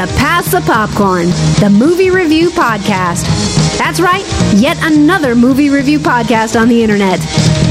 to 0.00 0.06
Pass 0.14 0.50
the 0.50 0.62
Popcorn, 0.62 1.26
the 1.60 1.68
movie 1.68 2.08
review 2.08 2.48
podcast. 2.48 3.26
That's 3.76 4.00
right, 4.00 4.24
yet 4.54 4.78
another 4.80 5.34
movie 5.34 5.68
review 5.68 5.98
podcast 5.98 6.58
on 6.58 6.68
the 6.68 6.82
internet. 6.82 7.18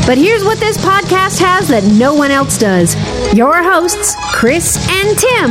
But 0.05 0.19
here's 0.19 0.43
what 0.43 0.59
this 0.59 0.77
podcast 0.77 1.39
has 1.39 1.67
that 1.69 1.83
no 1.83 2.13
one 2.13 2.29
else 2.29 2.59
does 2.59 2.93
your 3.33 3.63
hosts, 3.63 4.15
Chris 4.31 4.77
and 4.91 5.17
Tim. 5.17 5.49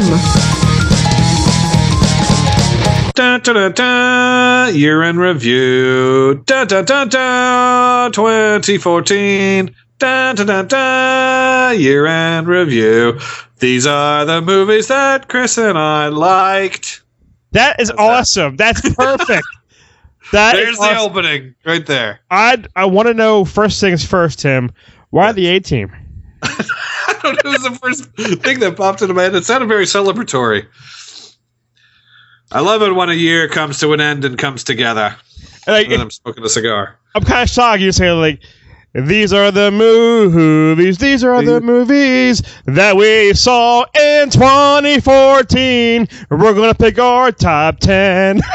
Da, 3.15 3.39
da, 3.39 3.53
da, 3.53 3.69
da, 3.71 4.67
year 4.69 5.03
in 5.03 5.19
review. 5.19 6.45
Da, 6.47 6.65
da, 6.65 6.83
da, 6.83 7.05
da, 7.07 8.09
2014. 8.11 9.75
Da, 9.99 10.33
da, 10.33 10.45
da, 10.45 10.63
da, 10.63 11.71
year 11.71 12.07
in 12.07 12.47
review. 12.47 13.19
These 13.59 13.87
are 13.87 14.25
the 14.25 14.41
movies 14.41 14.89
that 14.89 15.29
Chris 15.29 15.59
and 15.59 15.77
I 15.77 16.09
liked. 16.09 17.03
That 17.53 17.81
is 17.81 17.89
How's 17.91 17.97
that? 17.97 18.03
awesome. 18.03 18.57
That's 18.57 18.81
perfect. 18.95 19.47
That 20.33 20.57
is 20.57 20.65
There's 20.65 20.77
the 20.77 20.83
awesome. 20.85 21.11
opening 21.11 21.55
right 21.65 21.85
there. 21.87 22.21
I 22.31 22.63
I 22.77 22.85
want 22.85 23.09
to 23.09 23.15
know 23.15 23.45
first 23.45 23.81
things 23.81 24.05
first, 24.05 24.41
Tim. 24.41 24.71
Why 25.11 25.33
the 25.33 25.47
A 25.49 25.61
team? 25.61 25.91
I 26.43 27.19
don't 27.23 27.33
know. 27.45 27.51
It 27.51 27.53
was 27.53 27.63
the 27.63 27.79
first 27.83 28.05
thing 28.43 28.61
that 28.61 28.77
popped 28.77 29.01
into 29.03 29.15
my 29.15 29.23
head. 29.23 29.35
It 29.35 29.45
sounded 29.45 29.67
very 29.67 29.87
celebratory. 29.87 30.67
I 32.53 32.61
love 32.61 32.83
it 32.83 32.95
when 32.95 33.11
a 33.11 33.15
year 33.15 33.49
comes 33.49 33.81
to 33.81 33.93
an 33.93 34.01
end 34.01 34.25
and 34.25 34.39
comes 34.39 34.65
together. 34.65 35.17
Like, 35.67 35.89
And 35.89 36.01
I'm 36.01 36.11
smoking 36.11 36.45
a 36.45 36.49
cigar. 36.49 36.99
I'm 37.15 37.23
kind 37.25 37.43
of 37.43 37.51
shocked 37.51 37.81
you 37.81 37.93
say 37.93 38.11
like, 38.13 38.41
these 38.95 39.33
are 39.33 39.51
the 39.51 39.71
movies. 39.71 40.99
These 40.99 41.23
are 41.23 41.43
the 41.43 41.61
movies 41.61 42.43
that 42.65 42.97
we 42.97 43.35
saw 43.35 43.85
in 43.95 44.31
2014. 44.31 46.09
We're 46.31 46.55
gonna 46.55 46.75
pick 46.75 46.99
our 46.99 47.31
top 47.33 47.79
ten. 47.81 48.41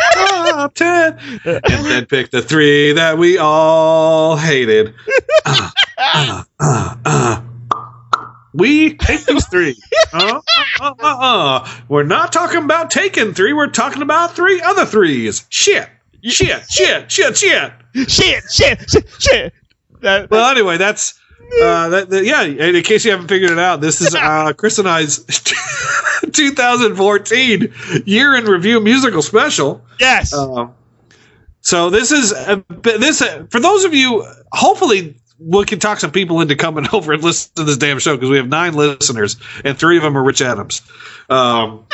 top 0.53 0.73
10 0.75 1.19
and 1.45 1.85
then 1.85 2.05
pick 2.05 2.31
the 2.31 2.41
three 2.41 2.93
that 2.93 3.17
we 3.17 3.37
all 3.37 4.35
hated 4.37 4.93
Uh, 5.45 5.71
uh, 6.13 6.43
uh, 6.59 6.95
uh. 7.05 7.41
we 8.53 8.97
hate 9.01 9.25
these 9.25 9.47
three 9.47 9.75
uh, 10.13 10.41
uh, 10.81 10.93
uh, 10.99 11.17
uh. 11.19 11.81
we're 11.89 12.03
not 12.03 12.31
talking 12.31 12.63
about 12.63 12.91
taking 12.91 13.33
three 13.33 13.53
we're 13.53 13.67
talking 13.67 14.01
about 14.01 14.35
three 14.35 14.61
other 14.61 14.85
threes 14.85 15.45
shit 15.49 15.89
shit 16.23 16.63
shit 16.69 17.11
shit 17.11 17.37
shit 17.37 17.73
shit, 18.07 18.43
shit, 18.49 18.89
shit, 18.89 19.09
shit. 19.19 19.53
That, 20.03 20.29
well 20.29 20.49
anyway 20.51 20.77
that's 20.77 21.19
uh, 21.61 21.89
that, 21.89 22.09
that- 22.09 22.23
yeah, 22.25 22.43
in 22.43 22.81
case 22.83 23.03
you 23.05 23.11
haven't 23.11 23.27
figured 23.27 23.51
it 23.51 23.59
out, 23.59 23.81
this 23.81 23.99
is 24.01 24.15
uh, 24.19 24.53
Chris 24.53 24.79
and 24.79 24.87
I's 24.87 25.19
2014 26.31 27.73
year 28.05 28.35
in 28.35 28.45
review 28.45 28.79
musical 28.79 29.21
special. 29.21 29.83
yes. 29.99 30.33
Um, 30.33 30.73
so 31.61 31.89
this 31.89 32.11
is 32.11 32.33
uh, 32.33 32.61
this 32.69 33.21
uh, 33.21 33.45
for 33.49 33.59
those 33.59 33.85
of 33.85 33.93
you. 33.93 34.25
Hopefully, 34.51 35.19
we 35.39 35.65
can 35.65 35.79
talk 35.79 35.99
some 35.99 36.11
people 36.11 36.41
into 36.41 36.55
coming 36.55 36.85
over 36.93 37.13
and 37.13 37.23
listen 37.23 37.51
to 37.55 37.63
this 37.63 37.77
damn 37.77 37.99
show 37.99 38.15
because 38.15 38.29
we 38.29 38.37
have 38.37 38.47
nine 38.49 38.73
listeners 38.73 39.37
and 39.63 39.77
three 39.77 39.97
of 39.97 40.03
them 40.03 40.17
are 40.17 40.23
Rich 40.23 40.41
Adams. 40.41 40.81
Um, 41.29 41.85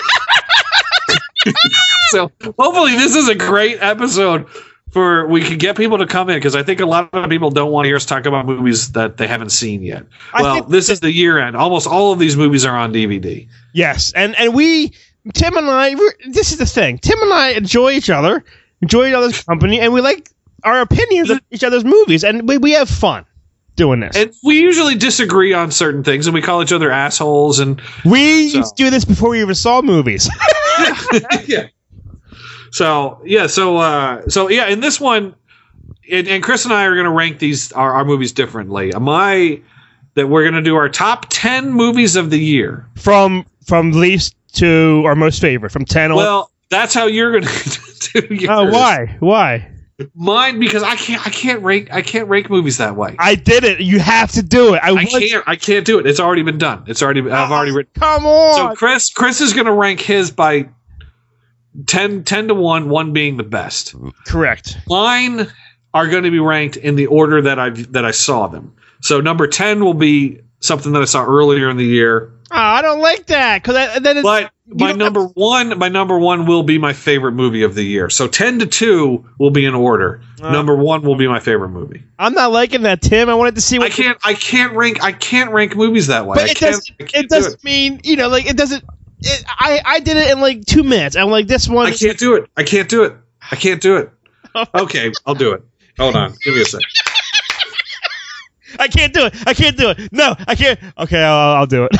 so 2.10 2.32
hopefully, 2.58 2.96
this 2.96 3.16
is 3.16 3.28
a 3.30 3.36
great 3.36 3.78
episode 3.82 4.48
for 4.92 5.28
we 5.28 5.42
can 5.42 5.58
get 5.58 5.78
people 5.78 5.98
to 5.98 6.08
come 6.08 6.30
in 6.30 6.38
because 6.38 6.56
I 6.56 6.64
think 6.64 6.80
a 6.80 6.86
lot 6.86 7.10
of 7.14 7.30
people 7.30 7.52
don't 7.52 7.72
want 7.72 7.86
to 7.86 7.90
hear 7.90 7.96
us 7.96 8.06
talk 8.06 8.26
about 8.26 8.46
movies 8.46 8.92
that 8.94 9.18
they 9.18 9.28
haven't 9.28 9.52
seen 9.52 9.84
yet. 9.84 10.06
I 10.34 10.42
well, 10.42 10.64
this 10.64 10.90
is 10.90 11.00
the 11.00 11.12
year 11.12 11.38
end. 11.40 11.56
Almost 11.56 11.88
all 11.88 12.12
of 12.12 12.20
these 12.20 12.36
movies 12.36 12.66
are 12.66 12.76
on 12.76 12.94
DVD. 12.94 13.48
Yes, 13.74 14.12
and 14.14 14.36
and 14.38 14.54
we, 14.54 14.94
Tim 15.34 15.58
and 15.58 15.70
I, 15.70 15.96
this 16.30 16.52
is 16.52 16.58
the 16.58 16.66
thing. 16.66 16.98
Tim 16.98 17.22
and 17.22 17.34
I 17.34 17.50
enjoy 17.50 17.92
each 17.92 18.10
other, 18.10 18.44
enjoy 18.82 19.10
each 19.10 19.14
other's 19.14 19.44
company, 19.44 19.80
and 19.80 19.94
we 19.94 20.02
like 20.02 20.30
our 20.64 20.82
opinions 20.82 21.30
of 21.30 21.40
each 21.52 21.64
other's 21.64 21.86
movies, 21.86 22.24
and 22.24 22.48
we, 22.48 22.58
we 22.58 22.72
have 22.72 22.90
fun 22.90 23.26
doing 23.76 24.02
this. 24.02 24.16
And 24.16 24.34
we 24.44 24.60
usually 24.60 24.96
disagree 24.96 25.54
on 25.54 25.72
certain 25.72 26.04
things, 26.04 26.28
and 26.28 26.34
we 26.34 26.42
call 26.42 26.62
each 26.62 26.74
other 26.74 26.92
assholes 26.92 27.60
and 27.60 27.82
we 28.06 28.50
so- 28.50 28.58
used 28.58 28.76
to 28.78 28.84
do 28.84 28.90
this 28.90 29.06
before 29.06 29.30
we 29.30 29.42
even 29.42 29.56
saw 29.56 29.82
movies. 29.82 30.30
yeah. 31.48 31.68
So 32.72 33.22
yeah, 33.26 33.48
so 33.48 33.78
uh, 33.78 34.28
so 34.28 34.50
yeah, 34.50 34.68
in 34.68 34.80
this 34.80 35.00
one, 35.00 35.36
and, 36.12 36.28
and 36.28 36.44
Chris 36.44 36.66
and 36.66 36.74
I 36.74 36.86
are 36.86 36.94
going 36.94 37.06
to 37.06 37.12
rank 37.12 37.40
these 37.40 37.72
our, 37.72 37.94
our 37.94 38.06
movies 38.06 38.32
differently. 38.32 38.92
My 38.92 39.62
that 40.16 40.28
we're 40.28 40.44
going 40.44 40.56
to 40.56 40.62
do 40.62 40.76
our 40.76 40.90
top 40.90 41.28
ten 41.30 41.72
movies 41.72 42.16
of 42.16 42.30
the 42.30 42.40
year. 42.40 42.88
from 42.96 43.46
from 43.66 43.92
least 43.92 44.36
to 44.54 45.04
our 45.06 45.16
most 45.16 45.42
favorite, 45.42 45.72
from 45.72 45.86
ten. 45.86 46.12
on 46.12 46.18
Well, 46.18 46.52
that's 46.70 46.94
how 46.94 47.06
you're 47.06 47.32
going 47.32 47.44
to 47.46 48.22
do 48.22 48.34
yours. 48.36 48.50
oh, 48.50 48.72
why? 48.72 49.18
Why? 49.20 49.72
Mine 50.16 50.60
because 50.60 50.82
I 50.82 50.96
can't 50.96 51.26
I 51.28 51.30
can't 51.30 51.62
rank 51.62 51.92
I 51.92 52.02
can't 52.02 52.30
rank 52.30 52.50
movies 52.50 52.78
that 52.78 52.96
way. 52.96 53.16
I, 53.20 53.32
I 53.32 53.36
did 53.36 53.66
it. 53.66 53.82
You 53.82 54.00
have 54.00 54.32
to 54.32 54.42
do 54.42 54.74
it. 54.74 54.80
I, 54.82 54.94
want- 54.94 55.10
can't 55.10 55.44
I 55.46 55.58
can't 55.58 55.86
do 55.86 56.00
it. 56.00 56.08
It's 56.08 56.22
already 56.22 56.42
been 56.42 56.58
done. 56.58 56.86
It's 56.88 57.04
already 57.04 57.20
I've 57.20 57.52
already 57.52 57.72
written. 57.72 57.92
Come 57.96 58.26
on. 58.26 58.56
So 58.56 58.68
on. 58.68 58.76
Chris 58.78 59.10
Chris 59.12 59.42
is 59.42 59.52
going 59.54 59.66
to 59.66 59.74
rank 59.74 60.00
his 60.00 60.32
by 60.32 60.70
10, 61.86 62.24
10 62.24 62.48
to 62.50 62.54
one, 62.54 62.90
one 62.90 63.14
being 63.14 63.38
the 63.38 63.44
best. 63.44 63.96
Correct. 64.26 64.78
mine 64.88 65.48
are 65.94 66.08
going 66.08 66.24
to 66.24 66.32
be 66.32 66.40
ranked 66.40 66.78
in 66.78 66.96
the 66.96 67.08
order 67.08 67.42
that 67.42 67.60
I 67.60 67.70
that 67.70 68.06
I 68.06 68.12
saw 68.12 68.48
them. 68.48 68.76
So 69.02 69.22
number 69.22 69.48
ten 69.48 69.84
will 69.84 69.94
be 69.94 70.42
something 70.60 70.92
that 70.92 71.02
I 71.02 71.06
saw 71.06 71.26
earlier 71.26 71.70
in 71.70 71.78
the 71.78 71.86
year, 71.86 72.32
Oh, 72.52 72.58
I 72.58 72.82
don't 72.82 73.00
like 73.00 73.28
that 73.28 73.62
because 73.62 74.02
then 74.02 74.18
it's, 74.18 74.24
but 74.24 74.52
my 74.66 74.92
number 74.92 75.24
one, 75.24 75.78
my 75.78 75.88
number 75.88 76.18
one 76.18 76.48
will 76.48 76.64
be 76.64 76.80
my 76.80 76.94
favorite 76.94 77.34
movie 77.34 77.62
of 77.62 77.76
the 77.76 77.84
year. 77.84 78.10
So 78.10 78.28
ten 78.28 78.58
to 78.58 78.66
two 78.66 79.30
will 79.38 79.52
be 79.52 79.66
in 79.66 79.76
order. 79.76 80.22
Uh. 80.42 80.52
number 80.52 80.76
one 80.76 81.04
will 81.04 81.16
be 81.16 81.28
my 81.28 81.40
favorite 81.40 81.70
movie. 81.70 82.04
I'm 82.18 82.34
not 82.34 82.52
liking 82.52 82.82
that, 82.84 83.02
Tim. 83.02 83.30
I 83.30 83.36
wanted 83.36 83.54
to 83.56 83.62
see 83.62 83.78
what 83.78 83.92
I 83.92 83.96
can't 83.96 84.18
I 84.24 84.34
can't 84.34 84.74
rank 84.74 85.04
I 85.04 85.12
can't 85.12 85.52
rank 85.52 85.76
movies 85.76 86.08
that 86.08 86.26
way. 86.26 86.38
But 86.38 86.50
it 86.50 86.58
doesn't. 86.58 86.90
It 87.00 87.08
do 87.08 87.28
doesn't 87.28 87.64
mean 87.64 88.02
you 88.04 88.16
know, 88.16 88.30
like 88.30 88.48
it 88.48 88.58
doesn't. 88.58 88.84
It, 89.22 89.44
I 89.48 89.82
I 89.86 90.00
did 90.00 90.18
it 90.18 90.32
in 90.32 90.40
like 90.42 90.66
two 90.66 90.84
minutes. 90.84 91.16
I'm 91.16 91.30
like 91.30 91.48
this 91.48 91.68
one. 91.68 91.88
I 91.88 91.92
can't 91.92 92.18
do 92.18 92.36
it. 92.36 92.50
I 92.58 92.64
can't 92.64 92.90
do 92.90 93.04
it. 93.04 93.14
I 93.52 93.56
can't 93.56 93.82
do 93.82 93.98
it. 93.98 94.10
Okay, 94.74 95.12
I'll 95.28 95.36
do 95.36 95.52
it. 95.54 95.62
Hold 96.00 96.16
on. 96.16 96.34
Give 96.44 96.56
me 96.56 96.62
a 96.62 96.66
sec. 96.66 96.82
I 98.80 98.88
can't 98.88 99.14
do 99.14 99.26
it. 99.28 99.36
I 99.48 99.54
can't 99.54 99.78
do 99.78 99.90
it. 99.92 100.12
No, 100.12 100.36
I 100.48 100.56
can't. 100.56 100.80
Okay, 100.98 101.24
I'll, 101.24 101.56
I'll 101.58 101.66
do 101.68 101.84
it. 101.86 101.92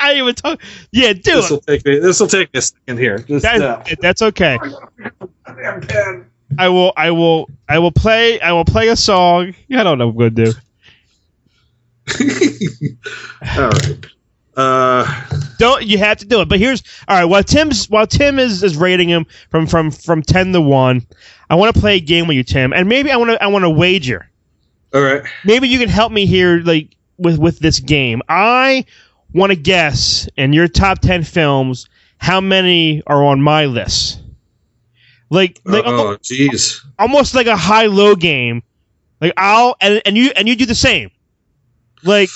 I 0.00 0.08
didn't 0.08 0.22
even 0.24 0.34
talk. 0.34 0.60
Yeah, 0.90 1.12
do 1.12 1.20
This 1.36 1.50
it. 1.50 1.54
will 1.54 1.60
take 1.60 1.84
me. 1.86 1.98
This 2.00 2.18
will 2.20 2.26
take 2.26 2.52
me 2.52 2.58
a 2.58 2.62
second 2.62 2.98
here. 2.98 3.18
Just, 3.18 3.44
That, 3.44 3.62
uh, 3.62 3.82
that's 4.00 4.20
okay. 4.22 4.58
I 6.58 6.68
will. 6.68 6.92
I 6.96 7.10
will. 7.12 7.48
I 7.68 7.78
will 7.78 7.92
play. 7.92 8.40
I 8.40 8.52
will 8.52 8.64
play 8.64 8.88
a 8.88 8.96
song. 8.96 9.54
I 9.72 9.82
don't 9.84 9.98
know 9.98 10.08
what 10.08 10.26
I'm 10.26 10.34
gonna 10.34 10.52
do. 10.52 10.52
All 13.58 13.68
right. 13.68 14.06
Uh, 14.56 15.04
Don't 15.58 15.84
you 15.84 15.98
have 15.98 16.18
to 16.18 16.26
do 16.26 16.40
it? 16.40 16.48
But 16.48 16.58
here's 16.58 16.82
all 17.08 17.16
right. 17.16 17.24
While 17.24 17.42
Tim's 17.42 17.88
while 17.90 18.06
Tim 18.06 18.38
is, 18.38 18.62
is 18.62 18.76
rating 18.76 19.08
him 19.08 19.26
from 19.50 19.66
from 19.66 19.90
from 19.90 20.22
ten 20.22 20.52
to 20.52 20.60
one, 20.60 21.06
I 21.50 21.54
want 21.56 21.74
to 21.74 21.80
play 21.80 21.96
a 21.96 22.00
game 22.00 22.26
with 22.28 22.36
you, 22.36 22.44
Tim, 22.44 22.72
and 22.72 22.88
maybe 22.88 23.10
I 23.10 23.16
want 23.16 23.30
to 23.30 23.42
I 23.42 23.48
want 23.48 23.64
to 23.64 23.70
wager. 23.70 24.28
all 24.94 25.00
right. 25.02 25.22
maybe 25.44 25.68
you 25.68 25.78
can 25.78 25.88
help 25.88 26.12
me 26.12 26.24
here 26.26 26.60
like 26.62 26.94
with 27.18 27.38
with 27.38 27.58
this 27.60 27.78
game 27.80 28.20
i 28.28 28.84
want 29.32 29.50
to 29.50 29.56
guess 29.56 30.28
in 30.36 30.52
your 30.52 30.68
top 30.68 30.98
10 31.00 31.22
films 31.24 31.88
how 32.18 32.40
many 32.40 33.02
are 33.06 33.24
on 33.24 33.40
my 33.40 33.64
list 33.66 34.20
like 35.30 35.60
like 35.64 35.84
oh, 35.86 36.16
jeez. 36.22 36.80
almost 36.98 37.34
like 37.34 37.46
a 37.48 37.56
high 37.56 37.86
low 37.86 38.14
game 38.14 38.62
like 39.20 39.32
i'll 39.36 39.74
and, 39.80 40.00
and 40.06 40.16
you 40.16 40.30
and 40.36 40.48
you 40.48 40.54
do 40.56 40.66
the 40.66 40.74
same 40.74 41.10
like 42.04 42.28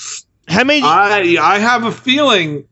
how 0.49 0.63
many 0.63 0.81
I 0.83 1.37
I 1.39 1.59
have 1.59 1.83
a 1.85 1.91
feeling 1.91 2.65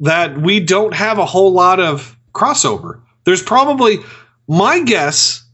that 0.00 0.40
we 0.40 0.60
don't 0.60 0.94
have 0.94 1.18
a 1.18 1.26
whole 1.26 1.52
lot 1.52 1.80
of 1.80 2.16
crossover. 2.32 3.00
There's 3.24 3.42
probably 3.42 3.98
my 4.48 4.80
guess 4.82 5.44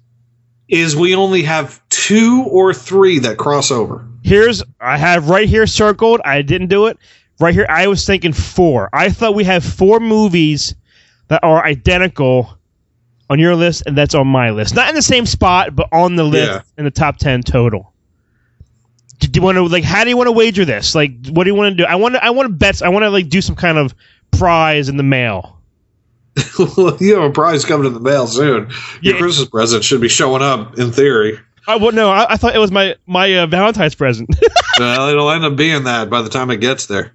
is 0.69 0.97
we 0.97 1.15
only 1.15 1.43
have 1.43 1.81
two 1.91 2.45
or 2.49 2.75
three 2.75 3.19
that 3.21 3.37
cross 3.39 3.71
over. 3.71 4.05
here's 4.25 4.63
i 4.81 4.97
have 4.99 5.29
right 5.29 5.49
here 5.49 5.65
circled 5.67 6.21
i 6.25 6.43
didn't 6.43 6.67
do 6.67 6.87
it 6.87 6.99
right 7.39 7.55
here 7.55 7.67
i 7.69 7.87
was 7.87 8.05
thinking 8.05 8.33
four 8.33 8.89
i 8.93 9.09
thought 9.09 9.35
we 9.37 9.45
have 9.45 9.63
four 9.65 10.01
movies 10.01 10.75
that 11.29 11.39
are 11.45 11.65
identical 11.65 12.59
on 13.31 13.39
your 13.39 13.55
list 13.55 13.85
and 13.87 13.97
that's 13.97 14.15
on 14.15 14.27
my 14.27 14.51
list 14.51 14.75
not 14.75 14.89
in 14.89 14.97
the 14.97 15.03
same 15.03 15.25
spot 15.25 15.77
but 15.77 15.89
on 15.93 16.17
the 16.17 16.25
list 16.25 16.51
Yeah. 16.51 16.63
in 16.79 16.85
the 16.85 16.91
top 16.91 17.17
10 17.19 17.43
total 17.45 17.93
do 19.19 19.29
you 19.35 19.43
want 19.43 19.57
to 19.57 19.63
like 19.67 19.85
how 19.85 20.05
do 20.05 20.11
you 20.11 20.17
want 20.17 20.27
to 20.27 20.33
wager 20.33 20.65
this 20.65 20.95
like 20.95 21.13
what 21.29 21.45
do 21.45 21.51
you 21.51 21.55
want 21.55 21.73
to 21.77 21.83
do 21.83 21.87
i 21.89 21.95
want 21.95 22.15
to 22.15 22.25
i 22.25 22.31
want 22.31 22.47
to 22.49 22.53
bet 22.53 22.83
i 22.83 22.89
want 22.89 23.03
to 23.03 23.11
like 23.11 23.29
do 23.29 23.41
some 23.41 23.55
kind 23.57 23.79
of 23.79 23.95
prize 24.31 24.89
in 24.89 24.97
the 24.97 25.03
mail 25.03 25.59
you 27.01 27.15
have 27.15 27.25
a 27.25 27.31
prize 27.31 27.65
coming 27.65 27.87
in 27.87 27.95
the 27.95 28.01
mail 28.01 28.27
soon. 28.27 28.69
Your 29.01 29.15
Yeah. 29.15 29.21
Christmas 29.21 29.49
present 29.49 29.83
should 29.83 30.03
be 30.03 30.09
showing 30.09 30.43
up 30.43 30.79
in 30.79 30.93
theory. 30.93 31.39
I, 31.67 31.77
well, 31.77 31.93
no 31.93 32.11
I, 32.11 32.35
I 32.35 32.37
thought 32.37 32.55
it 32.55 32.59
was 32.59 32.71
my 32.71 32.95
my 33.07 33.35
uh, 33.39 33.47
valentine's 33.47 33.95
present 33.95 34.29
well, 34.79 35.09
it'll 35.09 35.31
end 35.31 35.45
up 35.47 35.57
being 35.57 35.85
that 35.85 36.11
by 36.11 36.21
the 36.21 36.29
time 36.29 36.51
it 36.51 36.59
gets 36.59 36.87
there. 36.87 37.13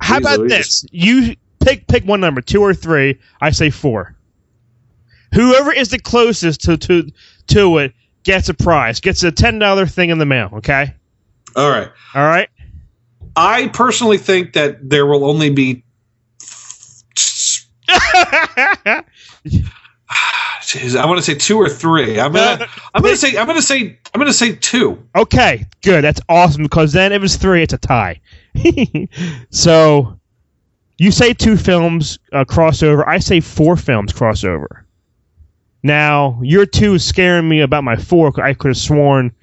how 0.00 0.16
Jeez 0.16 0.20
about 0.20 0.38
Louise. 0.40 0.50
this 0.50 0.84
you 0.90 1.34
pick 1.60 1.86
pick 1.86 2.04
one 2.04 2.20
number, 2.20 2.42
two 2.42 2.60
or 2.60 2.74
three. 2.74 3.18
I 3.40 3.52
say 3.52 3.70
four. 3.70 4.14
Whoever 5.34 5.72
is 5.72 5.88
the 5.88 5.98
closest 5.98 6.60
to 6.64 6.76
to 6.76 7.10
to 7.48 7.78
it 7.78 7.94
gets 8.22 8.50
a 8.50 8.54
prize, 8.54 9.00
gets 9.00 9.22
a 9.22 9.32
ten 9.32 9.58
dollar 9.58 9.86
thing 9.86 10.10
in 10.10 10.18
the 10.18 10.26
mail. 10.26 10.50
Okay. 10.56 10.94
All 11.56 11.70
right. 11.70 11.90
All 12.14 12.24
right. 12.24 12.48
I 13.36 13.68
personally 13.68 14.18
think 14.18 14.52
that 14.54 14.88
there 14.88 15.06
will 15.06 15.24
only 15.24 15.50
be. 15.50 15.84
Jeez, 17.14 17.66
I 20.96 21.06
want 21.06 21.18
to 21.18 21.22
say 21.22 21.34
two 21.34 21.58
or 21.58 21.68
three. 21.68 22.20
I'm 22.20 22.32
gonna. 22.32 22.66
I'm 22.94 23.02
gonna 23.02 23.16
say. 23.16 23.36
I'm 23.36 23.46
gonna 23.46 23.62
say. 23.62 23.98
I'm 24.12 24.20
gonna 24.20 24.32
say 24.32 24.54
two. 24.54 25.02
okay, 25.16 25.66
good. 25.82 26.04
That's 26.04 26.20
awesome 26.28 26.62
because 26.62 26.92
then 26.92 27.12
if 27.12 27.22
it's 27.22 27.36
three, 27.36 27.62
it's 27.62 27.72
a 27.72 27.78
tie. 27.78 28.20
so 29.50 30.18
you 30.98 31.10
say 31.10 31.32
two 31.32 31.56
films 31.56 32.18
uh, 32.32 32.44
crossover. 32.44 33.06
I 33.06 33.18
say 33.18 33.40
four 33.40 33.76
films 33.76 34.12
crossover. 34.12 34.82
Now 35.82 36.38
your 36.42 36.66
two 36.66 36.94
is 36.94 37.04
scaring 37.04 37.48
me 37.48 37.60
about 37.60 37.84
my 37.84 37.96
four. 37.96 38.32
I 38.40 38.54
could 38.54 38.68
have 38.68 38.76
sworn 38.76 39.34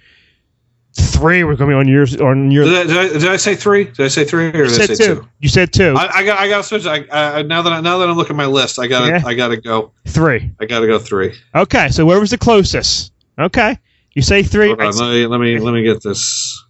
three 0.99 1.43
were 1.43 1.55
going 1.55 1.69
to 1.69 1.75
be 1.75 1.79
on 1.79 1.87
yours 1.87 2.15
on 2.17 2.51
your. 2.51 2.65
Did 2.65 2.75
I, 2.75 2.83
did, 2.83 2.97
I, 2.97 3.19
did 3.19 3.29
I 3.29 3.37
say 3.37 3.55
three? 3.55 3.85
Did 3.85 4.01
I 4.01 4.07
say 4.07 4.23
three 4.23 4.45
or 4.45 4.47
You 4.47 4.65
did 4.65 4.81
I 4.81 4.85
said 4.85 4.97
say 4.97 5.07
two. 5.07 5.15
two? 5.15 5.27
You 5.39 5.49
said 5.49 5.73
two. 5.73 5.95
I, 5.97 6.17
I 6.17 6.23
got. 6.23 6.39
I 6.39 6.47
got 6.47 6.57
to 6.57 6.63
switch. 6.63 6.85
I, 6.85 7.05
I 7.11 7.41
now 7.43 7.61
that 7.61 7.73
I, 7.73 7.81
now 7.81 7.97
that 7.97 8.09
I'm 8.09 8.17
looking 8.17 8.35
at 8.35 8.37
my 8.37 8.45
list, 8.45 8.79
I 8.79 8.87
gotta. 8.87 9.07
Yeah. 9.07 9.23
I 9.25 9.33
gotta 9.33 9.57
go. 9.57 9.91
three. 10.07 10.51
I 10.59 10.65
gotta 10.65 10.87
go 10.87 10.99
three. 10.99 11.33
Okay, 11.55 11.89
so 11.89 12.05
where 12.05 12.19
was 12.19 12.31
the 12.31 12.37
closest. 12.37 13.13
Okay, 13.37 13.77
you 14.13 14.21
say 14.21 14.43
three. 14.43 14.67
Hold 14.67 14.81
on, 14.81 14.97
let 14.97 15.11
me 15.11 15.27
let 15.27 15.39
me 15.39 15.59
let 15.59 15.73
me 15.73 15.83
get 15.83 16.03
this. 16.03 16.63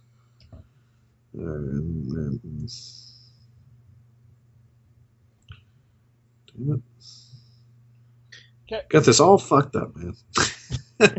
Damn 1.34 2.40
it. 6.72 6.80
Got 8.88 9.04
this 9.04 9.18
all 9.18 9.38
fucked 9.38 9.74
up, 9.74 9.96
man. 9.96 10.14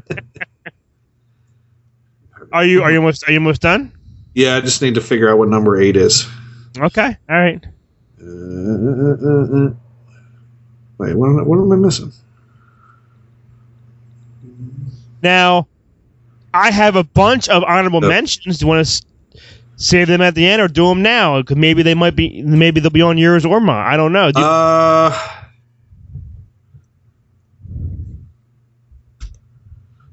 Are 2.51 2.65
you 2.65 2.83
are 2.83 2.91
you 2.91 2.97
almost 2.97 3.27
are 3.27 3.31
you 3.31 3.39
almost 3.39 3.61
done? 3.61 3.91
Yeah, 4.33 4.55
I 4.57 4.61
just 4.61 4.81
need 4.81 4.95
to 4.95 5.01
figure 5.01 5.29
out 5.29 5.37
what 5.37 5.49
number 5.49 5.79
eight 5.79 5.95
is. 5.97 6.25
Okay, 6.77 7.17
all 7.29 7.37
right. 7.39 7.63
Uh, 8.21 8.25
uh, 8.25 9.15
uh, 9.21 9.67
uh. 9.67 9.73
Wait, 10.97 11.15
what 11.15 11.29
am, 11.29 11.39
I, 11.39 11.43
what 11.43 11.57
am 11.59 11.71
I 11.71 11.75
missing? 11.75 12.11
Now, 15.23 15.67
I 16.53 16.71
have 16.71 16.95
a 16.95 17.03
bunch 17.03 17.49
of 17.49 17.63
honorable 17.63 18.01
mentions. 18.01 18.59
Do 18.59 18.65
you 18.65 18.67
want 18.69 18.85
to 18.85 19.03
save 19.77 20.07
them 20.07 20.21
at 20.21 20.35
the 20.35 20.45
end 20.47 20.61
or 20.61 20.67
do 20.67 20.87
them 20.87 21.01
now? 21.01 21.41
'Cause 21.43 21.57
maybe 21.57 21.83
they 21.83 21.93
might 21.93 22.15
be. 22.15 22.41
Maybe 22.43 22.79
they'll 22.81 22.89
be 22.91 23.01
on 23.01 23.17
yours 23.17 23.45
or 23.45 23.59
mine. 23.59 23.85
I 23.85 23.97
don't 23.97 24.13
know. 24.13 24.31
Do 24.31 24.39
you- 24.39 24.45
Uh, 24.45 25.17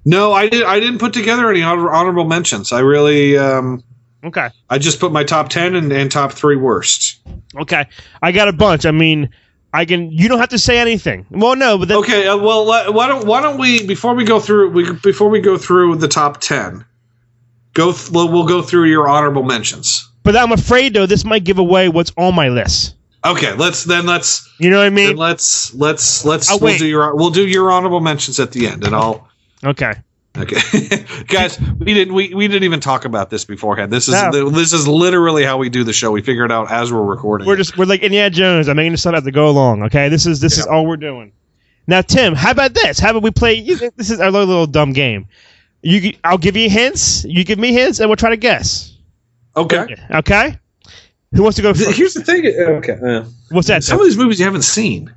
no, 0.09 0.33
I 0.33 0.49
did. 0.49 0.65
I 0.65 0.81
didn't 0.81 0.99
put 0.99 1.13
together 1.13 1.51
any 1.51 1.63
honor- 1.63 1.91
honorable 1.93 2.25
mentions. 2.25 2.73
I 2.73 2.81
really, 2.81 3.37
um, 3.37 3.83
okay, 4.25 4.49
I 4.71 4.79
just 4.79 4.99
put 5.01 5.13
my 5.13 5.25
top 5.25 5.49
ten 5.51 5.75
and, 5.75 5.93
and 5.93 6.11
top 6.11 6.33
three 6.33 6.57
worst. 6.57 7.19
okay. 7.61 7.85
I 8.23 8.33
got 8.33 8.49
a 8.49 8.53
bunch. 8.53 8.87
I 8.87 8.91
mean, 8.91 9.29
I 9.75 9.85
can. 9.85 10.11
You 10.11 10.29
don't 10.29 10.39
have 10.39 10.49
to 10.51 10.59
say 10.59 10.79
anything. 10.79 11.27
Well, 11.31 11.57
no, 11.57 11.77
but 11.79 11.89
then, 11.89 11.99
Okay, 11.99 12.27
uh, 12.27 12.37
well, 12.39 12.65
let- 12.65 12.95
why 12.95 13.07
don't 13.07 13.27
why 13.27 13.41
don't 13.43 13.59
we 13.59 13.87
before 13.87 14.15
we 14.15 14.25
go 14.25 14.41
through 14.41 14.71
we 14.71 14.93
before 15.03 15.29
we 15.29 15.41
go 15.41 15.59
through 15.59 15.97
the 15.97 16.09
top 16.09 16.41
ten, 16.41 16.85
go 17.75 17.93
th- 17.93 18.11
we'll, 18.11 18.29
we'll 18.33 18.47
go 18.47 18.63
through 18.63 18.85
your 18.87 19.09
honorable 19.09 19.43
mentions. 19.45 20.11
but 20.23 20.37
I'm 20.37 20.53
afraid 20.53 20.95
though 20.95 21.07
this 21.07 21.25
might 21.25 21.45
give 21.45 21.59
away 21.59 21.89
what's 21.89 22.13
on 22.17 22.35
my 22.35 22.49
list. 22.49 22.95
Okay, 23.27 23.53
let's 23.55 23.85
then 23.85 24.07
let's 24.07 24.49
You 24.59 24.71
know 24.71 24.79
what 24.79 24.87
I 24.87 24.91
then 24.91 24.95
mean? 24.95 25.17
let's 25.17 25.75
let's 25.75 26.25
let's 26.25 26.51
Oh, 26.51 26.57
we'll 26.57 26.73
wait. 26.73 26.79
do 26.79 26.87
your 26.87 27.15
we'll 27.17 27.31
do 27.31 27.47
your 27.47 27.71
honorable 27.71 28.01
mentions 28.01 28.41
at 28.41 28.53
the 28.53 28.67
end, 28.69 28.85
and 28.87 28.95
I'll. 28.95 29.28
Okay. 29.65 29.93
Okay, 30.37 31.05
guys, 31.27 31.59
we 31.81 31.95
didn't 31.95 32.15
we, 32.15 32.33
we 32.33 32.47
didn't 32.47 32.63
even 32.63 32.79
talk 32.79 33.05
about 33.05 33.29
this 33.29 33.45
beforehand. 33.45 33.93
This 33.93 34.07
is 34.07 34.15
No. 34.15 34.51
this 34.51 34.73
is 34.73 34.87
literally 34.87 35.43
how 35.43 35.57
we 35.57 35.69
do 35.69 35.83
the 35.83 35.93
show. 35.93 36.13
We 36.13 36.23
figure 36.23 36.45
it 36.45 36.53
out 36.53 36.71
as 36.71 36.93
we're 36.93 37.03
recording. 37.03 37.47
We're 37.49 37.57
just 37.57 37.77
we're 37.77 37.87
like 37.87 38.03
Indiana 38.03 38.31
Jones. 38.31 38.69
I'm 38.69 38.77
making 38.77 38.93
this 38.93 39.01
stuff 39.01 39.15
as 39.17 39.25
to 39.25 39.33
go 39.33 39.49
along. 39.49 39.83
Okay, 39.85 40.09
this 40.09 40.27
is 40.27 40.39
this 40.41 40.57
is 40.57 40.65
all 40.67 40.87
we're 40.87 40.97
doing. 40.97 41.33
Now, 41.89 42.03
Tim, 42.03 42.35
how 42.37 42.53
about 42.53 42.75
this? 42.75 43.01
How 43.01 43.11
about 43.11 43.23
we 43.23 43.33
play? 43.33 43.55
You, 43.55 43.79
this 43.97 44.11
is 44.11 44.21
our 44.21 44.31
little, 44.31 44.47
little 44.47 44.67
dumb 44.67 44.93
game. 44.93 45.27
You, 45.83 46.13
I'll 46.23 46.39
give 46.39 46.57
you 46.57 46.69
hints. 46.71 47.25
You 47.25 47.43
give 47.43 47.59
me 47.59 47.73
hints, 47.73 47.99
and 47.99 48.09
we'll 48.09 48.17
try 48.17 48.31
to 48.31 48.37
guess. 48.37 48.97
okay. 49.57 49.97
Okay. 50.11 50.57
Who 51.33 51.43
wants 51.43 51.57
to 51.57 51.63
go 51.63 51.75
first? 51.75 51.97
Here's 51.97 52.15
the 52.15 52.23
thing. 52.23 52.47
Okay, 52.47 52.99
uh, 53.05 53.25
What's 53.51 53.69
that? 53.69 53.83
some 53.83 53.99
of 53.99 54.07
these 54.07 54.17
movies 54.19 54.39
you 54.39 54.45
haven't 54.45 54.63
seen. 54.63 55.13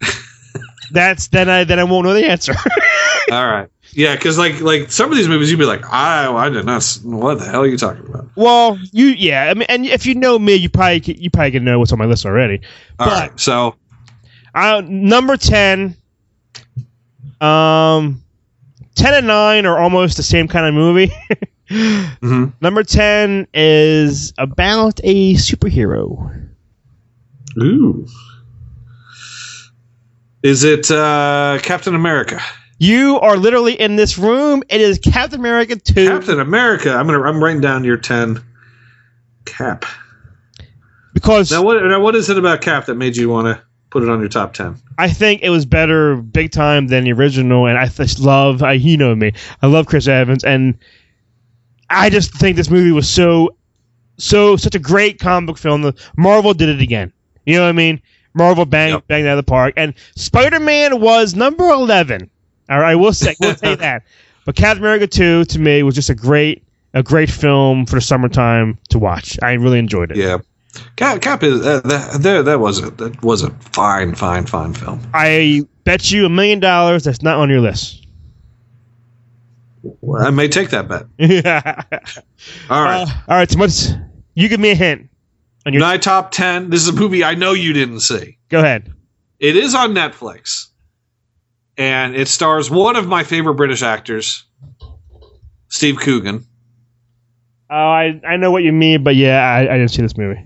That's 0.90 1.28
then 1.28 1.48
I 1.48 1.64
then 1.64 1.78
I 1.78 1.84
won't 1.84 2.04
know 2.06 2.14
the 2.14 2.26
answer. 2.28 2.54
All 3.32 3.46
right. 3.46 3.68
Yeah, 3.92 4.14
because 4.14 4.36
like 4.38 4.60
like 4.60 4.90
some 4.92 5.10
of 5.10 5.16
these 5.16 5.28
movies, 5.28 5.50
you'd 5.50 5.58
be 5.58 5.64
like, 5.64 5.84
I 5.92 6.30
I 6.32 6.48
did 6.50 6.66
not. 6.66 6.84
What 7.02 7.38
the 7.38 7.44
hell 7.46 7.62
are 7.62 7.66
you 7.66 7.78
talking 7.78 8.06
about? 8.06 8.28
well, 8.36 8.78
you 8.92 9.06
yeah. 9.06 9.44
I 9.50 9.54
mean, 9.54 9.66
and 9.68 9.86
if 9.86 10.04
you 10.06 10.14
know 10.14 10.38
me, 10.38 10.54
you 10.54 10.68
probably 10.68 11.14
you 11.14 11.30
probably 11.30 11.52
can 11.52 11.64
know 11.64 11.78
what's 11.78 11.92
on 11.92 11.98
my 11.98 12.04
list 12.04 12.26
already. 12.26 12.60
All 12.98 13.06
But- 13.08 13.12
right. 13.30 13.40
So 13.40 13.76
Uh, 14.54 14.82
number 14.86 15.36
ten. 15.36 15.96
Um, 17.40 18.22
ten 18.94 19.12
and 19.14 19.26
nine 19.26 19.66
are 19.66 19.78
almost 19.78 20.16
the 20.16 20.22
same 20.22 20.48
kind 20.48 20.66
of 20.66 20.74
movie. 20.74 21.12
mhm. 21.70 22.52
Number 22.62 22.82
10 22.82 23.46
is 23.52 24.32
about 24.38 25.00
a 25.04 25.34
superhero. 25.34 26.48
ooh, 27.60 28.06
is 30.42 30.64
it 30.64 30.90
uh, 30.90 31.58
Captain 31.62 31.94
America? 31.94 32.40
You 32.78 33.18
are 33.20 33.36
literally 33.36 33.78
in 33.80 33.96
this 33.96 34.18
room. 34.18 34.62
It 34.68 34.80
is 34.80 34.98
Captain 34.98 35.40
America 35.40 35.76
2. 35.76 36.08
Captain 36.08 36.40
America. 36.40 36.90
I'm 36.92 37.06
gonna 37.06 37.22
I'm 37.22 37.42
writing 37.42 37.60
down 37.60 37.84
your 37.84 37.96
ten. 37.96 38.42
Cap. 39.46 39.84
because 41.14 41.50
Now 41.50 41.62
what? 41.62 41.82
Now 41.82 42.00
what 42.00 42.14
is 42.16 42.28
it 42.28 42.36
about 42.38 42.60
Cap 42.60 42.86
that 42.86 42.96
made 42.96 43.16
you 43.16 43.28
want 43.30 43.46
to 43.46 43.62
put 43.90 44.02
it 44.02 44.08
on 44.08 44.20
your 44.20 44.28
top 44.28 44.52
ten? 44.52 44.76
I 44.98 45.08
think 45.08 45.42
it 45.42 45.50
was 45.50 45.64
better 45.64 46.16
big 46.16 46.50
time 46.50 46.88
than 46.88 47.04
the 47.04 47.12
original. 47.12 47.66
And 47.66 47.78
I 47.78 47.86
just 47.86 48.18
love, 48.18 48.62
I, 48.62 48.72
you 48.72 48.96
know 48.96 49.14
me, 49.14 49.32
I 49.62 49.66
love 49.68 49.86
Chris 49.86 50.08
Evans. 50.08 50.42
And 50.44 50.76
I 51.88 52.10
just 52.10 52.34
think 52.34 52.56
this 52.56 52.70
movie 52.70 52.92
was 52.92 53.08
so, 53.08 53.56
so, 54.18 54.56
such 54.56 54.74
a 54.74 54.78
great 54.78 55.18
comic 55.20 55.46
book 55.46 55.58
film. 55.58 55.82
The 55.82 55.94
Marvel 56.16 56.52
did 56.54 56.68
it 56.68 56.80
again. 56.80 57.12
You 57.44 57.56
know 57.56 57.62
what 57.62 57.68
I 57.68 57.72
mean? 57.72 58.00
Marvel 58.34 58.64
banged, 58.66 58.94
Yep. 58.94 59.06
banged 59.06 59.26
out 59.28 59.38
of 59.38 59.44
the 59.44 59.50
park. 59.50 59.74
And 59.76 59.94
Spider 60.16 60.60
Man 60.60 61.00
was 61.00 61.34
number 61.34 61.64
11. 61.68 62.28
All 62.68 62.80
right, 62.80 62.94
we'll 62.96 63.12
say, 63.12 63.34
we'll 63.40 63.54
say 63.56 63.74
that. 63.76 64.02
But 64.44 64.56
Captain 64.56 64.82
America 64.82 65.06
2 65.06 65.44
to 65.46 65.58
me 65.58 65.82
was 65.82 65.94
just 65.94 66.10
a 66.10 66.14
great, 66.14 66.62
a 66.94 67.02
great 67.02 67.30
film 67.30 67.86
for 67.86 67.96
the 67.96 68.00
summertime 68.00 68.78
to 68.90 68.98
watch. 68.98 69.38
I 69.42 69.52
really 69.52 69.78
enjoyed 69.78 70.10
it. 70.10 70.16
Yeah. 70.16 70.38
Cap, 70.96 71.20
Cap 71.22 71.42
is 71.42 71.64
uh, 71.66 71.80
that, 71.84 72.20
that 72.22 72.44
that 72.44 72.60
was 72.60 72.80
a 72.84 72.90
that 72.90 73.22
was 73.22 73.42
a 73.42 73.50
fine 73.50 74.14
fine 74.14 74.44
fine 74.44 74.74
film. 74.74 75.00
I 75.14 75.62
bet 75.84 76.10
you 76.10 76.26
a 76.26 76.28
million 76.28 76.60
dollars 76.60 77.02
that's 77.04 77.22
not 77.22 77.38
on 77.38 77.48
your 77.48 77.60
list. 77.60 78.06
I 80.20 80.30
may 80.30 80.48
take 80.48 80.68
that 80.70 80.86
bet. 80.88 81.06
All 82.70 82.84
right. 82.84 83.02
Uh, 83.02 83.06
all 83.28 83.36
right, 83.36 83.50
so 83.50 83.94
you 84.34 84.48
give 84.48 84.60
me 84.60 84.70
a 84.70 84.74
hint. 84.74 85.08
On 85.64 85.72
your 85.72 85.80
My 85.80 85.96
top 85.96 86.30
ten. 86.30 86.70
This 86.70 86.82
is 86.82 86.88
a 86.88 86.92
movie 86.92 87.24
I 87.24 87.34
know 87.34 87.52
you 87.52 87.72
didn't 87.72 88.00
see. 88.00 88.36
go 88.48 88.58
ahead. 88.58 88.92
It 89.38 89.56
is 89.56 89.74
on 89.74 89.92
Netflix, 89.94 90.66
and 91.78 92.14
it 92.16 92.28
stars 92.28 92.70
one 92.70 92.96
of 92.96 93.06
my 93.06 93.24
favorite 93.24 93.54
British 93.54 93.82
actors, 93.82 94.44
Steve 95.68 95.98
Coogan. 95.98 96.46
Oh, 97.68 97.74
I 97.74 98.20
I 98.26 98.36
know 98.36 98.50
what 98.50 98.62
you 98.62 98.72
mean, 98.72 99.02
but 99.02 99.16
yeah, 99.16 99.40
I, 99.42 99.60
I 99.60 99.78
didn't 99.78 99.90
see 99.90 100.02
this 100.02 100.16
movie. 100.16 100.44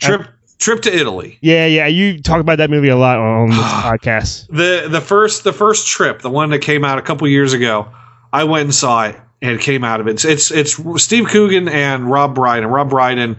Trip 0.00 0.26
Trip 0.58 0.82
to 0.82 0.94
Italy. 0.94 1.38
Yeah, 1.40 1.66
yeah, 1.66 1.86
you 1.86 2.20
talk 2.20 2.40
about 2.40 2.58
that 2.58 2.68
movie 2.68 2.88
a 2.88 2.96
lot 2.96 3.18
on 3.18 3.50
this 3.50 3.58
podcast. 3.58 4.46
the 4.48 4.88
the 4.88 5.00
first 5.00 5.44
the 5.44 5.52
first 5.52 5.86
trip, 5.86 6.20
the 6.20 6.30
one 6.30 6.50
that 6.50 6.60
came 6.60 6.84
out 6.84 6.98
a 6.98 7.02
couple 7.02 7.26
years 7.28 7.52
ago, 7.52 7.88
I 8.32 8.44
went 8.44 8.64
and 8.64 8.74
saw 8.74 9.06
it, 9.06 9.16
and 9.40 9.52
it 9.52 9.60
came 9.60 9.84
out 9.84 10.00
of 10.00 10.08
it. 10.08 10.12
It's 10.12 10.24
it's, 10.24 10.50
it's 10.50 11.02
Steve 11.02 11.28
Coogan 11.28 11.68
and 11.68 12.10
Rob 12.10 12.34
Brydon. 12.34 12.68
Rob 12.68 12.90
Brydon, 12.90 13.36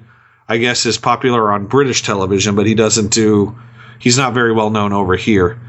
I 0.47 0.57
guess, 0.57 0.85
is 0.85 0.97
popular 0.97 1.51
on 1.51 1.67
British 1.67 2.03
television, 2.03 2.55
but 2.55 2.65
he 2.65 2.73
doesn't 2.73 3.11
do. 3.11 3.57
He's 3.99 4.17
not 4.17 4.33
very 4.33 4.53
well 4.53 4.69
known 4.69 4.93
over 4.93 5.15
here. 5.17 5.59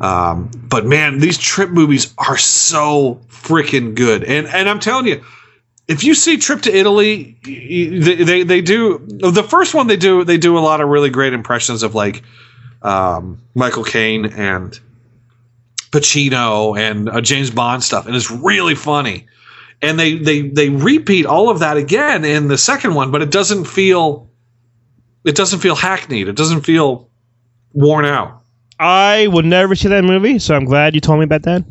Um, 0.00 0.50
but 0.54 0.86
man, 0.86 1.18
these 1.18 1.38
trip 1.38 1.70
movies 1.70 2.14
are 2.18 2.36
so 2.36 3.20
freaking 3.28 3.94
good, 3.94 4.24
and 4.24 4.46
and 4.46 4.68
I'm 4.68 4.80
telling 4.80 5.06
you. 5.06 5.24
If 5.88 6.04
you 6.04 6.14
see 6.14 6.36
Trip 6.36 6.60
to 6.62 6.76
Italy, 6.76 7.34
they, 7.42 8.16
they 8.16 8.42
they 8.42 8.60
do 8.60 8.98
the 9.08 9.42
first 9.42 9.74
one 9.74 9.86
they 9.86 9.96
do 9.96 10.22
they 10.22 10.36
do 10.36 10.58
a 10.58 10.60
lot 10.60 10.82
of 10.82 10.88
really 10.90 11.08
great 11.08 11.32
impressions 11.32 11.82
of 11.82 11.94
like 11.94 12.22
um, 12.82 13.40
Michael 13.54 13.84
Caine 13.84 14.26
and 14.26 14.78
Pacino 15.90 16.78
and 16.78 17.08
uh, 17.08 17.20
James 17.20 17.50
Bond 17.50 17.82
stuff, 17.82 18.06
and 18.06 18.14
it's 18.14 18.30
really 18.30 18.74
funny. 18.74 19.26
And 19.80 19.98
they 19.98 20.16
they 20.16 20.42
they 20.42 20.68
repeat 20.68 21.24
all 21.24 21.48
of 21.50 21.60
that 21.60 21.76
again 21.76 22.24
in 22.24 22.48
the 22.48 22.58
second 22.58 22.94
one, 22.94 23.10
but 23.10 23.22
it 23.22 23.30
doesn't 23.30 23.64
feel 23.64 24.28
it 25.24 25.36
doesn't 25.36 25.60
feel 25.60 25.76
hackneyed. 25.76 26.28
It 26.28 26.36
doesn't 26.36 26.62
feel 26.62 27.08
worn 27.72 28.04
out. 28.04 28.37
I 28.78 29.26
would 29.26 29.44
never 29.44 29.74
see 29.74 29.88
that 29.88 30.04
movie, 30.04 30.38
so 30.38 30.54
I'm 30.54 30.64
glad 30.64 30.94
you 30.94 31.00
told 31.00 31.18
me 31.18 31.24
about 31.24 31.42
that. 31.42 31.64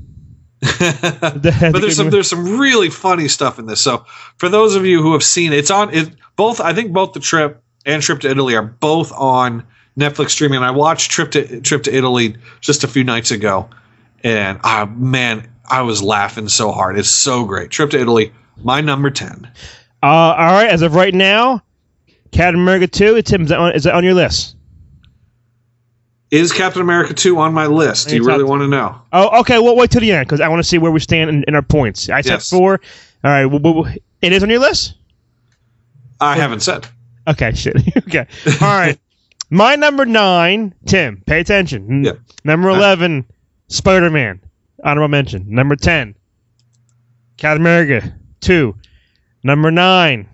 but 1.71 1.79
there's 1.81 1.95
some 1.95 2.09
there's 2.09 2.29
some 2.29 2.59
really 2.59 2.89
funny 2.89 3.27
stuff 3.27 3.59
in 3.59 3.67
this. 3.67 3.79
So 3.79 4.05
for 4.37 4.49
those 4.49 4.75
of 4.75 4.85
you 4.85 5.01
who 5.01 5.13
have 5.13 5.23
seen 5.23 5.53
it, 5.53 5.59
it's 5.59 5.71
on 5.71 5.93
it 5.93 6.09
both. 6.35 6.59
I 6.59 6.73
think 6.73 6.91
both 6.91 7.13
the 7.13 7.19
trip 7.19 7.63
and 7.87 8.03
Trip 8.03 8.19
to 8.19 8.29
Italy 8.29 8.55
are 8.55 8.61
both 8.61 9.11
on 9.13 9.65
Netflix 9.97 10.31
streaming. 10.31 10.61
I 10.61 10.71
watched 10.71 11.09
Trip 11.09 11.31
to 11.31 11.61
Trip 11.61 11.83
to 11.83 11.95
Italy 11.95 12.35
just 12.59 12.83
a 12.83 12.87
few 12.87 13.03
nights 13.03 13.31
ago, 13.31 13.69
and 14.23 14.59
ah 14.63 14.87
man, 14.95 15.49
I 15.69 15.81
was 15.81 16.03
laughing 16.03 16.49
so 16.49 16.71
hard. 16.71 16.99
It's 16.99 17.09
so 17.09 17.45
great. 17.45 17.71
Trip 17.71 17.89
to 17.91 17.99
Italy, 17.99 18.31
my 18.63 18.81
number 18.81 19.09
ten. 19.09 19.49
Uh, 20.03 20.05
all 20.05 20.53
right, 20.53 20.69
as 20.69 20.83
of 20.83 20.93
right 20.93 21.13
now, 21.13 21.63
Captain 22.31 22.61
America 22.61 22.87
Two. 22.87 23.21
Tim, 23.21 23.43
is 23.43 23.51
on, 23.51 23.73
is 23.73 23.85
that 23.85 23.95
on 23.95 24.03
your 24.03 24.13
list? 24.13 24.56
Is 26.29 26.51
Captain 26.51 26.81
America 26.81 27.13
2 27.13 27.39
on 27.39 27.53
my 27.53 27.67
list? 27.67 28.09
Do 28.09 28.15
you 28.15 28.25
really 28.25 28.43
want 28.43 28.61
to 28.61 28.67
know? 28.67 29.01
Oh, 29.13 29.39
okay. 29.41 29.59
Well, 29.59 29.75
wait 29.77 29.91
till 29.91 30.01
the 30.01 30.11
end 30.11 30.27
because 30.27 30.41
I 30.41 30.49
want 30.49 30.59
to 30.59 30.67
see 30.67 30.77
where 30.77 30.91
we 30.91 30.99
stand 30.99 31.29
in, 31.29 31.45
in 31.47 31.55
our 31.55 31.61
points. 31.61 32.09
I 32.09 32.19
said 32.21 32.31
Yes. 32.33 32.49
four. 32.49 32.81
All 33.23 33.31
right. 33.31 33.45
Well, 33.45 33.59
well, 33.61 33.93
it 34.21 34.33
is 34.33 34.43
on 34.43 34.49
your 34.49 34.59
list? 34.59 34.95
I 36.19 36.35
haven't 36.35 36.61
said. 36.61 36.87
Okay, 37.27 37.51
shit. 37.55 37.75
okay. 37.97 38.27
All 38.61 38.67
right. 38.67 38.99
My 39.49 39.75
number 39.75 40.05
nine, 40.05 40.73
Tim, 40.85 41.23
pay 41.25 41.39
attention. 41.39 42.03
Yeah. 42.03 42.13
Number 42.43 42.69
uh, 42.71 42.75
11, 42.75 43.25
Spider 43.69 44.09
Man. 44.09 44.41
Honorable 44.83 45.07
mention. 45.07 45.45
Number 45.47 45.75
10, 45.77 46.13
Captain 47.37 47.61
America 47.61 48.13
2. 48.41 48.75
Number 49.43 49.71
9, 49.71 50.27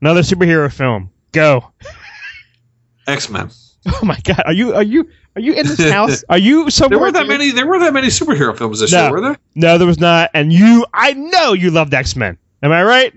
another 0.00 0.22
superhero 0.22 0.72
film. 0.72 1.10
Go. 1.32 1.70
X 3.06 3.28
Men. 3.28 3.50
Oh 3.86 4.00
my 4.02 4.18
god. 4.24 4.42
Are 4.46 4.52
you 4.52 4.74
are 4.74 4.82
you 4.82 5.10
are 5.36 5.40
you 5.40 5.52
in 5.54 5.66
this 5.66 5.90
house? 5.92 6.24
Are 6.28 6.38
you 6.38 6.70
somewhere? 6.70 6.98
There 6.98 7.06
were 7.06 7.12
that 7.12 7.26
many. 7.26 7.50
There 7.50 7.66
were 7.66 7.78
that 7.80 7.92
many 7.92 8.08
superhero 8.08 8.56
films 8.56 8.80
this 8.80 8.92
No. 8.92 9.02
year, 9.04 9.10
were 9.12 9.20
there? 9.20 9.38
No, 9.54 9.78
there 9.78 9.86
was 9.86 9.98
not. 10.00 10.30
And 10.34 10.52
you 10.52 10.86
I 10.94 11.12
know 11.12 11.52
you 11.52 11.70
loved 11.70 11.92
X-Men. 11.94 12.38
Am 12.62 12.72
I 12.72 12.82
right? 12.84 13.12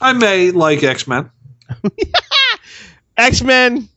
I 0.00 0.12
may 0.12 0.50
like 0.50 0.82
X 0.82 1.06
Men. 1.06 1.30
X 3.16 3.42
Men. 3.42 3.88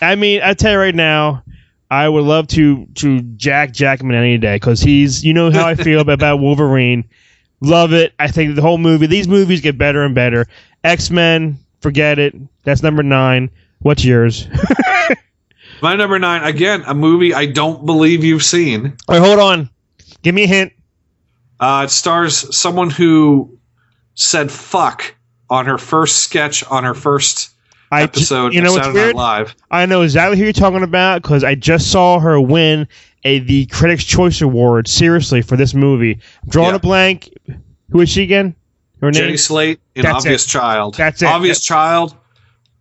I 0.00 0.14
mean, 0.16 0.40
I 0.42 0.54
tell 0.54 0.72
you 0.72 0.78
right 0.78 0.94
now, 0.94 1.42
I 1.90 2.08
would 2.08 2.24
love 2.24 2.46
to 2.48 2.86
to 2.96 3.20
Jack 3.20 3.72
Jackman 3.72 4.16
any 4.16 4.38
day 4.38 4.56
because 4.56 4.80
he's. 4.80 5.24
You 5.24 5.32
know 5.34 5.50
how 5.50 5.66
I 5.66 5.74
feel 5.74 6.00
about 6.00 6.40
Wolverine. 6.40 7.04
Love 7.60 7.92
it. 7.92 8.12
I 8.18 8.28
think 8.28 8.56
the 8.56 8.62
whole 8.62 8.78
movie. 8.78 9.06
These 9.06 9.28
movies 9.28 9.60
get 9.60 9.78
better 9.78 10.02
and 10.02 10.14
better. 10.14 10.46
X 10.82 11.10
Men. 11.10 11.58
Forget 11.80 12.18
it. 12.18 12.34
That's 12.62 12.82
number 12.82 13.02
nine. 13.02 13.50
What's 13.80 14.04
yours? 14.04 14.48
My 15.82 15.96
number 15.96 16.18
nine 16.18 16.44
again, 16.44 16.82
a 16.86 16.94
movie 16.94 17.34
I 17.34 17.46
don't 17.46 17.84
believe 17.86 18.24
you've 18.24 18.42
seen. 18.42 18.96
All 19.08 19.18
right, 19.18 19.26
hold 19.26 19.38
on. 19.38 19.70
Give 20.22 20.34
me 20.34 20.44
a 20.44 20.46
hint. 20.46 20.72
Uh, 21.60 21.82
it 21.84 21.90
stars 21.90 22.54
someone 22.56 22.90
who 22.90 23.58
said 24.14 24.50
"fuck" 24.50 25.14
on 25.50 25.66
her 25.66 25.78
first 25.78 26.16
sketch 26.16 26.64
on 26.64 26.84
her 26.84 26.94
first 26.94 27.50
I 27.92 28.02
episode 28.02 28.54
You 28.54 28.60
know 28.62 28.76
of 28.76 28.82
Saturday 28.84 28.98
weird? 28.98 29.16
Night 29.16 29.22
Live. 29.22 29.56
I 29.70 29.86
know 29.86 30.02
exactly 30.02 30.38
who 30.38 30.44
you're 30.44 30.52
talking 30.52 30.82
about 30.82 31.22
because 31.22 31.44
I 31.44 31.54
just 31.54 31.90
saw 31.92 32.18
her 32.18 32.40
win 32.40 32.88
a 33.24 33.38
the 33.40 33.66
Critics' 33.66 34.04
Choice 34.04 34.40
Award. 34.40 34.88
Seriously, 34.88 35.42
for 35.42 35.56
this 35.56 35.74
movie. 35.74 36.20
Drawing 36.48 36.70
Yeah. 36.70 36.76
a 36.76 36.80
blank. 36.80 37.30
Who 37.90 38.00
is 38.00 38.08
she 38.08 38.22
again? 38.22 38.54
Her 39.00 39.10
name? 39.10 39.20
Jenny 39.22 39.36
Slate 39.36 39.80
in 39.94 40.02
That's 40.02 40.16
Obvious 40.16 40.46
Child. 40.46 40.94
That's 40.96 41.22
it. 41.22 41.26
Obvious 41.26 41.60
Child. 41.60 42.14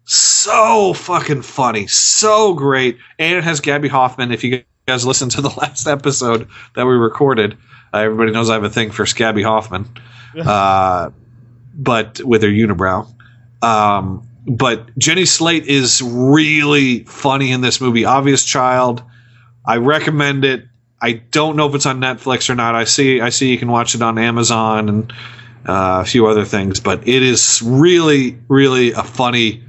So 0.06 0.94
fucking 0.94 1.44
funny, 1.44 1.88
so 1.88 2.54
great, 2.54 2.98
and 3.20 3.38
it 3.38 3.44
has 3.44 3.62
Gaby 3.62 3.88
Hoffmann. 3.88 4.32
If 4.32 4.44
you 4.44 4.64
guys 4.86 5.06
listen 5.06 5.30
to 5.30 5.42
the 5.42 5.50
last 5.58 5.88
episode 5.88 6.48
that 6.76 6.86
we 6.86 6.94
recorded, 6.94 7.58
uh, 7.94 8.00
everybody 8.00 8.32
knows 8.32 8.50
I 8.50 8.54
have 8.54 8.64
a 8.64 8.70
thing 8.70 8.92
for 8.92 9.06
Scabby 9.06 9.44
Hoffman, 9.44 9.88
uh, 10.40 11.10
but 11.74 12.22
with 12.24 12.44
her 12.44 12.50
unibrow. 12.50 13.08
Um, 13.64 14.28
but 14.46 14.98
Jenny 14.98 15.26
Slate 15.26 15.66
is 15.68 16.02
really 16.02 17.04
funny 17.06 17.52
in 17.52 17.62
this 17.62 17.80
movie. 17.80 18.04
Obvious 18.04 18.44
Child. 18.44 19.02
I 19.66 19.78
recommend 19.78 20.44
it. 20.44 20.66
I 21.02 21.14
don't 21.14 21.56
know 21.56 21.68
if 21.68 21.76
it's 21.76 21.86
on 21.86 22.00
Netflix 22.00 22.50
or 22.50 22.56
not. 22.56 22.76
I 22.76 22.84
see 22.84 23.22
I 23.22 23.30
see 23.30 23.52
you 23.52 23.58
can 23.58 23.70
watch 23.70 23.96
it 23.96 24.02
on 24.02 24.18
Amazon 24.18 24.90
and 24.90 25.14
uh, 25.68 26.02
a 26.02 26.06
few 26.06 26.28
other 26.28 26.46
things, 26.46 26.80
but 26.80 27.08
it 27.08 27.24
is 27.24 27.62
really, 27.64 28.38
really 28.50 28.92
a 28.92 29.04
funny, 29.04 29.64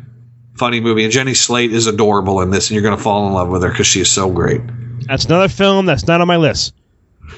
funny 0.55 0.81
movie. 0.81 1.05
And 1.05 1.13
Jenny 1.13 1.35
Slate 1.35 1.73
is 1.73 1.87
adorable 1.87 2.41
in 2.41 2.51
this, 2.51 2.69
and 2.69 2.75
you're 2.75 2.83
going 2.83 2.97
to 2.97 3.03
fall 3.03 3.27
in 3.27 3.33
love 3.33 3.49
with 3.49 3.63
her 3.63 3.71
because 3.71 3.87
she 3.87 4.01
is 4.01 4.11
so 4.11 4.31
great. 4.31 4.61
That's 5.07 5.25
another 5.27 5.49
film 5.49 5.87
that's 5.87 6.07
not 6.07 6.21
on 6.21 6.29
my 6.29 6.37
list. 6.37 6.75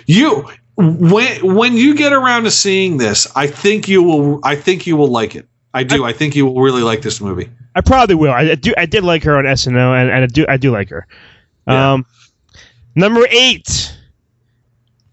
You 0.07 0.49
when 0.77 1.55
when 1.55 1.77
you 1.77 1.95
get 1.95 2.13
around 2.13 2.45
to 2.45 2.51
seeing 2.51 2.99
this, 2.99 3.27
I 3.35 3.47
think 3.47 3.89
you 3.89 4.03
will. 4.03 4.41
I 4.45 4.57
think 4.57 4.87
you 4.87 4.97
will 4.97 5.09
like 5.09 5.35
it. 5.35 5.49
I 5.73 5.83
do. 5.83 6.05
I, 6.05 6.13
think 6.13 6.35
you 6.35 6.47
will 6.47 6.63
really 6.63 6.83
like 6.83 7.03
this 7.03 7.21
movie. 7.21 7.51
I 7.75 7.83
probably 7.83 8.15
will. 8.15 8.33
I, 8.33 8.41
I 8.41 8.55
do. 8.55 8.73
I 8.79 8.87
did 8.87 9.05
like 9.05 9.23
her 9.25 9.37
on 9.37 9.45
SNL, 9.45 10.01
and, 10.01 10.11
and 10.11 10.25
I 10.25 10.27
do. 10.27 10.47
I 10.49 10.57
do 10.57 10.71
like 10.71 10.89
her. 10.89 11.07
Yeah. 11.67 11.93
Um, 11.93 12.07
number 12.95 13.27
eight. 13.31 13.95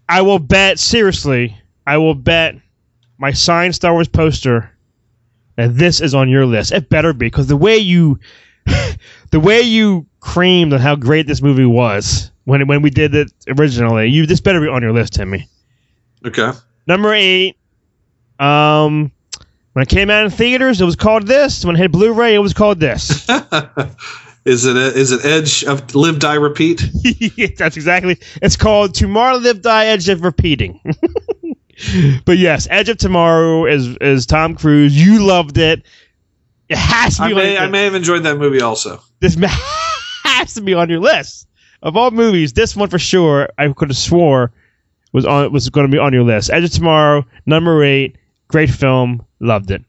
I 0.07 0.21
will 0.21 0.39
bet 0.39 0.79
seriously. 0.79 1.57
I 1.87 1.97
will 1.97 2.15
bet 2.15 2.55
my 3.17 3.31
signed 3.31 3.75
Star 3.75 3.93
Wars 3.93 4.07
poster 4.07 4.72
that 5.55 5.75
this 5.75 6.01
is 6.01 6.13
on 6.13 6.29
your 6.29 6.45
list. 6.45 6.71
It 6.71 6.89
better 6.89 7.13
be 7.13 7.27
because 7.27 7.47
the 7.47 7.57
way 7.57 7.77
you, 7.77 8.19
the 9.31 9.39
way 9.39 9.61
you 9.61 10.05
creamed 10.19 10.73
on 10.73 10.79
how 10.79 10.95
great 10.95 11.27
this 11.27 11.41
movie 11.41 11.65
was 11.65 12.31
when 12.45 12.67
when 12.67 12.81
we 12.81 12.89
did 12.89 13.13
it 13.15 13.31
originally. 13.47 14.09
You 14.09 14.25
this 14.25 14.41
better 14.41 14.61
be 14.61 14.67
on 14.67 14.81
your 14.81 14.93
list, 14.93 15.13
Timmy. 15.13 15.47
Okay. 16.25 16.51
Number 16.87 17.13
eight. 17.13 17.57
Um, 18.39 19.11
when 19.73 19.83
it 19.83 19.89
came 19.89 20.09
out 20.09 20.25
in 20.25 20.31
theaters, 20.31 20.81
it 20.81 20.85
was 20.85 20.95
called 20.95 21.27
this. 21.27 21.65
When 21.65 21.75
it 21.75 21.79
hit 21.79 21.91
Blu-ray, 21.91 22.35
it 22.35 22.39
was 22.39 22.53
called 22.53 22.79
this. 22.79 23.27
is 24.45 24.65
it 24.65 24.77
is 24.77 25.11
it 25.11 25.25
Edge 25.25 25.63
of 25.63 25.95
Live 25.95 26.19
Die 26.19 26.35
Repeat? 26.35 26.83
That's 27.57 27.75
exactly. 27.75 28.19
It's 28.41 28.55
called 28.55 28.93
Tomorrow 28.93 29.37
Live 29.37 29.61
Die 29.61 29.85
Edge 29.85 30.09
of 30.09 30.23
Repeating. 30.23 30.79
But 32.25 32.37
yes, 32.37 32.67
Edge 32.69 32.89
of 32.89 32.97
Tomorrow 32.97 33.65
is 33.65 33.95
is 33.97 34.25
Tom 34.25 34.55
Cruise. 34.55 34.95
You 34.95 35.23
loved 35.25 35.57
it. 35.57 35.83
It 36.69 36.77
has 36.77 37.17
to 37.17 37.27
be 37.27 37.31
I 37.31 37.35
may 37.35 37.57
I 37.57 37.67
may 37.67 37.83
have 37.85 37.95
enjoyed 37.95 38.23
that 38.23 38.37
movie 38.37 38.61
also. 38.61 39.01
this 39.19 39.37
ma- 39.37 39.47
has 40.23 40.53
to 40.55 40.61
be 40.61 40.73
on 40.73 40.89
your 40.89 40.99
list 40.99 41.47
of 41.81 41.97
all 41.97 42.11
movies. 42.11 42.53
This 42.53 42.75
one 42.75 42.89
for 42.89 42.99
sure. 42.99 43.49
I 43.57 43.67
could 43.73 43.89
have 43.89 43.97
swore 43.97 44.51
was 45.11 45.25
on 45.25 45.51
was 45.51 45.69
going 45.69 45.85
to 45.87 45.91
be 45.91 45.99
on 45.99 46.13
your 46.13 46.23
list. 46.23 46.49
Edge 46.51 46.63
of 46.63 46.71
Tomorrow, 46.71 47.25
number 47.45 47.83
eight, 47.83 48.17
great 48.47 48.69
film, 48.69 49.25
loved 49.39 49.71
it. 49.71 49.83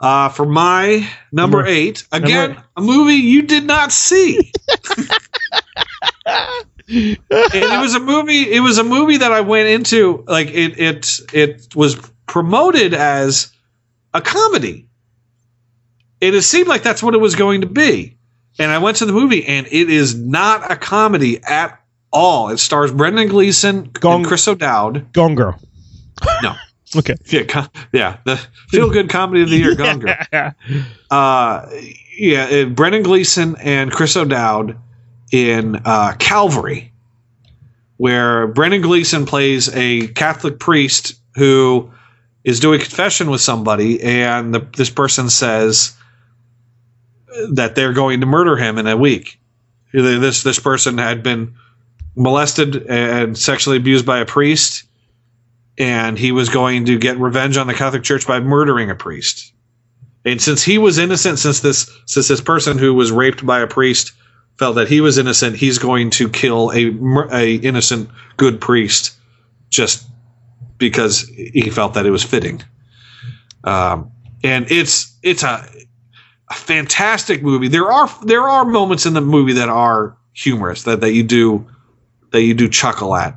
Uh, 0.00 0.28
for 0.28 0.46
my 0.46 1.08
number, 1.32 1.58
Number- 1.58 1.66
eight, 1.66 2.04
again, 2.12 2.50
number- 2.50 2.64
a 2.76 2.80
movie 2.82 3.14
you 3.14 3.42
did 3.42 3.64
not 3.64 3.90
see. 3.90 4.52
and 6.28 7.18
it 7.28 7.80
was 7.80 7.94
a 7.94 8.00
movie. 8.00 8.50
It 8.52 8.60
was 8.60 8.78
a 8.78 8.84
movie 8.84 9.18
that 9.18 9.32
I 9.32 9.40
went 9.40 9.68
into 9.68 10.24
like 10.26 10.48
it. 10.48 10.78
It 10.78 11.20
it 11.32 11.74
was 11.76 11.96
promoted 12.26 12.94
as 12.94 13.52
a 14.14 14.20
comedy. 14.20 14.86
It 16.20 16.34
has 16.34 16.46
seemed 16.46 16.68
like 16.68 16.82
that's 16.82 17.02
what 17.02 17.14
it 17.14 17.18
was 17.18 17.34
going 17.34 17.60
to 17.60 17.66
be, 17.66 18.16
and 18.58 18.70
I 18.70 18.78
went 18.78 18.96
to 18.98 19.06
the 19.06 19.12
movie, 19.12 19.44
and 19.46 19.66
it 19.66 19.88
is 19.90 20.14
not 20.18 20.70
a 20.70 20.76
comedy 20.76 21.42
at 21.44 21.80
all. 22.12 22.48
It 22.50 22.58
stars 22.58 22.92
Brendan 22.92 23.28
Gleeson 23.28 23.84
Gone- 23.92 24.16
and 24.20 24.26
Chris 24.26 24.48
O'Dowd. 24.48 25.12
Gone 25.12 25.34
Girl. 25.36 25.58
No, 26.42 26.54
Okay. 26.96 27.14
yeah, 27.26 27.44
co- 27.44 27.66
yeah, 27.92 28.16
the 28.24 28.36
feel 28.68 28.90
good 28.90 29.08
comedy 29.10 29.42
of 29.42 29.50
the 29.50 29.56
year, 29.58 29.74
Gone 29.76 30.00
Girl. 30.00 30.16
Yeah. 30.32 30.52
uh, 31.10 31.70
yeah, 32.18 32.64
Brendan 32.64 33.04
Gleeson 33.04 33.54
and 33.60 33.92
Chris 33.92 34.16
O'Dowd 34.16 34.76
in 35.32 35.76
uh, 35.84 36.14
Calvary, 36.18 36.92
where 37.96 38.46
Brendan 38.46 38.82
Gleeson 38.82 39.26
plays 39.26 39.74
a 39.74 40.08
Catholic 40.08 40.58
priest 40.58 41.18
who 41.34 41.90
is 42.44 42.60
doing 42.60 42.80
confession 42.80 43.30
with 43.30 43.40
somebody, 43.40 44.00
and 44.02 44.54
the, 44.54 44.60
this 44.76 44.90
person 44.90 45.28
says 45.28 45.96
that 47.50 47.74
they're 47.74 47.92
going 47.92 48.20
to 48.20 48.26
murder 48.26 48.56
him 48.56 48.78
in 48.78 48.86
a 48.86 48.96
week. 48.96 49.38
This 49.92 50.42
this 50.42 50.58
person 50.58 50.98
had 50.98 51.22
been 51.22 51.54
molested 52.16 52.86
and 52.88 53.38
sexually 53.38 53.76
abused 53.76 54.04
by 54.04 54.18
a 54.18 54.26
priest, 54.26 54.84
and 55.78 56.18
he 56.18 56.32
was 56.32 56.48
going 56.48 56.84
to 56.86 56.98
get 56.98 57.18
revenge 57.18 57.56
on 57.56 57.66
the 57.66 57.74
Catholic 57.74 58.02
Church 58.02 58.26
by 58.26 58.40
murdering 58.40 58.90
a 58.90 58.94
priest. 58.94 59.52
And 60.24 60.42
since 60.42 60.62
he 60.62 60.78
was 60.78 60.98
innocent, 60.98 61.38
since 61.38 61.60
this 61.60 61.90
since 62.06 62.28
this 62.28 62.40
person 62.40 62.76
who 62.76 62.92
was 62.92 63.12
raped 63.12 63.46
by 63.46 63.60
a 63.60 63.66
priest 63.66 64.12
felt 64.58 64.74
that 64.76 64.88
he 64.88 65.00
was 65.00 65.18
innocent, 65.18 65.56
he's 65.56 65.78
going 65.78 66.10
to 66.10 66.28
kill 66.28 66.70
a 66.72 66.90
a 67.32 67.54
innocent 67.56 68.10
good 68.36 68.60
priest 68.60 69.16
just 69.70 70.06
because 70.78 71.28
he 71.28 71.70
felt 71.70 71.94
that 71.94 72.06
it 72.06 72.10
was 72.10 72.22
fitting. 72.22 72.62
Um, 73.64 74.10
and 74.42 74.70
it's 74.70 75.16
it's 75.22 75.42
a 75.42 75.68
a 76.50 76.54
fantastic 76.54 77.42
movie. 77.42 77.68
There 77.68 77.90
are 77.90 78.08
there 78.24 78.48
are 78.48 78.64
moments 78.64 79.06
in 79.06 79.14
the 79.14 79.20
movie 79.20 79.54
that 79.54 79.68
are 79.68 80.16
humorous 80.32 80.84
that, 80.84 81.00
that 81.00 81.12
you 81.12 81.22
do 81.22 81.66
that 82.30 82.42
you 82.42 82.54
do 82.54 82.68
chuckle 82.68 83.14
at, 83.14 83.34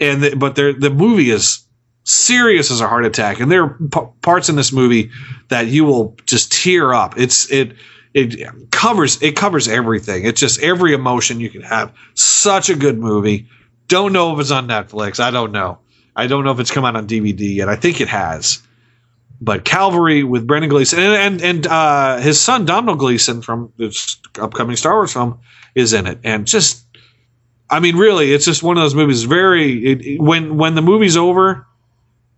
and 0.00 0.22
the, 0.22 0.36
but 0.36 0.54
the 0.54 0.90
movie 0.90 1.30
is 1.30 1.64
serious 2.04 2.70
as 2.70 2.80
a 2.80 2.88
heart 2.88 3.04
attack, 3.04 3.40
and 3.40 3.50
there 3.50 3.64
are 3.64 3.76
p- 3.92 4.10
parts 4.22 4.48
in 4.48 4.56
this 4.56 4.72
movie 4.72 5.10
that 5.48 5.66
you 5.66 5.84
will 5.84 6.16
just 6.26 6.52
tear 6.52 6.94
up. 6.94 7.18
It's 7.18 7.50
it 7.50 7.76
it 8.14 8.70
covers 8.70 9.22
it 9.22 9.36
covers 9.36 9.68
everything. 9.68 10.24
It's 10.24 10.40
just 10.40 10.60
every 10.60 10.92
emotion 10.92 11.40
you 11.40 11.50
can 11.50 11.62
have. 11.62 11.92
Such 12.14 12.70
a 12.70 12.74
good 12.74 12.98
movie. 12.98 13.46
Don't 13.88 14.12
know 14.12 14.32
if 14.34 14.40
it's 14.40 14.50
on 14.50 14.68
Netflix. 14.68 15.20
I 15.20 15.30
don't 15.30 15.52
know. 15.52 15.78
I 16.16 16.26
don't 16.26 16.44
know 16.44 16.50
if 16.50 16.60
it's 16.60 16.70
come 16.70 16.84
out 16.84 16.96
on 16.96 17.06
DVD 17.06 17.56
yet. 17.56 17.68
I 17.68 17.76
think 17.76 18.00
it 18.00 18.08
has. 18.08 18.62
But 19.40 19.64
Calvary 19.64 20.24
with 20.24 20.46
Brendan 20.46 20.70
Gleeson 20.70 20.98
and 20.98 21.14
and, 21.14 21.42
and 21.42 21.66
uh, 21.66 22.18
his 22.18 22.40
son 22.40 22.64
Domhnall 22.64 22.96
Gleeson 22.96 23.40
from 23.42 23.72
this 23.76 24.18
upcoming 24.38 24.76
Star 24.76 24.94
Wars 24.94 25.12
film 25.12 25.38
is 25.76 25.92
in 25.92 26.06
it, 26.06 26.18
and 26.24 26.46
just 26.46 26.84
I 27.70 27.80
mean, 27.80 27.96
really, 27.96 28.32
it's 28.32 28.44
just 28.44 28.62
one 28.62 28.78
of 28.78 28.82
those 28.82 28.94
movies. 28.94 29.24
Very 29.24 29.92
it, 29.92 30.20
when 30.20 30.56
when 30.56 30.74
the 30.74 30.82
movie's 30.82 31.16
over, 31.16 31.66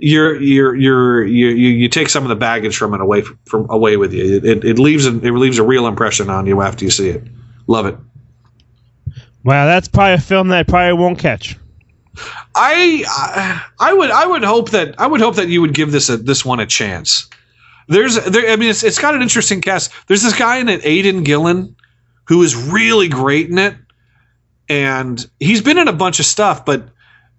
you're 0.00 0.40
you're 0.40 0.74
you're 0.74 1.24
you 1.24 1.48
you 1.48 1.88
take 1.88 2.08
some 2.08 2.22
of 2.22 2.28
the 2.28 2.36
baggage 2.36 2.76
from 2.76 2.94
it 2.94 3.00
away 3.00 3.22
from, 3.22 3.38
from 3.44 3.70
away 3.70 3.96
with 3.96 4.12
you. 4.12 4.36
It, 4.36 4.44
it, 4.44 4.64
it 4.64 4.78
leaves 4.78 5.06
an, 5.06 5.24
it 5.24 5.30
leaves 5.32 5.58
a 5.58 5.64
real 5.64 5.86
impression 5.86 6.30
on 6.30 6.46
you 6.46 6.62
after 6.62 6.84
you 6.84 6.90
see 6.90 7.10
it. 7.10 7.22
Love 7.66 7.86
it. 7.86 7.96
Wow, 9.44 9.66
that's 9.66 9.88
probably 9.88 10.14
a 10.14 10.18
film 10.18 10.48
that 10.48 10.58
I 10.58 10.62
probably 10.62 10.94
won't 10.94 11.18
catch. 11.18 11.56
I 12.54 13.62
I 13.78 13.92
would 13.92 14.10
I 14.10 14.26
would 14.26 14.42
hope 14.42 14.70
that 14.70 15.00
I 15.00 15.06
would 15.06 15.20
hope 15.20 15.36
that 15.36 15.48
you 15.48 15.60
would 15.60 15.74
give 15.74 15.92
this 15.92 16.08
a, 16.08 16.16
this 16.16 16.44
one 16.44 16.60
a 16.60 16.66
chance. 16.66 17.28
There's 17.88 18.16
there 18.24 18.50
I 18.50 18.56
mean 18.56 18.70
it's 18.70 18.82
it's 18.82 18.98
got 18.98 19.14
an 19.14 19.22
interesting 19.22 19.60
cast. 19.60 19.92
There's 20.06 20.22
this 20.22 20.36
guy 20.36 20.58
in 20.58 20.68
it, 20.68 20.80
Aidan 20.84 21.22
Gillen, 21.22 21.76
who 22.26 22.42
is 22.42 22.56
really 22.56 23.08
great 23.08 23.48
in 23.48 23.58
it, 23.58 23.76
and 24.68 25.24
he's 25.38 25.62
been 25.62 25.78
in 25.78 25.88
a 25.88 25.92
bunch 25.92 26.20
of 26.20 26.26
stuff. 26.26 26.64
But 26.64 26.88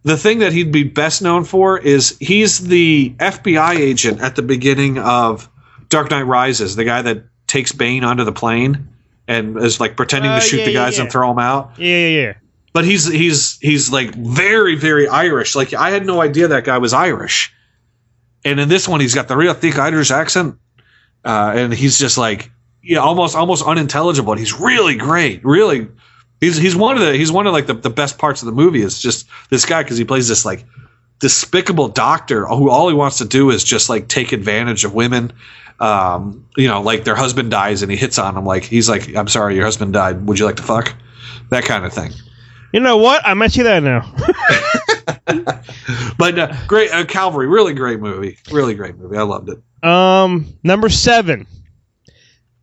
the 0.03 0.17
thing 0.17 0.39
that 0.39 0.51
he'd 0.53 0.71
be 0.71 0.83
best 0.83 1.21
known 1.21 1.43
for 1.43 1.77
is 1.77 2.17
he's 2.19 2.59
the 2.67 3.13
FBI 3.19 3.75
agent 3.75 4.21
at 4.21 4.35
the 4.35 4.41
beginning 4.41 4.97
of 4.97 5.49
Dark 5.89 6.09
Knight 6.09 6.23
Rises, 6.23 6.75
the 6.75 6.83
guy 6.85 7.01
that 7.01 7.25
takes 7.47 7.71
Bane 7.71 8.03
onto 8.03 8.23
the 8.23 8.31
plane 8.31 8.87
and 9.27 9.57
is 9.57 9.79
like 9.79 9.95
pretending 9.97 10.31
Uh, 10.31 10.39
to 10.39 10.45
shoot 10.45 10.59
yeah, 10.59 10.65
the 10.65 10.73
guys 10.73 10.95
yeah. 10.97 11.03
and 11.03 11.11
throw 11.11 11.27
them 11.29 11.39
out 11.39 11.73
Yeah, 11.77 11.87
yeah, 11.87 12.21
yeah. 12.21 12.33
but 12.73 12.85
he's 12.85 13.05
he's 13.07 13.57
he's 13.59 13.91
like 13.91 14.15
very 14.15 14.75
very 14.75 15.07
Irish. 15.07 15.55
Like 15.55 15.73
I 15.73 15.91
had 15.91 16.05
no 16.05 16.21
idea 16.21 16.47
that 16.47 16.63
guy 16.63 16.77
was 16.79 16.93
Irish, 16.93 17.53
and 18.45 18.59
in 18.59 18.69
this 18.69 18.87
one 18.87 19.01
he's 19.01 19.13
got 19.13 19.27
the 19.27 19.37
real 19.37 19.53
thick 19.53 19.77
Irish 19.77 20.09
accent, 20.11 20.55
uh, 21.25 21.53
and 21.55 21.73
he's 21.73 21.99
just 21.99 22.17
like 22.17 22.49
yeah, 22.83 22.97
almost 22.99 23.35
almost 23.35 23.63
unintelligible. 23.65 24.31
And 24.33 24.39
he's 24.39 24.53
really 24.59 24.95
great. 24.95 25.45
Really, 25.45 25.87
he's 26.41 26.57
he's 26.57 26.75
one 26.75 26.97
of 26.97 27.01
the 27.01 27.13
he's 27.13 27.31
one 27.31 27.47
of 27.47 27.53
like 27.53 27.67
the, 27.67 27.73
the 27.73 27.89
best 27.89 28.17
parts 28.17 28.41
of 28.41 28.47
the 28.47 28.51
movie 28.51 28.81
is 28.81 28.99
just 29.01 29.27
this 29.49 29.65
guy 29.65 29.81
because 29.83 29.97
he 29.97 30.03
plays 30.03 30.27
this 30.27 30.43
like 30.43 30.65
despicable 31.19 31.87
doctor 31.87 32.45
who 32.45 32.69
all 32.69 32.89
he 32.89 32.95
wants 32.95 33.19
to 33.19 33.25
do 33.25 33.49
is 33.49 33.63
just 33.63 33.87
like 33.87 34.07
take 34.09 34.33
advantage 34.33 34.83
of 34.83 34.93
women. 34.93 35.31
Um, 35.79 36.47
you 36.57 36.67
know, 36.67 36.81
like 36.81 37.05
their 37.05 37.15
husband 37.15 37.49
dies 37.49 37.81
and 37.81 37.91
he 37.91 37.97
hits 37.97 38.19
on 38.19 38.35
them. 38.35 38.45
Like 38.45 38.63
he's 38.63 38.89
like, 38.89 39.15
"I'm 39.15 39.27
sorry, 39.27 39.55
your 39.55 39.65
husband 39.65 39.93
died. 39.93 40.27
Would 40.27 40.37
you 40.37 40.45
like 40.45 40.57
to 40.57 40.63
fuck?" 40.63 40.93
That 41.49 41.63
kind 41.63 41.85
of 41.85 41.93
thing. 41.93 42.11
You 42.73 42.81
know 42.81 42.97
what? 42.97 43.25
I 43.25 43.33
might 43.33 43.51
see 43.51 43.63
that 43.63 43.81
now. 43.83 44.13
But 46.17 46.37
uh, 46.37 46.53
great, 46.67 46.91
uh, 46.91 47.03
Calvary, 47.05 47.47
really 47.47 47.73
great 47.73 47.99
movie, 47.99 48.37
really 48.51 48.75
great 48.75 48.95
movie. 48.95 49.17
I 49.17 49.23
loved 49.23 49.49
it. 49.49 49.87
Um, 49.87 50.45
number 50.63 50.87
seven. 50.87 51.47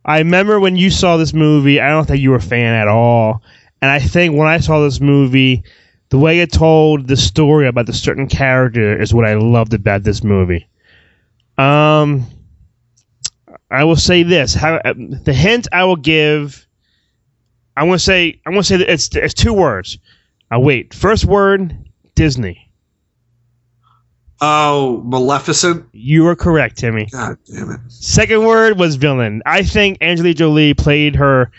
I 0.05 0.19
remember 0.19 0.61
when 0.61 0.77
you 0.77 0.89
saw 0.89 1.17
this 1.17 1.33
movie. 1.33 1.81
I 1.81 1.89
don't 1.89 2.07
think 2.07 2.21
you 2.21 2.29
were 2.29 2.37
a 2.37 2.41
fan 2.41 2.73
at 2.73 2.87
all, 2.87 3.41
and 3.81 3.89
I 3.91 3.99
think 3.99 4.35
when 4.35 4.47
I 4.47 4.59
saw 4.59 4.81
this 4.81 4.99
movie, 4.99 5.63
the 6.09 6.17
way 6.17 6.39
it 6.39 6.51
told 6.51 7.07
the 7.07 7.17
story 7.17 7.67
about 7.67 7.85
the 7.85 7.93
certain 7.93 8.27
character 8.27 8.99
is 8.99 9.13
what 9.13 9.25
I 9.25 9.35
loved 9.35 9.73
about 9.73 10.03
this 10.03 10.23
movie. 10.23 10.67
Um, 11.57 12.25
I 13.69 13.83
will 13.83 13.95
say 13.95 14.23
this: 14.23 14.53
how, 14.53 14.75
uh, 14.75 14.93
the 14.95 15.33
hint 15.33 15.67
I 15.71 15.83
will 15.85 15.95
give. 15.95 16.65
I 17.77 17.83
want 17.83 17.99
to 17.99 18.05
say 18.05 18.41
I 18.45 18.49
want 18.49 18.65
to 18.65 18.67
say 18.73 18.77
that 18.77 18.91
it's 18.91 19.15
it's 19.15 19.33
two 19.33 19.53
words. 19.53 19.99
Uh, 20.53 20.59
wait, 20.59 20.93
first 20.93 21.25
word 21.25 21.77
Disney. 22.15 22.65
Oh, 24.41 25.01
Maleficent! 25.05 25.85
You 25.91 26.25
are 26.27 26.35
correct, 26.35 26.77
Timmy. 26.77 27.07
God 27.11 27.37
damn 27.45 27.71
it! 27.71 27.79
Second 27.89 28.45
word 28.45 28.79
was 28.79 28.95
villain. 28.95 29.41
I 29.45 29.63
think 29.63 29.97
Angelina 30.01 30.33
Jolie 30.33 30.73
played 30.73 31.15
her 31.17 31.51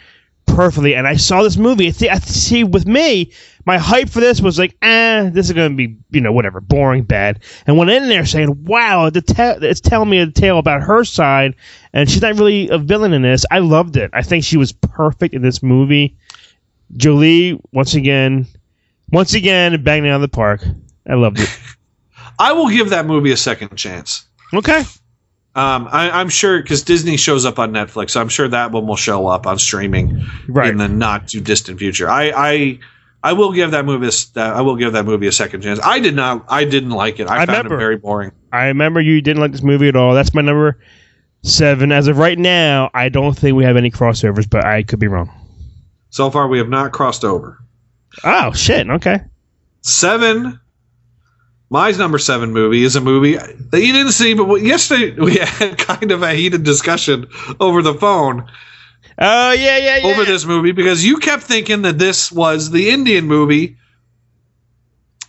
perfectly, 0.54 0.94
and 0.94 1.06
I 1.06 1.16
saw 1.16 1.42
this 1.42 1.56
movie. 1.56 1.90
See, 1.92 2.08
I 2.08 2.18
see 2.18 2.64
with 2.64 2.86
me, 2.86 3.32
my 3.66 3.78
hype 3.78 4.08
for 4.08 4.20
this 4.20 4.40
was 4.40 4.58
like, 4.58 4.76
eh, 4.82 5.30
this 5.30 5.46
is 5.46 5.52
going 5.52 5.70
to 5.70 5.76
be, 5.76 5.96
you 6.10 6.20
know, 6.20 6.32
whatever, 6.32 6.60
boring, 6.60 7.04
bad. 7.04 7.40
And 7.66 7.76
went 7.76 7.90
in 7.90 8.08
there 8.08 8.26
saying, 8.26 8.64
wow, 8.64 9.10
the 9.10 9.22
te- 9.22 9.66
it's 9.66 9.80
telling 9.80 10.10
me 10.10 10.18
a 10.18 10.30
tale 10.30 10.58
about 10.58 10.82
her 10.82 11.04
side, 11.04 11.54
and 11.92 12.10
she's 12.10 12.22
not 12.22 12.34
really 12.34 12.68
a 12.68 12.78
villain 12.78 13.12
in 13.12 13.22
this. 13.22 13.44
I 13.50 13.58
loved 13.58 13.96
it. 13.96 14.10
I 14.12 14.22
think 14.22 14.44
she 14.44 14.56
was 14.56 14.72
perfect 14.72 15.34
in 15.34 15.42
this 15.42 15.62
movie. 15.62 16.16
Jolie, 16.96 17.60
once 17.72 17.94
again, 17.94 18.46
once 19.12 19.34
again, 19.34 19.82
banging 19.82 20.10
out 20.10 20.16
of 20.16 20.22
the 20.22 20.28
park. 20.28 20.64
I 21.08 21.14
loved 21.14 21.40
it. 21.40 21.48
I 22.38 22.52
will 22.52 22.68
give 22.68 22.90
that 22.90 23.06
movie 23.06 23.32
a 23.32 23.36
second 23.36 23.76
chance. 23.76 24.24
Okay. 24.54 24.82
Um, 25.54 25.88
I, 25.90 26.10
I'm 26.10 26.28
sure 26.28 26.62
because 26.62 26.82
Disney 26.84 27.16
shows 27.16 27.44
up 27.44 27.58
on 27.58 27.72
Netflix, 27.72 28.10
so 28.10 28.20
I'm 28.20 28.28
sure 28.28 28.46
that 28.48 28.70
one 28.70 28.86
will 28.86 28.96
show 28.96 29.26
up 29.26 29.46
on 29.48 29.58
streaming 29.58 30.22
Right. 30.48 30.70
in 30.70 30.76
the 30.76 30.86
not 30.88 31.26
too 31.28 31.40
distant 31.40 31.78
future. 31.80 32.08
I, 32.08 32.30
I, 32.34 32.78
I 33.22 33.32
will 33.32 33.52
give 33.52 33.72
that 33.72 33.84
movie. 33.84 34.06
A, 34.06 34.40
uh, 34.40 34.54
I 34.54 34.60
will 34.60 34.76
give 34.76 34.92
that 34.92 35.04
movie 35.04 35.26
a 35.26 35.32
second 35.32 35.62
chance. 35.62 35.80
I 35.82 35.98
did 35.98 36.14
not. 36.14 36.44
I 36.48 36.64
didn't 36.64 36.90
like 36.90 37.18
it. 37.18 37.26
I, 37.28 37.34
I 37.42 37.46
found 37.46 37.50
remember. 37.50 37.74
it 37.74 37.78
very 37.78 37.96
boring. 37.96 38.32
I 38.52 38.66
remember 38.66 39.00
you 39.00 39.20
didn't 39.20 39.40
like 39.40 39.50
this 39.52 39.62
movie 39.62 39.88
at 39.88 39.96
all. 39.96 40.14
That's 40.14 40.32
my 40.34 40.40
number 40.40 40.78
seven. 41.42 41.90
As 41.90 42.06
of 42.06 42.16
right 42.18 42.38
now, 42.38 42.90
I 42.94 43.08
don't 43.08 43.36
think 43.36 43.56
we 43.56 43.64
have 43.64 43.76
any 43.76 43.90
crossovers, 43.90 44.48
but 44.48 44.64
I 44.64 44.84
could 44.84 45.00
be 45.00 45.08
wrong. 45.08 45.30
So 46.10 46.30
far, 46.30 46.46
we 46.48 46.58
have 46.58 46.68
not 46.68 46.92
crossed 46.92 47.24
over. 47.24 47.58
Oh 48.24 48.52
shit! 48.52 48.88
Okay. 48.88 49.20
Seven. 49.82 50.60
My 51.70 51.90
number 51.92 52.18
seven 52.18 52.52
movie 52.52 52.82
is 52.82 52.96
a 52.96 53.00
movie 53.00 53.36
that 53.36 53.80
you 53.80 53.92
didn't 53.92 54.12
see, 54.12 54.34
but 54.34 54.56
yesterday 54.56 55.12
we 55.20 55.36
had 55.36 55.78
kind 55.78 56.10
of 56.10 56.22
a 56.22 56.34
heated 56.34 56.64
discussion 56.64 57.26
over 57.60 57.82
the 57.82 57.94
phone 57.94 58.50
Oh 59.18 59.52
yeah, 59.52 59.76
yeah, 59.78 59.96
yeah. 59.98 60.06
over 60.06 60.24
this 60.24 60.44
movie 60.46 60.72
because 60.72 61.04
you 61.04 61.18
kept 61.18 61.42
thinking 61.42 61.82
that 61.82 61.98
this 61.98 62.32
was 62.32 62.70
the 62.70 62.90
Indian 62.90 63.26
movie. 63.26 63.76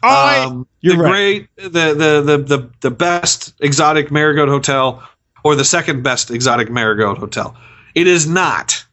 Oh, 0.03 0.07
I- 0.09 0.45
um, 0.45 0.67
you're 0.81 0.95
the 0.95 1.03
right. 1.03 1.11
great, 1.11 1.49
the, 1.57 1.93
the 1.93 2.21
the 2.25 2.37
the 2.57 2.69
the 2.81 2.91
best 2.91 3.53
exotic 3.59 4.09
marigold 4.11 4.49
hotel, 4.49 5.07
or 5.43 5.55
the 5.55 5.65
second 5.65 6.03
best 6.03 6.31
exotic 6.31 6.71
marigold 6.71 7.17
hotel. 7.19 7.55
It 7.93 8.07
is 8.07 8.27
not. 8.27 8.83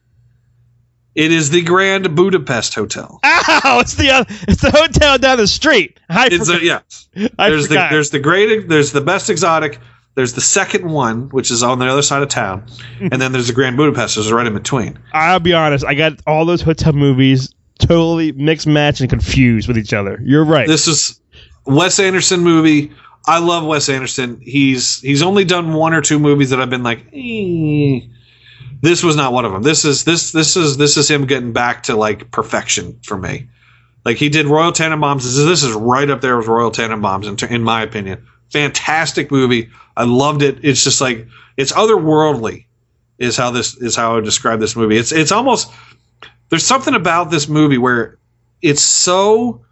It 1.18 1.32
is 1.32 1.50
the 1.50 1.62
Grand 1.62 2.14
Budapest 2.14 2.74
Hotel. 2.76 3.18
Ow! 3.24 3.78
It's 3.80 3.94
the 3.94 4.10
uh, 4.10 4.24
it's 4.46 4.62
the 4.62 4.70
hotel 4.70 5.18
down 5.18 5.38
the 5.38 5.48
street. 5.48 5.98
I 6.08 6.26
It's 6.28 6.46
forgot. 6.48 6.62
a, 6.62 6.64
yes. 6.64 7.08
I 7.38 7.50
there's 7.50 7.66
forgot. 7.66 7.90
the 7.90 7.94
there's 7.94 8.10
the 8.10 8.20
great 8.20 8.68
there's 8.68 8.92
the 8.92 9.00
best 9.00 9.28
exotic. 9.28 9.80
There's 10.14 10.32
the 10.34 10.40
second 10.40 10.88
one, 10.90 11.28
which 11.30 11.50
is 11.50 11.62
on 11.62 11.78
the 11.80 11.86
other 11.86 12.02
side 12.02 12.22
of 12.22 12.28
town, 12.28 12.66
and 13.00 13.20
then 13.20 13.32
there's 13.32 13.46
the 13.48 13.52
Grand 13.52 13.76
Budapest, 13.76 14.16
which 14.16 14.26
is 14.26 14.32
right 14.32 14.46
in 14.46 14.54
between. 14.54 14.98
I'll 15.12 15.40
be 15.40 15.54
honest. 15.54 15.84
I 15.84 15.94
got 15.94 16.14
all 16.26 16.44
those 16.44 16.62
hotel 16.62 16.92
movies 16.92 17.52
totally 17.80 18.32
mixed, 18.32 18.66
match 18.66 19.00
and 19.00 19.08
confused 19.10 19.66
with 19.68 19.78
each 19.78 19.92
other. 19.92 20.20
You're 20.24 20.44
right. 20.44 20.66
This 20.68 20.88
is 20.88 21.20
Wes 21.66 21.98
Anderson 22.00 22.40
movie. 22.40 22.92
I 23.26 23.38
love 23.40 23.64
Wes 23.64 23.88
Anderson. 23.88 24.40
He's 24.40 25.00
he's 25.00 25.22
only 25.22 25.44
done 25.44 25.72
one 25.74 25.94
or 25.94 26.00
two 26.00 26.18
movies 26.18 26.50
that 26.50 26.60
I've 26.60 26.70
been 26.70 26.82
like, 26.84 27.06
eh. 27.12 28.00
This 28.80 29.02
was 29.02 29.16
not 29.16 29.32
one 29.32 29.44
of 29.44 29.52
them. 29.52 29.62
This 29.62 29.84
is 29.84 30.04
this 30.04 30.32
this 30.32 30.56
is 30.56 30.76
this 30.76 30.96
is 30.96 31.10
him 31.10 31.26
getting 31.26 31.52
back 31.52 31.84
to 31.84 31.96
like 31.96 32.30
perfection 32.30 32.98
for 33.02 33.16
me. 33.16 33.48
Like 34.04 34.16
he 34.16 34.28
did 34.28 34.46
Royal 34.46 34.72
Tenenbaums. 34.72 35.22
This 35.22 35.36
is, 35.36 35.46
this 35.46 35.62
is 35.64 35.72
right 35.72 36.08
up 36.08 36.20
there 36.20 36.36
with 36.36 36.46
Royal 36.46 36.70
Tenenbaums 36.70 37.26
in, 37.26 37.36
ter- 37.36 37.48
in 37.48 37.62
my 37.62 37.82
opinion. 37.82 38.26
Fantastic 38.50 39.30
movie. 39.30 39.68
I 39.96 40.04
loved 40.04 40.42
it. 40.42 40.64
It's 40.64 40.82
just 40.82 41.00
like 41.00 41.26
it's 41.56 41.72
otherworldly. 41.72 42.64
Is 43.18 43.36
how 43.36 43.50
this 43.50 43.76
is 43.76 43.96
how 43.96 44.12
I 44.12 44.14
would 44.14 44.24
describe 44.24 44.60
this 44.60 44.76
movie. 44.76 44.96
It's 44.96 45.10
it's 45.10 45.32
almost 45.32 45.72
there's 46.50 46.64
something 46.64 46.94
about 46.94 47.32
this 47.32 47.48
movie 47.48 47.78
where 47.78 48.16
it's 48.62 48.82
so 48.82 49.64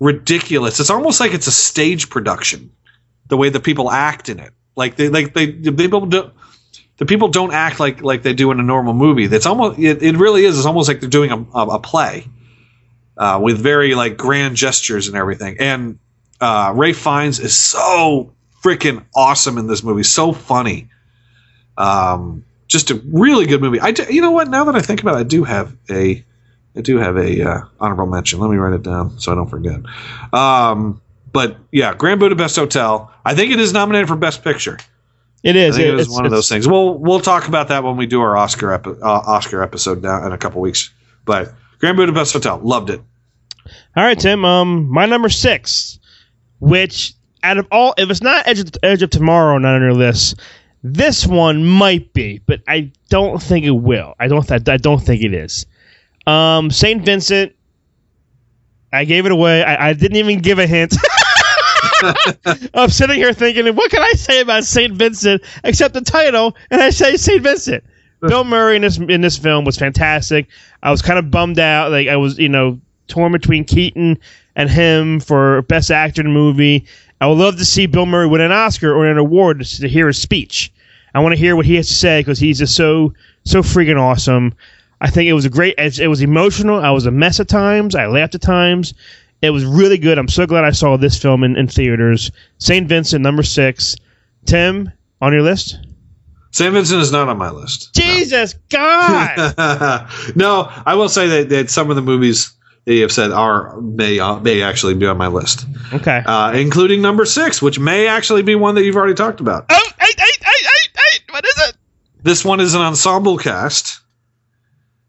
ridiculous. 0.00 0.80
It's 0.80 0.90
almost 0.90 1.20
like 1.20 1.34
it's 1.34 1.46
a 1.46 1.52
stage 1.52 2.08
production. 2.08 2.72
The 3.28 3.36
way 3.36 3.50
the 3.50 3.60
people 3.60 3.90
act 3.90 4.30
in 4.30 4.38
it, 4.38 4.52
like 4.74 4.96
they 4.96 5.10
like 5.10 5.34
they 5.34 5.50
the 5.50 5.72
people 5.72 6.06
do, 6.06 6.30
the 6.98 7.06
people 7.06 7.28
don't 7.28 7.52
act 7.52 7.80
like 7.80 8.02
like 8.02 8.22
they 8.22 8.34
do 8.34 8.50
in 8.50 8.60
a 8.60 8.62
normal 8.62 8.94
movie. 8.94 9.24
It's 9.24 9.46
almost 9.46 9.78
it, 9.78 10.02
it 10.02 10.16
really 10.16 10.44
is. 10.44 10.56
It's 10.56 10.66
almost 10.66 10.88
like 10.88 11.00
they're 11.00 11.08
doing 11.08 11.30
a, 11.30 11.58
a, 11.58 11.66
a 11.66 11.78
play 11.80 12.26
uh, 13.16 13.40
with 13.42 13.58
very 13.58 13.94
like 13.94 14.16
grand 14.16 14.56
gestures 14.56 15.08
and 15.08 15.16
everything. 15.16 15.56
And 15.58 15.98
uh, 16.40 16.72
Ralph 16.74 16.96
Fiennes 16.96 17.40
is 17.40 17.56
so 17.56 18.32
freaking 18.62 19.04
awesome 19.14 19.58
in 19.58 19.66
this 19.66 19.82
movie. 19.82 20.02
So 20.02 20.32
funny. 20.32 20.88
Um, 21.76 22.44
just 22.66 22.90
a 22.90 22.94
really 23.06 23.46
good 23.46 23.60
movie. 23.60 23.80
I 23.80 23.90
do, 23.90 24.04
you 24.08 24.20
know 24.20 24.30
what? 24.30 24.48
Now 24.48 24.64
that 24.64 24.74
I 24.74 24.80
think 24.80 25.02
about 25.02 25.16
it, 25.16 25.18
I 25.18 25.22
do 25.24 25.44
have 25.44 25.76
a 25.90 26.24
I 26.76 26.80
do 26.80 26.96
have 26.98 27.16
a 27.16 27.48
uh, 27.48 27.60
honorable 27.78 28.06
mention. 28.06 28.40
Let 28.40 28.50
me 28.50 28.56
write 28.56 28.72
it 28.72 28.82
down 28.82 29.18
so 29.20 29.30
I 29.30 29.34
don't 29.34 29.48
forget. 29.48 29.80
Um, 30.32 31.00
but 31.32 31.56
yeah, 31.70 31.94
Grand 31.94 32.20
Budapest 32.20 32.56
Hotel. 32.56 33.12
I 33.24 33.34
think 33.34 33.52
it 33.52 33.60
is 33.60 33.72
nominated 33.72 34.08
for 34.08 34.16
Best 34.16 34.42
Picture. 34.42 34.78
It 35.44 35.54
is. 35.56 35.78
it 35.78 35.86
It- 35.88 35.94
was 35.94 36.08
one 36.08 36.24
of 36.24 36.30
those 36.32 36.48
things. 36.48 36.66
We'll 36.66 36.94
we'll 36.98 37.20
talk 37.20 37.46
about 37.46 37.68
that 37.68 37.84
when 37.84 37.96
we 37.96 38.06
do 38.06 38.20
our 38.20 38.36
Oscar 38.36 38.72
epi- 38.72 39.00
uh, 39.02 39.06
Oscar 39.08 39.62
episode 39.62 40.02
now 40.02 40.26
in 40.26 40.32
a 40.32 40.38
couple 40.38 40.60
weeks. 40.60 40.90
But 41.24 41.52
Grand 41.78 41.96
Budapest 41.96 42.32
Hotel, 42.32 42.58
loved 42.62 42.90
it. 42.90 43.00
All 43.96 44.04
right, 44.04 44.18
Tim. 44.18 44.44
Um, 44.44 44.88
my 44.90 45.06
number 45.06 45.28
six, 45.28 45.98
which 46.60 47.12
out 47.42 47.58
of 47.58 47.66
all, 47.70 47.94
if 47.98 48.10
it's 48.10 48.22
not 48.22 48.48
Edge 48.48 48.60
of, 48.60 48.70
Edge 48.82 49.02
of 49.02 49.10
Tomorrow, 49.10 49.58
not 49.58 49.74
on 49.74 49.82
your 49.82 49.92
list, 49.92 50.40
this 50.82 51.26
one 51.26 51.64
might 51.64 52.12
be, 52.14 52.40
but 52.46 52.60
I 52.66 52.90
don't 53.10 53.40
think 53.42 53.64
it 53.66 53.70
will. 53.70 54.14
I 54.18 54.28
don't. 54.28 54.50
I, 54.50 54.56
I 54.66 54.76
don't 54.78 55.00
think 55.00 55.22
it 55.22 55.34
is. 55.34 55.66
Um, 56.26 56.70
Saint 56.70 57.04
Vincent. 57.04 57.52
I 58.92 59.04
gave 59.04 59.26
it 59.26 59.32
away. 59.32 59.62
I, 59.64 59.90
I 59.90 59.92
didn't 59.92 60.16
even 60.18 60.38
give 60.40 60.58
a 60.58 60.66
hint. 60.66 60.94
I'm 62.74 62.90
sitting 62.90 63.16
here 63.16 63.32
thinking, 63.32 63.66
what 63.74 63.90
can 63.90 64.02
I 64.02 64.12
say 64.12 64.40
about 64.40 64.64
Saint 64.64 64.94
Vincent 64.94 65.42
except 65.62 65.94
the 65.94 66.00
title? 66.00 66.56
And 66.70 66.80
I 66.82 66.90
say 66.90 67.16
Saint 67.16 67.42
Vincent. 67.42 67.84
Bill 68.20 68.44
Murray 68.44 68.76
in 68.76 68.82
this 68.82 68.96
in 68.96 69.20
this 69.20 69.36
film 69.36 69.64
was 69.64 69.76
fantastic. 69.76 70.48
I 70.82 70.90
was 70.90 71.02
kind 71.02 71.18
of 71.18 71.30
bummed 71.30 71.58
out. 71.58 71.90
Like 71.90 72.08
I 72.08 72.16
was, 72.16 72.38
you 72.38 72.48
know, 72.48 72.80
torn 73.06 73.32
between 73.32 73.64
Keaton 73.64 74.18
and 74.56 74.70
him 74.70 75.20
for 75.20 75.62
best 75.62 75.90
actor 75.90 76.22
in 76.22 76.28
the 76.28 76.32
movie. 76.32 76.86
I 77.20 77.26
would 77.26 77.38
love 77.38 77.58
to 77.58 77.64
see 77.64 77.86
Bill 77.86 78.06
Murray 78.06 78.26
win 78.26 78.40
an 78.40 78.52
Oscar 78.52 78.94
or 78.94 79.06
an 79.06 79.18
award 79.18 79.60
to, 79.60 79.80
to 79.80 79.88
hear 79.88 80.06
his 80.06 80.18
speech. 80.18 80.72
I 81.14 81.20
want 81.20 81.32
to 81.32 81.38
hear 81.38 81.54
what 81.54 81.66
he 81.66 81.76
has 81.76 81.86
to 81.88 81.94
say 81.94 82.20
because 82.20 82.38
he's 82.38 82.58
just 82.58 82.74
so 82.74 83.12
so 83.44 83.62
freaking 83.62 84.00
awesome. 84.00 84.54
I 85.00 85.10
think 85.10 85.28
it 85.28 85.34
was 85.34 85.44
a 85.44 85.50
great. 85.50 85.74
It 85.78 86.08
was 86.08 86.22
emotional. 86.22 86.80
I 86.80 86.90
was 86.90 87.06
a 87.06 87.10
mess 87.10 87.40
at 87.40 87.48
times. 87.48 87.94
I 87.94 88.06
laughed 88.06 88.34
at 88.34 88.42
times. 88.42 88.94
It 89.44 89.50
was 89.50 89.64
really 89.64 89.98
good. 89.98 90.16
I'm 90.18 90.28
so 90.28 90.46
glad 90.46 90.64
I 90.64 90.70
saw 90.70 90.96
this 90.96 91.20
film 91.20 91.44
in, 91.44 91.56
in 91.56 91.68
theaters. 91.68 92.30
Saint 92.58 92.88
Vincent, 92.88 93.22
number 93.22 93.42
six. 93.42 93.94
Tim, 94.46 94.90
on 95.20 95.32
your 95.34 95.42
list? 95.42 95.78
St. 96.50 96.72
Vincent 96.72 97.02
is 97.02 97.10
not 97.10 97.28
on 97.28 97.36
my 97.36 97.50
list. 97.50 97.92
Jesus 97.94 98.54
God! 98.70 100.06
no, 100.36 100.70
I 100.86 100.94
will 100.94 101.08
say 101.08 101.26
that, 101.26 101.48
that 101.48 101.68
some 101.68 101.90
of 101.90 101.96
the 101.96 102.02
movies 102.02 102.54
that 102.84 102.94
you 102.94 103.02
have 103.02 103.12
said 103.12 103.32
are 103.32 103.80
may 103.80 104.20
uh, 104.20 104.38
may 104.38 104.62
actually 104.62 104.94
be 104.94 105.04
on 105.04 105.18
my 105.18 105.26
list, 105.26 105.66
okay. 105.92 106.22
uh, 106.24 106.52
including 106.52 107.02
number 107.02 107.24
six, 107.24 107.60
which 107.60 107.78
may 107.78 108.06
actually 108.06 108.42
be 108.42 108.54
one 108.54 108.76
that 108.76 108.84
you've 108.84 108.96
already 108.96 109.14
talked 109.14 109.40
about. 109.40 109.66
Oh, 109.68 109.90
eight, 110.00 110.20
eight, 110.20 110.20
eight, 110.20 110.66
eight, 110.66 110.98
eight. 111.12 111.22
What 111.30 111.44
is 111.44 111.68
it? 111.68 111.76
This 112.22 112.44
one 112.44 112.60
is 112.60 112.74
an 112.74 112.82
ensemble 112.82 113.36
cast 113.36 114.00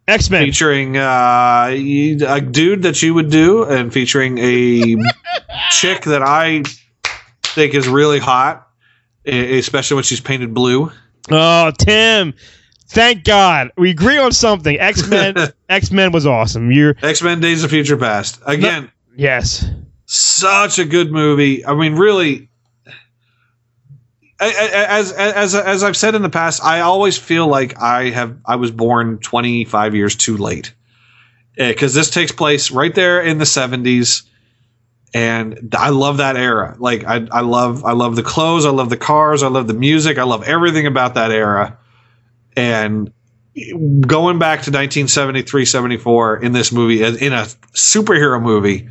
X 0.08 0.30
Men. 0.30 0.46
featuring 0.46 0.98
uh, 0.98 1.68
a 1.70 2.42
dude 2.42 2.84
that 2.84 3.02
you 3.02 3.14
would 3.14 3.32
do, 3.32 3.64
and 3.64 3.92
featuring 3.92 4.38
a 4.38 4.96
chick 5.72 6.04
that 6.04 6.22
I 6.22 6.64
think 7.44 7.74
is 7.74 7.88
really 7.88 8.20
hot, 8.20 8.68
especially 9.26 9.96
when 9.96 10.04
she's 10.04 10.22
painted 10.22 10.54
blue. 10.54 10.92
Oh, 11.32 11.72
Tim. 11.78 12.34
Thank 12.88 13.24
God 13.24 13.72
we 13.78 13.90
agree 13.90 14.20
on 14.20 14.32
something. 14.32 14.80
X 14.80 15.08
Men. 15.08 15.36
X 15.70 15.92
Men 15.92 16.12
was 16.12 16.28
awesome. 16.28 16.72
You're 16.72 16.96
X 17.02 17.24
Men: 17.24 17.40
Days 17.40 17.64
of 17.64 17.72
Future 17.72 17.98
Past. 17.98 18.40
Again, 18.46 18.92
yes. 19.16 19.68
such 20.06 20.78
a 20.78 20.86
good 20.86 21.12
movie. 21.12 21.66
I 21.66 21.74
mean, 21.74 21.96
really. 21.96 22.50
As 24.46 25.12
as 25.12 25.56
as 25.56 25.84
I've 25.84 25.98
said 25.98 26.16
in 26.16 26.22
the 26.22 26.30
past, 26.30 26.64
I 26.64 26.82
always 26.82 27.18
feel 27.18 27.48
like 27.48 27.82
I 27.82 28.10
have 28.10 28.38
I 28.46 28.56
was 28.56 28.72
born 28.72 29.20
25 29.20 29.96
years 29.96 30.16
too 30.16 30.38
late, 30.38 30.74
eh, 31.58 31.72
because 31.72 31.94
this 31.94 32.10
takes 32.10 32.32
place 32.32 32.72
right 32.72 32.94
there 32.94 33.22
in 33.22 33.38
the 33.38 33.46
70s, 33.46 34.24
and 35.14 35.74
I 35.78 35.90
love 35.90 36.18
that 36.18 36.38
era. 36.38 36.76
Like 36.80 37.06
I 37.06 37.28
I 37.32 37.42
love 37.42 37.86
I 37.86 37.94
love 37.94 38.16
the 38.16 38.24
clothes, 38.24 38.66
I 38.66 38.72
love 38.72 38.90
the 38.90 38.98
cars, 38.98 39.44
I 39.44 39.48
love 39.48 39.68
the 39.68 39.74
music, 39.74 40.18
I 40.18 40.24
love 40.24 40.44
everything 40.44 40.86
about 40.86 41.14
that 41.16 41.32
era, 41.32 41.78
and 42.56 43.12
going 44.06 44.38
back 44.38 44.60
to 44.64 44.72
1973 44.72 45.66
74 45.66 46.44
in 46.44 46.52
this 46.52 46.72
movie 46.72 47.02
in 47.04 47.32
a 47.34 47.46
superhero 47.74 48.42
movie 48.42 48.90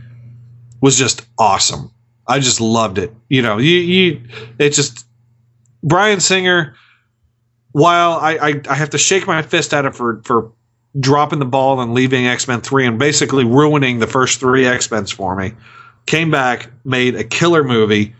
was 0.80 0.96
just 0.96 1.26
awesome. 1.38 1.90
I 2.26 2.38
just 2.38 2.60
loved 2.60 2.98
it. 2.98 3.14
You 3.28 3.42
know, 3.42 3.58
you 3.58 3.76
you 3.76 4.20
it 4.58 4.70
just 4.70 5.03
Bryan 5.84 6.18
Singer. 6.18 6.74
While 7.72 8.12
I, 8.12 8.36
I 8.36 8.60
I 8.68 8.74
have 8.74 8.90
to 8.90 8.98
shake 8.98 9.26
my 9.26 9.42
fist 9.42 9.74
at 9.74 9.84
it 9.84 9.94
for 9.94 10.20
for 10.24 10.52
dropping 10.98 11.40
the 11.40 11.44
ball 11.44 11.80
and 11.80 11.92
leaving 11.92 12.26
X 12.26 12.48
Men 12.48 12.60
three 12.60 12.86
and 12.86 12.98
basically 12.98 13.44
ruining 13.44 13.98
the 13.98 14.06
first 14.06 14.40
three 14.40 14.66
X 14.66 14.90
Men's 14.90 15.10
for 15.10 15.34
me, 15.34 15.52
came 16.06 16.30
back 16.30 16.70
made 16.84 17.16
a 17.16 17.24
killer 17.24 17.64
movie 17.64 18.14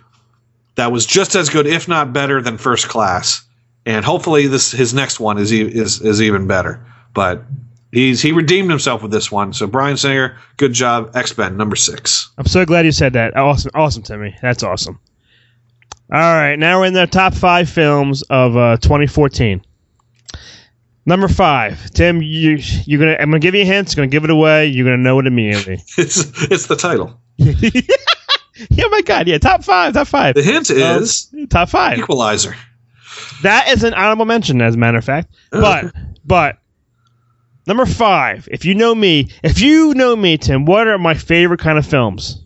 that 0.74 0.90
was 0.90 1.07
just 1.07 1.37
as 1.37 1.48
good, 1.48 1.66
if 1.66 1.87
not 1.87 2.12
better, 2.12 2.42
than 2.42 2.59
First 2.59 2.88
Class. 2.88 3.44
And 3.87 4.05
hopefully, 4.05 4.46
this 4.48 4.72
his 4.72 4.92
next 4.92 5.20
one 5.20 5.38
is 5.38 5.53
is 5.53 6.00
is 6.00 6.20
even 6.20 6.46
better. 6.46 6.85
But 7.12 7.44
he's 7.92 8.20
he 8.20 8.33
redeemed 8.33 8.70
himself 8.70 9.03
with 9.03 9.12
this 9.12 9.31
one. 9.31 9.53
So 9.53 9.66
Bryan 9.66 9.96
Singer, 9.96 10.37
good 10.57 10.72
job. 10.72 11.14
X 11.14 11.37
Men 11.38 11.57
number 11.57 11.77
six. 11.77 12.31
I'm 12.38 12.46
so 12.46 12.64
glad 12.64 12.87
you 12.87 12.92
said 12.92 13.12
that. 13.12 13.37
Awesome, 13.37 13.70
awesome, 13.74 14.03
Timmy. 14.03 14.35
That's 14.42 14.62
awesome. 14.62 14.98
All 16.12 16.19
right, 16.21 16.57
now 16.57 16.81
we're 16.81 16.87
in 16.87 16.93
the 16.93 17.07
top 17.07 17.35
five 17.35 17.69
films 17.69 18.23
of 18.23 18.57
uh, 18.57 18.77
2014. 18.77 19.64
Number 21.07 21.29
five, 21.29 21.90
Tim. 21.90 22.23
You 22.23 22.59
you're 22.87 22.99
gonna. 23.01 23.17
I'm 23.21 23.29
gonna 23.31 23.38
give 23.38 23.55
you 23.55 23.62
a 23.62 23.67
hint. 23.67 23.90
I'm 23.93 23.97
Gonna 23.97 24.07
give 24.09 24.25
it 24.25 24.31
away. 24.31 24.67
You're 24.69 24.87
gonna 24.87 24.97
know 25.03 25.19
it 25.19 25.27
immediately. 25.27 25.83
It's 25.99 26.19
it's 26.51 26.67
the 26.67 26.77
title. 26.77 27.21
yeah, 27.37 28.87
my 28.90 29.03
God. 29.03 29.29
Yeah, 29.29 29.37
top 29.38 29.64
five. 29.64 29.93
Top 29.93 30.07
five. 30.07 30.35
The 30.35 30.43
hint 30.43 30.71
Um, 30.71 31.03
is 31.03 31.31
top 31.51 31.69
five. 31.69 31.99
Equalizer. 31.99 32.55
That 33.43 33.69
is 33.69 33.85
an 33.85 33.93
honorable 33.93 34.25
mention, 34.25 34.62
as 34.62 34.77
a 34.77 34.79
matter 34.79 34.97
of 34.99 35.05
fact. 35.05 35.35
But 35.51 35.93
but 36.25 36.59
number 37.67 37.85
five. 37.85 38.49
If 38.51 38.64
you 38.64 38.75
know 38.75 38.95
me, 38.95 39.29
if 39.43 39.61
you 39.61 39.93
know 39.95 40.17
me, 40.17 40.38
Tim, 40.38 40.64
what 40.64 40.87
are 40.88 40.97
my 40.99 41.14
favorite 41.14 41.61
kind 41.61 41.77
of 41.77 41.85
films? 41.87 42.43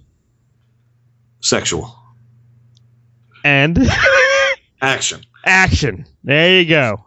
Sexual 1.40 1.94
And 3.48 3.78
action. 4.82 5.22
action. 5.46 6.04
There 6.22 6.60
you 6.60 6.68
go. 6.68 7.06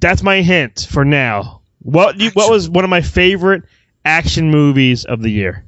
That's 0.00 0.22
my 0.22 0.40
hint 0.40 0.88
for 0.90 1.04
now. 1.04 1.60
What 1.82 2.18
you, 2.18 2.30
what 2.30 2.50
was 2.50 2.70
one 2.70 2.84
of 2.84 2.90
my 2.90 3.02
favorite 3.02 3.64
action 4.06 4.50
movies 4.50 5.04
of 5.04 5.20
the 5.20 5.30
year? 5.30 5.62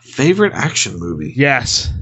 Favorite 0.00 0.54
action 0.54 0.98
movie. 0.98 1.32
Yes. 1.36 1.92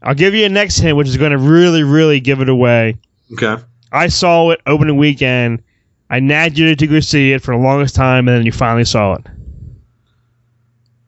I'll 0.00 0.14
give 0.14 0.32
you 0.32 0.46
a 0.46 0.48
next 0.48 0.78
hint, 0.78 0.96
which 0.96 1.08
is 1.08 1.16
going 1.16 1.32
to 1.32 1.38
really, 1.38 1.82
really 1.82 2.20
give 2.20 2.40
it 2.40 2.48
away. 2.48 2.96
Okay. 3.32 3.56
I 3.90 4.06
saw 4.06 4.50
it 4.50 4.60
opening 4.66 4.96
weekend. 4.96 5.60
I 6.08 6.20
nagged 6.20 6.56
you 6.56 6.74
to 6.74 6.86
go 6.86 7.00
see 7.00 7.32
it 7.32 7.42
for 7.42 7.56
the 7.56 7.60
longest 7.60 7.96
time, 7.96 8.28
and 8.28 8.36
then 8.38 8.46
you 8.46 8.52
finally 8.52 8.84
saw 8.84 9.14
it. 9.14 9.26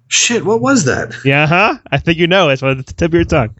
Shit, 0.08 0.44
what 0.44 0.60
was 0.60 0.84
that? 0.86 1.14
Yeah, 1.24 1.46
huh? 1.46 1.78
I 1.92 1.98
think 1.98 2.18
you 2.18 2.26
know. 2.26 2.48
It's 2.48 2.62
on 2.64 2.76
the 2.76 2.82
tip 2.82 3.10
of 3.10 3.14
your 3.14 3.24
tongue. 3.24 3.54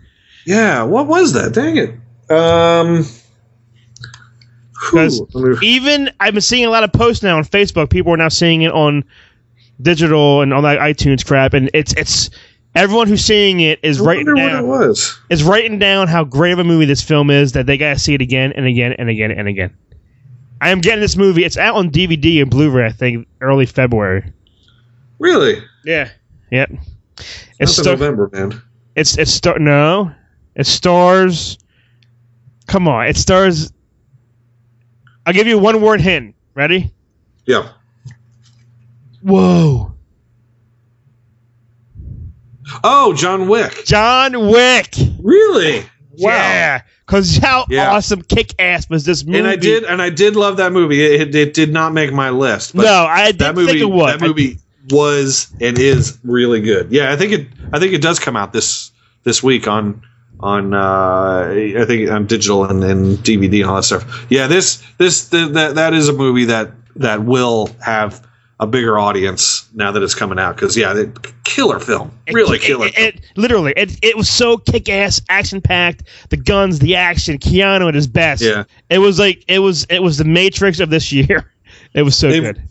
Yeah, 0.46 0.83
what 0.83 1.07
was 1.07 1.33
that? 1.35 1.52
Dang 1.52 1.76
it. 1.76 1.90
Um. 2.31 3.05
Because 4.90 5.20
whew, 5.20 5.28
let 5.52 5.61
me- 5.62 5.66
even 5.68 6.11
I've 6.18 6.35
been 6.35 6.40
seeing 6.40 6.64
a 6.64 6.70
lot 6.70 6.83
of 6.85 6.92
posts 6.92 7.22
now 7.22 7.37
on 7.37 7.44
Facebook. 7.44 7.90
People 7.90 8.12
are 8.12 8.16
now 8.16 8.28
seeing 8.28 8.62
it 8.62 8.72
on 8.72 9.05
digital 9.81 10.42
and 10.42 10.52
on 10.52 10.62
that 10.64 10.78
iTunes 10.81 11.24
crap, 11.24 11.55
and 11.55 11.70
it's 11.72 11.94
it's 11.96 12.31
everyone 12.74 13.07
who's 13.07 13.24
seeing 13.24 13.61
it 13.61 13.78
is 13.83 14.00
I 14.00 14.05
writing 14.05 14.26
wonder 14.26 14.42
what 14.42 14.50
it 14.50 14.52
down 14.57 14.66
was. 14.66 15.20
is 15.31 15.42
writing 15.44 15.78
down 15.78 16.09
how 16.09 16.24
great 16.24 16.52
of 16.52 16.59
a 16.59 16.64
movie 16.64 16.85
this 16.87 17.02
film 17.02 17.31
is 17.31 17.52
that 17.52 17.66
they 17.66 17.76
gotta 17.78 17.98
see 17.98 18.14
it 18.14 18.20
again 18.22 18.52
and 18.57 18.66
again 18.66 18.92
and 18.98 19.09
again 19.09 19.31
and 19.31 19.46
again. 19.46 19.72
I 20.61 20.70
am 20.70 20.81
getting 20.81 21.00
this 21.00 21.16
movie. 21.16 21.44
It's 21.44 21.57
out 21.57 21.74
on 21.74 21.90
DVD 21.90 22.40
and 22.42 22.50
Blu-ray. 22.50 22.87
I 22.87 22.92
think 22.92 23.26
early 23.40 23.66
February. 23.66 24.33
Really? 25.18 25.61
Yeah. 25.85 26.09
Yep. 26.52 26.70
It's 27.59 27.72
star- 27.76 27.94
November, 27.94 28.31
man. 28.33 28.61
It's 28.96 29.16
it's 29.18 29.31
star- 29.33 29.59
no. 29.61 30.12
It 30.55 30.67
stars. 30.67 31.59
Come 32.67 32.88
on! 32.88 33.07
It 33.07 33.17
stars. 33.17 33.73
I'll 35.27 35.33
give 35.33 35.47
you 35.47 35.59
one 35.59 35.81
word 35.81 36.01
hint. 36.01 36.35
Ready? 36.55 36.93
Yeah. 37.47 37.69
Whoa! 39.23 39.95
Oh, 42.85 43.15
John 43.15 43.49
Wick. 43.49 43.85
John 43.85 44.49
Wick. 44.49 44.95
Really? 45.23 45.81
Wow. 45.81 46.31
Yeah. 46.31 46.83
Because 47.07 47.37
how 47.37 47.67
Yeah. 47.69 47.91
awesome, 47.93 48.23
kick 48.23 48.55
ass 48.59 48.88
was 48.88 49.05
this 49.05 49.25
movie? 49.25 49.38
And 49.38 49.49
I 49.49 49.57
did, 49.57 49.85
and 49.85 50.01
I 50.01 50.11
did 50.11 50.37
love 50.37 50.57
that 50.59 50.73
movie. 50.73 51.03
It, 51.03 51.21
it, 51.21 51.35
it 51.35 51.55
did 51.55 51.73
not 51.73 51.93
make 51.93 52.12
my 52.12 52.31
list. 52.31 52.75
But 52.75 52.85
no, 52.85 53.07
I 53.09 53.27
didn't 53.27 53.38
that 53.38 53.55
movie, 53.55 53.73
think 53.73 53.83
it 53.83 53.85
was. 53.87 54.12
that 54.12 54.27
movie 54.27 54.59
was 54.91 55.53
and 55.61 55.79
is 55.79 56.19
really 56.25 56.61
good. 56.61 56.91
Yeah, 56.91 57.12
I 57.12 57.17
think 57.17 57.33
it. 57.33 57.49
I 57.73 57.79
think 57.79 57.93
it 57.93 58.03
does 58.03 58.19
come 58.19 58.37
out 58.37 58.53
this 58.53 58.91
this 59.25 59.43
week 59.43 59.69
on 59.69 60.03
on 60.42 60.74
uh, 60.74 61.48
I 61.78 61.85
think 61.87 62.11
on 62.11 62.26
digital 62.26 62.64
and, 62.64 62.83
and 62.85 63.18
DVD 63.18 63.61
and 63.61 63.70
all 63.70 63.76
that 63.76 63.85
stuff. 63.85 64.26
Yeah, 64.28 64.46
this 64.46 64.83
this 64.98 65.28
that 65.28 65.72
that 65.74 65.94
is 65.94 66.09
a 66.09 66.12
movie 66.12 66.44
that 66.46 66.70
that 66.96 67.24
will 67.24 67.70
have 67.85 68.26
a 68.61 68.66
bigger 68.66 68.96
audience 68.98 69.68
now 69.74 69.90
that 69.90 70.02
it's 70.02 70.14
coming 70.14 70.38
out 70.38 70.55
because 70.55 70.76
yeah, 70.76 70.96
it, 70.96 71.11
killer 71.44 71.81
film, 71.81 72.16
really 72.33 72.59
it, 72.59 72.62
killer. 72.62 72.87
It, 72.87 72.98
it, 72.98 73.20
literally, 73.37 73.72
it, 73.76 73.98
it 74.05 74.16
was 74.16 74.28
so 74.28 74.57
kick 74.57 74.88
ass, 74.88 75.20
action 75.28 75.61
packed. 75.61 76.05
The 76.28 76.37
guns, 76.37 76.78
the 76.78 76.94
action, 76.94 77.38
Keanu 77.38 77.88
at 77.88 77.94
his 77.94 78.07
best. 78.07 78.42
Yeah, 78.42 78.64
it 78.90 78.98
was 78.98 79.18
like 79.18 79.44
it 79.48 79.61
was 79.61 79.85
it 79.90 80.00
was 80.02 80.18
the 80.18 80.24
Matrix 80.24 80.81
of 80.81 80.90
this 80.90 81.12
year. 81.12 81.52
It 81.94 82.02
was 82.02 82.16
so 82.16 82.28
They've- 82.31 82.42
good. 82.42 82.62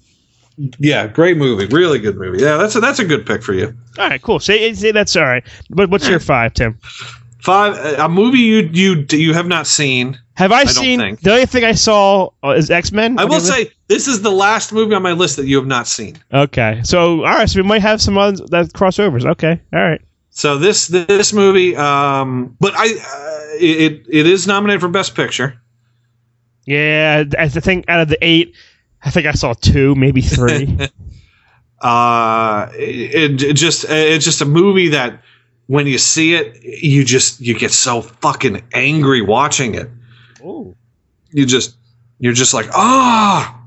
yeah, 0.79 1.07
great 1.07 1.37
movie, 1.37 1.65
really 1.67 1.99
good 1.99 2.17
movie. 2.17 2.41
Yeah, 2.41 2.57
that's 2.57 2.75
a, 2.75 2.79
that's 2.79 2.99
a 2.99 3.05
good 3.05 3.25
pick 3.25 3.43
for 3.43 3.53
you. 3.53 3.75
All 3.97 4.07
right, 4.07 4.21
cool. 4.21 4.39
Say, 4.39 4.73
say 4.73 4.91
that's 4.91 5.15
all 5.15 5.23
right. 5.25 5.43
But 5.69 5.89
what's 5.89 6.07
your 6.07 6.19
five, 6.33 6.53
Tim? 6.53 6.77
Five, 7.41 7.99
a 7.99 8.07
movie 8.07 8.39
you 8.39 8.69
you 8.71 9.05
you 9.11 9.33
have 9.33 9.47
not 9.47 9.65
seen. 9.65 10.19
Have 10.35 10.51
I, 10.51 10.63
don't 10.63 10.73
seen 10.73 10.99
think. 10.99 11.21
the 11.21 11.31
only 11.31 11.45
thing 11.45 11.63
I 11.63 11.73
saw 11.73 12.29
uh, 12.43 12.49
is 12.49 12.69
X 12.69 12.91
Men? 12.91 13.19
I 13.19 13.25
will 13.25 13.39
say 13.39 13.71
this 13.87 14.07
is 14.07 14.21
the 14.21 14.31
last 14.31 14.71
movie 14.71 14.93
on 14.93 15.01
my 15.01 15.11
list 15.11 15.37
that 15.37 15.45
you 15.45 15.57
have 15.57 15.67
not 15.67 15.87
seen. 15.87 16.17
Okay, 16.31 16.81
so 16.83 17.23
all 17.23 17.33
right, 17.33 17.49
so 17.49 17.59
we 17.59 17.67
might 17.67 17.81
have 17.81 18.01
some 18.01 18.17
others 18.17 18.41
that 18.49 18.67
crossovers. 18.73 19.25
Okay, 19.25 19.59
all 19.73 19.81
right. 19.81 20.01
So 20.29 20.57
this 20.57 20.87
this 20.87 21.33
movie, 21.33 21.75
um, 21.75 22.55
but 22.59 22.73
I 22.75 22.85
uh, 22.85 23.57
it 23.59 24.05
it 24.07 24.27
is 24.27 24.47
nominated 24.47 24.81
for 24.81 24.87
Best 24.87 25.15
Picture. 25.15 25.59
Yeah, 26.65 27.23
I 27.37 27.49
think 27.49 27.85
out 27.87 28.01
of 28.01 28.07
the 28.07 28.17
eight, 28.21 28.55
I 29.03 29.09
think 29.09 29.25
I 29.25 29.31
saw 29.31 29.53
two, 29.53 29.95
maybe 29.95 30.21
three. 30.21 30.77
Uh, 31.81 32.69
it, 32.73 33.41
it 33.41 33.53
just 33.53 33.85
it's 33.89 34.23
just 34.23 34.39
a 34.39 34.45
movie 34.45 34.89
that 34.89 35.19
when 35.71 35.87
you 35.87 35.97
see 35.97 36.33
it, 36.33 36.61
you 36.61 37.05
just 37.05 37.39
you 37.39 37.57
get 37.57 37.71
so 37.71 38.01
fucking 38.01 38.61
angry 38.73 39.21
watching 39.21 39.73
it. 39.73 39.89
Ooh. 40.41 40.75
You 41.31 41.45
just 41.45 41.77
you're 42.19 42.33
just 42.33 42.53
like 42.53 42.67
ah, 42.73 43.57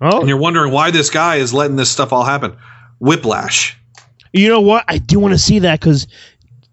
Oh, 0.00 0.20
and 0.20 0.28
you're 0.28 0.38
wondering 0.38 0.72
why 0.72 0.90
this 0.90 1.10
guy 1.10 1.36
is 1.36 1.52
letting 1.52 1.76
this 1.76 1.90
stuff 1.90 2.14
all 2.14 2.24
happen. 2.24 2.56
Whiplash. 2.98 3.76
you 4.32 4.48
know 4.48 4.62
what? 4.62 4.86
I 4.88 4.96
do 4.96 5.18
want 5.18 5.34
to 5.34 5.38
see 5.38 5.58
that 5.58 5.80
because 5.80 6.06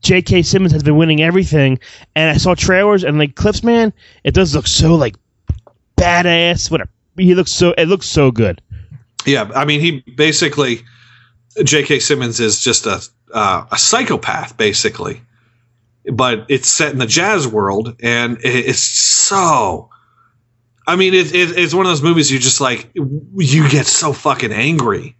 J.K. 0.03 0.41
Simmons 0.43 0.71
has 0.71 0.83
been 0.83 0.95
winning 0.95 1.21
everything, 1.21 1.77
and 2.15 2.29
I 2.29 2.37
saw 2.37 2.55
trailers 2.55 3.03
and 3.03 3.19
like 3.19 3.35
clips. 3.35 3.65
Man, 3.65 3.91
it 4.23 4.33
does 4.33 4.55
look 4.55 4.67
so 4.67 4.95
like 4.95 5.17
badass. 5.97 6.71
What 6.71 6.79
a, 6.79 6.87
he 7.17 7.35
looks 7.35 7.51
so. 7.51 7.73
It 7.77 7.87
looks 7.89 8.05
so 8.05 8.31
good. 8.31 8.61
Yeah, 9.25 9.51
I 9.53 9.65
mean, 9.65 9.81
he 9.81 9.99
basically 10.15 10.81
J.K. 11.61 11.99
Simmons 11.99 12.39
is 12.39 12.61
just 12.61 12.85
a 12.85 13.05
uh, 13.33 13.65
a 13.71 13.77
psychopath, 13.77 14.57
basically. 14.57 15.21
But 16.11 16.45
it's 16.49 16.67
set 16.67 16.91
in 16.93 16.99
the 16.99 17.05
jazz 17.05 17.47
world, 17.47 17.95
and 18.01 18.37
it's 18.41 18.81
so. 18.81 19.89
I 20.87 20.95
mean, 20.95 21.13
it, 21.13 21.33
it, 21.33 21.57
it's 21.57 21.73
one 21.75 21.85
of 21.85 21.91
those 21.91 22.01
movies 22.01 22.31
you 22.31 22.39
just 22.39 22.59
like 22.59 22.89
you 22.93 23.69
get 23.69 23.85
so 23.85 24.13
fucking 24.13 24.51
angry, 24.51 25.15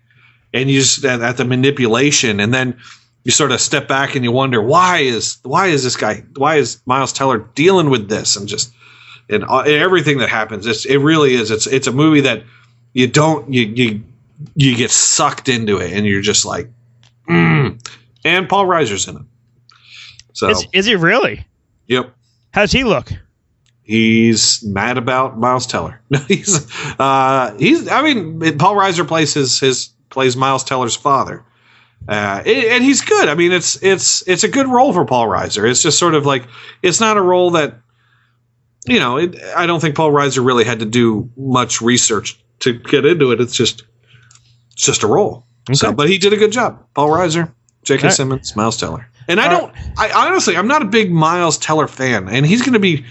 and 0.53 0.69
you 0.69 0.79
just 0.79 1.05
at, 1.05 1.21
at 1.21 1.37
the 1.37 1.45
manipulation, 1.45 2.39
and 2.39 2.53
then 2.53 2.79
you 3.23 3.31
sort 3.31 3.51
of 3.51 3.61
step 3.61 3.87
back 3.87 4.15
and 4.15 4.23
you 4.23 4.31
wonder 4.31 4.61
why 4.61 4.99
is 4.99 5.37
why 5.43 5.67
is 5.67 5.83
this 5.83 5.95
guy 5.95 6.23
why 6.37 6.55
is 6.55 6.81
Miles 6.85 7.13
Teller 7.13 7.39
dealing 7.53 7.89
with 7.89 8.09
this 8.09 8.35
and 8.35 8.47
just 8.47 8.73
and, 9.29 9.43
uh, 9.43 9.59
and 9.59 9.73
everything 9.73 10.17
that 10.17 10.29
happens. 10.29 10.65
It's 10.65 10.85
it 10.85 10.97
really 10.97 11.35
is. 11.35 11.51
It's 11.51 11.67
it's 11.67 11.87
a 11.87 11.91
movie 11.91 12.21
that 12.21 12.43
you 12.93 13.07
don't 13.07 13.51
you 13.53 13.63
you 13.67 14.03
you 14.55 14.75
get 14.75 14.91
sucked 14.91 15.49
into 15.49 15.77
it 15.77 15.93
and 15.93 16.05
you're 16.05 16.21
just 16.21 16.45
like 16.45 16.69
mm. 17.29 17.79
And 18.25 18.47
paul 18.49 18.65
reiser's 18.65 19.07
in 19.07 19.17
it 19.17 19.23
so 20.33 20.49
Is, 20.49 20.65
is 20.73 20.85
he 20.85 20.95
really? 20.95 21.45
yep 21.87 22.13
How's 22.53 22.71
he 22.71 22.83
look? 22.83 23.11
he's 23.83 24.63
mad 24.63 24.97
about 24.97 25.37
miles 25.37 25.65
teller 25.67 26.01
he's 26.27 26.67
uh 26.99 27.55
he's 27.57 27.87
i 27.87 28.01
mean 28.01 28.57
paul 28.57 28.75
reiser 28.75 29.07
plays 29.07 29.33
his 29.33 29.59
his 29.59 29.89
plays 30.09 30.37
miles 30.37 30.63
teller's 30.63 30.95
father 30.95 31.43
uh, 32.07 32.41
and 32.45 32.65
and 32.65 32.83
he's 32.83 33.01
good. 33.01 33.29
I 33.29 33.35
mean, 33.35 33.51
it's 33.51 33.81
it's 33.83 34.27
it's 34.27 34.43
a 34.43 34.47
good 34.47 34.67
role 34.67 34.91
for 34.91 35.05
Paul 35.05 35.27
Reiser. 35.27 35.69
It's 35.69 35.83
just 35.83 35.99
sort 35.99 36.15
of 36.15 36.25
like 36.25 36.47
it's 36.81 36.99
not 36.99 37.17
a 37.17 37.21
role 37.21 37.51
that 37.51 37.75
you 38.87 38.99
know. 38.99 39.17
It, 39.17 39.35
I 39.55 39.67
don't 39.67 39.79
think 39.79 39.95
Paul 39.95 40.11
Reiser 40.11 40.43
really 40.43 40.63
had 40.63 40.79
to 40.79 40.85
do 40.85 41.29
much 41.37 41.79
research 41.79 42.43
to 42.61 42.73
get 42.73 43.05
into 43.05 43.31
it. 43.31 43.39
It's 43.39 43.53
just 43.53 43.83
it's 44.73 44.83
just 44.83 45.03
a 45.03 45.07
role. 45.07 45.45
So, 45.73 45.93
but 45.93 46.09
he 46.09 46.17
did 46.17 46.33
a 46.33 46.37
good 46.37 46.51
job. 46.51 46.83
Paul 46.95 47.09
Reiser, 47.09 47.53
J.K. 47.83 48.03
Alright. 48.03 48.13
Simmons, 48.15 48.55
Miles 48.55 48.77
Teller, 48.77 49.07
and 49.27 49.39
I 49.39 49.53
Alright. 49.53 49.73
don't. 49.75 49.97
I 49.97 50.27
honestly, 50.27 50.55
I'm 50.55 50.67
not 50.67 50.81
a 50.81 50.85
big 50.85 51.11
Miles 51.11 51.57
Teller 51.57 51.87
fan, 51.87 52.27
and 52.29 52.45
he's 52.45 52.61
going 52.61 52.73
to 52.73 52.79
be 52.79 53.05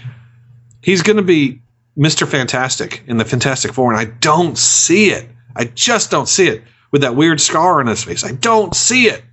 he's 0.81 1.01
going 1.01 1.17
to 1.17 1.23
be 1.23 1.61
Mister 1.95 2.25
Fantastic 2.25 3.03
in 3.07 3.17
the 3.17 3.25
Fantastic 3.25 3.73
Four, 3.73 3.91
and 3.91 3.99
I 3.99 4.05
don't 4.05 4.57
see 4.57 5.09
it. 5.11 5.27
I 5.55 5.65
just 5.65 6.09
don't 6.11 6.29
see 6.29 6.47
it 6.47 6.63
with 6.91 7.01
that 7.01 7.15
weird 7.15 7.41
scar 7.41 7.79
on 7.79 7.87
his 7.87 8.03
face. 8.03 8.23
I 8.23 8.31
don't 8.31 8.75
see 8.75 9.07
it. 9.07 9.23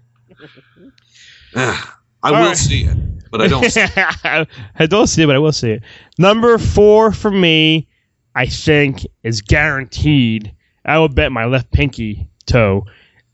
I 1.55 1.85
will 2.25 2.37
Alright. 2.39 2.57
see 2.57 2.85
it, 2.85 3.31
but 3.31 3.41
I 3.41 3.49
don't. 3.49 3.65
see 3.71 3.81
it. 3.81 3.91
I 4.75 4.87
don't 4.87 5.07
see 5.07 5.23
it, 5.23 5.27
but 5.27 5.37
I 5.37 5.39
will 5.39 5.53
see 5.53 5.71
it. 5.71 5.83
Number 6.19 6.59
four 6.59 7.13
for 7.13 7.31
me, 7.31 7.87
I 8.35 8.47
think, 8.47 9.07
is 9.23 9.41
guaranteed. 9.41 10.53
I 10.85 10.99
will 10.99 11.09
bet 11.09 11.33
my 11.33 11.45
left 11.45 11.71
pinky 11.71 12.29
toe. 12.47 12.87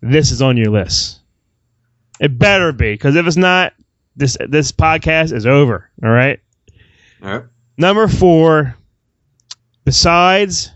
This 0.03 0.31
is 0.31 0.43
on 0.43 0.57
your 0.57 0.71
list. 0.71 1.21
It 2.25 2.39
better 2.39 2.73
be, 2.73 2.95
because 2.95 3.17
if 3.17 3.27
it's 3.27 3.37
not, 3.37 3.75
this 4.17 4.39
this 4.49 4.73
podcast 4.73 5.31
is 5.31 5.45
over. 5.45 5.91
All 6.03 6.09
right. 6.09 6.41
All 7.23 7.29
right. 7.29 7.43
Number 7.77 8.09
four, 8.09 8.75
besides 9.85 10.71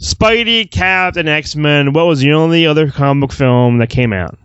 Spidey, 0.00 0.68
Captain 0.68 1.28
X 1.28 1.54
Men, 1.54 1.92
what 1.92 2.06
was 2.06 2.18
the 2.18 2.32
only 2.32 2.66
other 2.66 2.90
comic 2.90 3.20
book 3.28 3.32
film 3.32 3.78
that 3.78 3.88
came 3.88 4.12
out? 4.12 4.36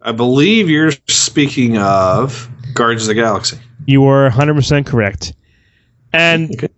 I 0.00 0.12
believe 0.12 0.70
you're 0.70 0.92
speaking 1.06 1.76
of 1.76 2.48
Guardians 2.72 3.02
of 3.02 3.08
the 3.08 3.14
Galaxy. 3.14 3.58
You 3.86 4.00
were 4.00 4.30
100% 4.30 4.86
correct. 4.86 5.34
And 6.14 6.50
Okay. 6.50 6.68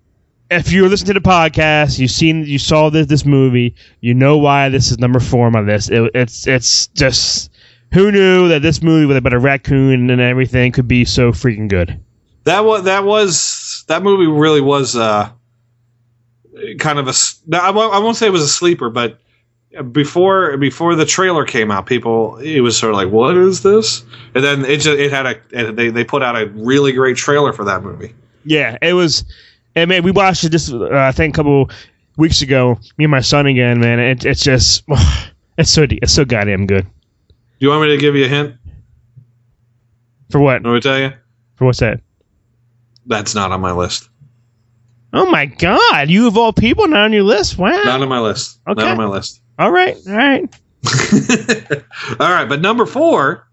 If 0.50 0.72
you're 0.72 0.88
listening 0.88 1.14
to 1.14 1.20
the 1.20 1.28
podcast, 1.28 1.98
you've 1.98 2.10
seen, 2.10 2.44
you 2.44 2.58
saw 2.58 2.90
this, 2.90 3.06
this 3.06 3.24
movie, 3.24 3.74
you 4.00 4.14
know 4.14 4.38
why 4.38 4.68
this 4.68 4.90
is 4.90 4.98
number 4.98 5.20
four 5.20 5.46
on 5.46 5.52
my 5.52 5.60
list. 5.60 5.90
It, 5.90 6.10
it's, 6.14 6.46
it's 6.46 6.86
just, 6.88 7.50
who 7.92 8.12
knew 8.12 8.48
that 8.48 8.62
this 8.62 8.82
movie 8.82 9.06
with 9.06 9.16
about 9.16 9.32
a 9.32 9.38
raccoon 9.38 10.10
and 10.10 10.20
everything 10.20 10.72
could 10.72 10.88
be 10.88 11.04
so 11.04 11.32
freaking 11.32 11.68
good? 11.68 11.98
That 12.44 12.64
was 12.64 12.84
that 12.84 13.02
was 13.02 13.84
that 13.88 14.04
movie 14.04 14.28
really 14.28 14.60
was 14.60 14.94
uh, 14.94 15.28
kind 16.78 17.00
of 17.00 17.08
a 17.08 17.14
I 17.60 17.70
won't, 17.70 17.92
I 17.92 17.98
won't 17.98 18.16
say 18.16 18.28
it 18.28 18.32
was 18.32 18.42
a 18.42 18.48
sleeper, 18.48 18.88
but 18.88 19.18
before 19.90 20.56
before 20.56 20.94
the 20.94 21.04
trailer 21.04 21.44
came 21.44 21.72
out, 21.72 21.86
people 21.86 22.36
it 22.36 22.60
was 22.60 22.78
sort 22.78 22.92
of 22.92 22.98
like, 22.98 23.10
"What 23.10 23.36
is 23.36 23.64
this?" 23.64 24.04
And 24.36 24.44
then 24.44 24.64
it 24.64 24.76
just, 24.76 24.96
it 24.96 25.10
had 25.10 25.26
a 25.26 25.72
they 25.72 25.90
they 25.90 26.04
put 26.04 26.22
out 26.22 26.40
a 26.40 26.46
really 26.50 26.92
great 26.92 27.16
trailer 27.16 27.52
for 27.52 27.64
that 27.64 27.82
movie. 27.82 28.14
Yeah, 28.44 28.78
it 28.80 28.92
was. 28.92 29.24
And 29.76 29.88
man, 29.88 30.02
we 30.02 30.10
watched 30.10 30.42
it 30.44 30.48
just 30.50 30.72
uh, 30.72 30.88
I 30.92 31.12
think 31.12 31.34
a 31.34 31.36
couple 31.36 31.70
weeks 32.16 32.42
ago. 32.42 32.80
Me 32.96 33.04
and 33.04 33.10
my 33.10 33.20
son 33.20 33.46
again, 33.46 33.78
man. 33.78 33.98
It, 34.00 34.24
it's 34.24 34.42
just 34.42 34.82
it's 35.58 35.70
so 35.70 35.86
it's 35.88 36.12
so 36.12 36.24
goddamn 36.24 36.66
good. 36.66 36.84
Do 36.84 37.30
you 37.60 37.68
want 37.68 37.82
me 37.82 37.88
to 37.88 37.98
give 37.98 38.14
you 38.16 38.24
a 38.24 38.28
hint? 38.28 38.54
For 40.30 40.40
what? 40.40 40.62
Let 40.64 40.72
me 40.72 40.80
tell 40.80 40.98
you? 40.98 41.12
For 41.56 41.66
what's 41.66 41.78
that? 41.80 42.00
That's 43.06 43.34
not 43.34 43.52
on 43.52 43.60
my 43.60 43.70
list. 43.72 44.08
Oh 45.12 45.30
my 45.30 45.46
God! 45.46 46.10
You 46.10 46.26
of 46.26 46.36
all 46.36 46.52
people 46.52 46.88
not 46.88 47.04
on 47.04 47.12
your 47.12 47.22
list? 47.22 47.56
Wow. 47.56 47.70
Not 47.84 48.02
on 48.02 48.08
my 48.08 48.18
list. 48.18 48.58
Okay. 48.68 48.82
Not 48.82 48.90
on 48.92 48.96
my 48.96 49.06
list. 49.06 49.40
all 49.58 49.70
right, 49.70 49.96
all 50.08 50.14
right. 50.14 50.60
All 52.20 52.30
right, 52.30 52.44
but 52.48 52.60
number 52.60 52.86
four 52.86 53.48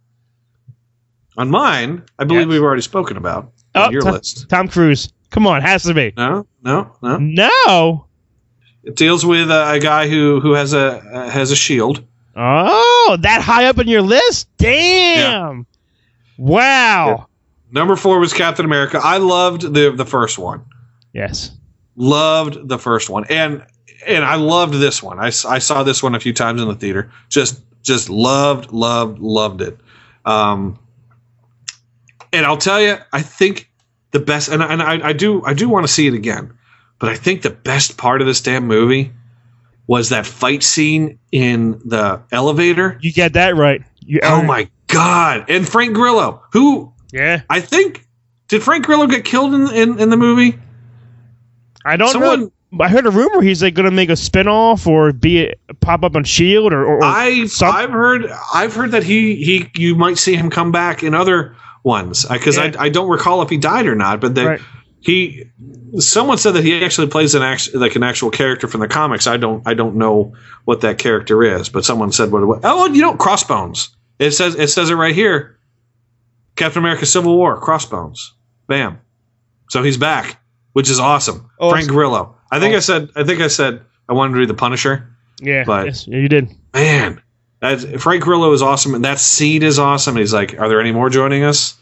on 1.37 1.49
mine, 1.49 2.03
I 2.19 2.25
believe 2.25 2.41
Yes. 2.41 2.49
we've 2.49 2.61
already 2.61 2.81
spoken 2.83 3.17
about 3.17 3.51
Oh, 3.73 3.83
on 3.85 3.91
your 3.91 4.01
Tom, 4.03 4.13
list. 4.13 4.49
Tom 4.49 4.67
Cruise. 4.67 5.11
Come 5.33 5.47
on, 5.47 5.63
has 5.63 5.81
to 5.83 5.95
be. 5.95 6.13
No, 6.15 6.45
no, 6.61 6.95
no. 7.01 7.17
No. 7.17 8.05
It 8.83 8.95
deals 8.95 9.25
with 9.25 9.49
uh, 9.49 9.65
a 9.67 9.79
guy 9.79 10.07
who 10.07 10.39
who 10.39 10.53
has 10.53 10.73
a 10.73 10.97
uh, 10.97 11.27
has 11.27 11.49
a 11.49 11.55
shield. 11.55 12.05
Oh, 12.35 13.17
that 13.19 13.41
high 13.41 13.65
up 13.65 13.79
in 13.79 13.87
your 13.87 14.03
list? 14.03 14.47
Damn. 14.57 15.65
Wow. 16.37 17.27
Number 17.71 17.95
four 17.95 18.19
was 18.19 18.31
Captain 18.31 18.63
America. 18.63 18.99
I 19.03 19.17
loved 19.17 19.73
the 19.73 19.91
the 19.91 20.05
first 20.05 20.37
one. 20.37 20.63
Yes. 21.13 21.49
Loved 21.95 22.69
the 22.69 22.77
first 22.77 23.09
one, 23.09 23.25
and 23.27 23.65
and 24.05 24.23
I 24.23 24.35
loved 24.35 24.75
this 24.75 25.01
one. 25.01 25.17
I, 25.17 25.27
I 25.27 25.57
saw 25.57 25.81
this 25.81 26.03
one 26.03 26.13
a 26.13 26.19
few 26.19 26.33
times 26.33 26.61
in 26.61 26.67
the 26.67 26.75
theater. 26.75 27.11
Just 27.29 27.59
just 27.81 28.07
loved 28.07 28.71
loved 28.71 29.17
loved 29.17 29.61
it. 29.61 29.79
Um, 30.25 30.77
and 32.31 32.45
I'll 32.45 32.57
tell 32.57 32.79
you, 32.79 32.97
I 33.11 33.23
think 33.23 33.71
the 34.13 34.19
best, 34.19 34.47
and, 34.49 34.63
and 34.63 34.81
I, 34.81 35.09
I 35.09 35.13
do 35.13 35.43
I 35.45 35.53
do 35.53 35.67
want 35.67 35.85
to 35.85 35.91
see 35.91 36.07
it 36.07 36.13
again, 36.13 36.53
but 36.99 37.09
I 37.09 37.15
think 37.15 37.41
the 37.41 37.49
best 37.49 37.97
part 37.97 38.21
of 38.21 38.27
this 38.27 38.39
damn 38.41 38.65
movie 38.65 39.11
was 39.87 40.09
that 40.09 40.25
fight 40.25 40.63
scene 40.63 41.19
in 41.33 41.71
the 41.83 42.21
elevator. 42.31 42.97
You 43.01 43.11
get 43.11 43.33
that 43.33 43.55
right. 43.57 43.81
You 43.99 44.21
Oh 44.23 44.39
uh, 44.39 44.43
my 44.43 44.69
god! 44.87 45.49
And 45.49 45.67
Frank 45.67 45.93
Grillo, 45.93 46.41
who 46.53 46.93
Yeah, 47.11 47.41
I 47.49 47.59
think 47.59 48.07
did 48.47 48.63
Frank 48.63 48.85
Grillo 48.85 49.07
get 49.07 49.25
killed 49.25 49.53
in 49.53 49.67
in, 49.73 49.99
in 49.99 50.09
the 50.09 50.17
movie? 50.17 50.57
I 51.85 51.97
don't 51.97 52.09
Someone- 52.11 52.39
know. 52.41 52.49
I 52.79 52.89
heard 52.89 53.05
a 53.05 53.11
rumor 53.11 53.41
he's 53.43 53.61
like 53.61 53.75
going 53.75 53.85
to 53.87 53.91
make 53.95 54.09
a 54.09 54.15
spin-off 54.15 54.87
or 54.87 55.13
be 55.13 55.53
pop 55.81 56.03
up 56.03 56.15
on 56.15 56.23
Shield 56.23 56.73
or, 56.73 56.83
or, 56.83 56.95
or 56.97 57.03
I 57.03 57.45
some- 57.45 57.71
I've 57.71 57.91
heard 57.91 58.25
I've 58.51 58.73
heard 58.73 58.89
that 58.91 59.03
he 59.03 59.35
he 59.35 59.69
you 59.75 59.93
might 59.93 60.17
see 60.17 60.35
him 60.35 60.49
come 60.49 60.71
back 60.71 61.03
in 61.03 61.13
other 61.13 61.55
ones 61.83 62.25
because 62.25 62.57
Yeah. 62.57 62.71
I 62.79 62.85
I 62.85 62.89
don't 62.89 63.09
recall 63.09 63.41
if 63.41 63.49
he 63.49 63.57
died 63.57 63.85
or 63.87 63.95
not, 63.95 64.21
but 64.21 64.35
that 64.35 64.45
Right. 64.45 64.61
he 65.01 65.45
someone 65.99 66.37
said 66.37 66.51
that 66.53 66.63
he 66.63 66.83
actually 66.83 67.07
plays 67.07 67.35
an 67.35 67.41
act 67.43 67.73
like 67.75 67.95
an 67.95 68.03
actual 68.03 68.29
character 68.31 68.67
from 68.67 68.79
the 68.81 68.87
comics. 68.87 69.27
I 69.27 69.37
don't 69.37 69.61
I 69.67 69.73
don't 69.73 69.95
know 69.95 70.33
what 70.65 70.81
that 70.81 70.97
character 70.97 71.43
is, 71.43 71.69
but 71.69 71.85
someone 71.85 72.11
said 72.11 72.31
what 72.31 72.41
it 72.43 72.45
was. 72.45 72.61
Oh, 72.63 72.87
you 72.87 73.01
know, 73.01 73.15
Crossbones. 73.15 73.89
It 74.19 74.31
says 74.31 74.55
it 74.55 74.67
says 74.69 74.89
it 74.89 74.95
right 74.95 75.13
here. 75.15 75.57
Captain 76.55 76.79
America: 76.79 77.05
Civil 77.05 77.35
War, 77.35 77.59
Crossbones. 77.59 78.33
Bam. 78.67 78.99
So 79.69 79.81
he's 79.83 79.97
back, 79.97 80.39
which 80.73 80.89
is 80.89 80.99
awesome. 80.99 81.49
Oh, 81.59 81.71
Frank 81.71 81.87
Grillo. 81.87 82.35
I 82.51 82.59
think 82.59 82.73
oh. 82.73 82.77
I 82.77 82.79
said 82.79 83.09
I 83.15 83.23
think 83.23 83.41
I 83.41 83.47
said 83.47 83.81
I 84.07 84.13
wanted 84.13 84.33
to 84.35 84.39
be 84.41 84.45
the 84.45 84.53
Punisher 84.53 85.09
yeah, 85.41 85.63
but- 85.65 85.87
yes, 85.87 86.07
you 86.07 86.29
did. 86.29 86.49
man, 86.73 87.21
that 87.63 88.01
Frank 88.01 88.21
Grillo 88.23 88.51
is 88.51 88.61
awesome, 88.61 88.93
and 88.93 89.05
that 89.05 89.19
scene 89.19 89.63
is 89.63 89.79
awesome. 89.79 90.17
He's 90.17 90.33
like, 90.33 90.59
"Are 90.59 90.67
there 90.67 90.81
any 90.81 90.91
more 90.91 91.09
joining 91.09 91.43
us?" 91.45 91.75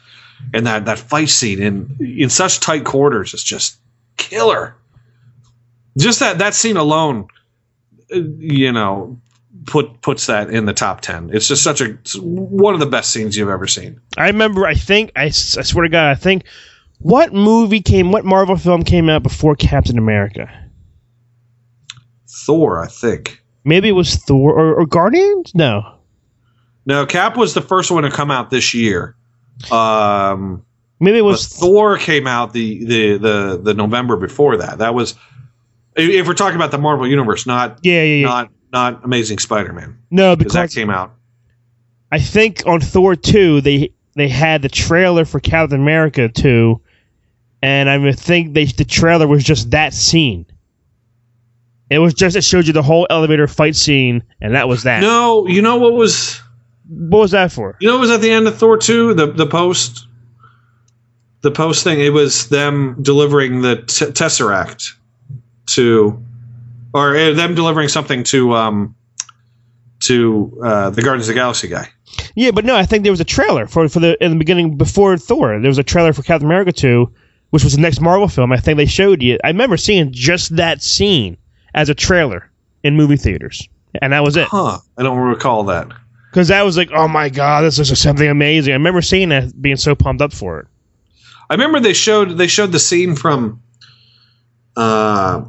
And 0.53 0.67
that 0.67 0.85
that 0.85 0.99
fight 0.99 1.29
scene 1.29 1.61
in 1.61 1.97
in 1.99 2.29
such 2.29 2.59
tight 2.59 2.85
quarters 2.85 3.33
is 3.33 3.43
just 3.43 3.77
killer. 4.17 4.75
Just 5.97 6.19
that 6.19 6.37
that 6.37 6.53
scene 6.53 6.77
alone, 6.77 7.27
uh, 8.13 8.19
you 8.37 8.71
know, 8.71 9.19
put 9.65 10.01
puts 10.01 10.27
that 10.27 10.51
in 10.51 10.65
the 10.65 10.73
top 10.73 11.01
ten. 11.01 11.31
It's 11.33 11.47
just 11.47 11.63
such 11.63 11.81
a 11.81 11.97
one 12.19 12.75
of 12.75 12.79
the 12.79 12.85
best 12.85 13.11
scenes 13.11 13.35
you've 13.35 13.49
ever 13.49 13.65
seen. 13.65 13.99
I 14.17 14.27
remember. 14.27 14.67
I 14.67 14.75
think. 14.75 15.11
I, 15.15 15.25
I 15.25 15.29
swear 15.29 15.83
to 15.83 15.89
God. 15.89 16.11
I 16.11 16.15
think. 16.15 16.43
What 16.99 17.33
movie 17.33 17.81
came? 17.81 18.11
What 18.11 18.23
Marvel 18.23 18.55
film 18.55 18.83
came 18.83 19.09
out 19.09 19.23
before 19.23 19.55
Captain 19.55 19.97
America? 19.97 20.47
Thor, 22.27 22.79
I 22.79 22.87
think. 22.87 23.40
Maybe 23.63 23.89
it 23.89 23.93
was 23.93 24.15
Thor 24.15 24.53
or, 24.57 24.75
or 24.75 24.85
Guardians. 24.85 25.53
No. 25.53 25.97
No, 26.85 27.05
Cap 27.05 27.37
was 27.37 27.53
the 27.53 27.61
first 27.61 27.91
one 27.91 28.03
to 28.03 28.09
come 28.09 28.31
out 28.31 28.49
this 28.49 28.73
year. 28.73 29.15
Um, 29.71 30.65
Maybe 30.99 31.17
it 31.17 31.23
was. 31.23 31.47
Thor 31.47 31.97
came 31.97 32.27
out 32.27 32.53
the, 32.53 32.85
the 32.85 33.17
the 33.17 33.59
the 33.61 33.73
November 33.73 34.17
before 34.17 34.57
that. 34.57 34.79
That 34.79 34.93
was 34.93 35.15
if- 35.95 36.27
we're 36.27 36.33
talking 36.33 36.55
about 36.55 36.71
the 36.71 36.77
Marvel 36.77 37.07
universe, 37.07 37.45
not 37.45 37.79
yeah, 37.83 38.03
yeah, 38.03 38.15
yeah. 38.15 38.25
not 38.25 38.51
not 38.71 39.03
Amazing 39.03 39.39
Spider-Man 39.39 39.97
no, 40.09 40.35
because 40.35 40.53
because 40.53 40.73
that 40.73 40.79
came 40.79 40.89
out. 40.89 41.13
I 42.11 42.19
think 42.19 42.63
on 42.65 42.81
Thor 42.81 43.15
two 43.15 43.61
they 43.61 43.93
they 44.15 44.27
had 44.27 44.61
the 44.61 44.69
trailer 44.69 45.25
for 45.25 45.39
Captain 45.39 45.79
America 45.81 46.29
two, 46.29 46.81
and 47.61 47.89
I 47.89 48.11
think 48.11 48.53
they 48.53 48.65
the 48.65 48.85
trailer 48.85 49.27
was 49.27 49.43
just 49.43 49.71
that 49.71 49.93
scene. 49.93 50.45
It 51.91 51.99
was 51.99 52.13
just 52.13 52.37
it 52.37 52.43
showed 52.45 52.67
you 52.67 52.73
the 52.73 52.81
whole 52.81 53.05
elevator 53.09 53.47
fight 53.47 53.75
scene, 53.75 54.23
and 54.39 54.55
that 54.55 54.69
was 54.69 54.83
that. 54.83 55.01
No, 55.01 55.45
you 55.45 55.61
know 55.61 55.75
what 55.77 55.93
was 55.93 56.41
What 56.87 57.19
was 57.19 57.31
that 57.31 57.51
for? 57.51 57.75
you 57.81 57.87
know 57.89 57.95
what 57.95 58.01
was 58.01 58.11
at 58.11 58.21
the 58.21 58.31
end 58.31 58.47
of 58.47 58.57
Thor 58.57 58.77
two 58.77 59.13
the 59.13 59.27
the 59.27 59.45
post 59.45 60.07
the 61.41 61.51
post 61.51 61.83
thing. 61.83 61.99
It 61.99 62.13
was 62.13 62.47
them 62.47 62.95
delivering 63.01 63.61
the 63.61 63.75
t- 63.77 64.05
Tesseract 64.05 64.93
to 65.67 66.23
or 66.93 67.15
uh, 67.15 67.33
them 67.33 67.55
delivering 67.55 67.89
something 67.89 68.23
to 68.25 68.53
um 68.53 68.95
to 70.01 70.59
uh, 70.63 70.89
the 70.91 71.01
Guardians 71.01 71.27
of 71.27 71.35
the 71.35 71.39
Galaxy 71.39 71.67
guy. 71.67 71.87
Yeah, 72.35 72.51
but 72.51 72.63
no, 72.65 72.75
I 72.75 72.85
think 72.85 73.03
there 73.03 73.11
was 73.11 73.19
a 73.19 73.25
trailer 73.25 73.67
for 73.67 73.89
for 73.89 73.99
the 73.99 74.23
in 74.23 74.31
the 74.31 74.37
beginning 74.37 74.77
before 74.77 75.17
Thor. 75.17 75.59
There 75.59 75.69
was 75.69 75.77
a 75.77 75.83
trailer 75.83 76.13
for 76.13 76.23
Captain 76.23 76.47
America 76.47 76.71
two, 76.71 77.13
which 77.49 77.65
was 77.65 77.75
the 77.75 77.81
next 77.81 77.99
Marvel 77.99 78.29
film. 78.29 78.53
I 78.53 78.57
think 78.57 78.77
they 78.77 78.85
showed 78.85 79.21
you. 79.21 79.37
I 79.43 79.49
remember 79.49 79.75
seeing 79.75 80.13
just 80.13 80.55
that 80.55 80.81
scene 80.81 81.35
as 81.73 81.89
a 81.89 81.95
trailer 81.95 82.49
in 82.83 82.95
movie 82.95 83.17
theaters, 83.17 83.67
and 84.01 84.13
that 84.13 84.23
was 84.23 84.35
it. 84.37 84.47
Huh? 84.47 84.79
I 84.97 85.03
don't 85.03 85.17
recall 85.17 85.63
that. 85.65 85.87
Because 86.31 86.47
that 86.47 86.61
was 86.63 86.77
like, 86.77 86.91
oh 86.93 87.07
my 87.07 87.29
god, 87.29 87.61
this 87.61 87.77
is 87.77 87.99
something 87.99 88.27
amazing. 88.29 88.71
I 88.71 88.75
remember 88.77 89.01
seeing 89.01 89.29
that, 89.29 89.61
being 89.61 89.75
so 89.75 89.95
pumped 89.95 90.21
up 90.21 90.31
for 90.33 90.59
it. 90.59 90.67
I 91.49 91.53
remember 91.55 91.79
they 91.81 91.93
showed 91.93 92.37
they 92.37 92.47
showed 92.47 92.71
the 92.71 92.79
scene 92.79 93.15
from 93.15 93.61
uh 94.77 95.43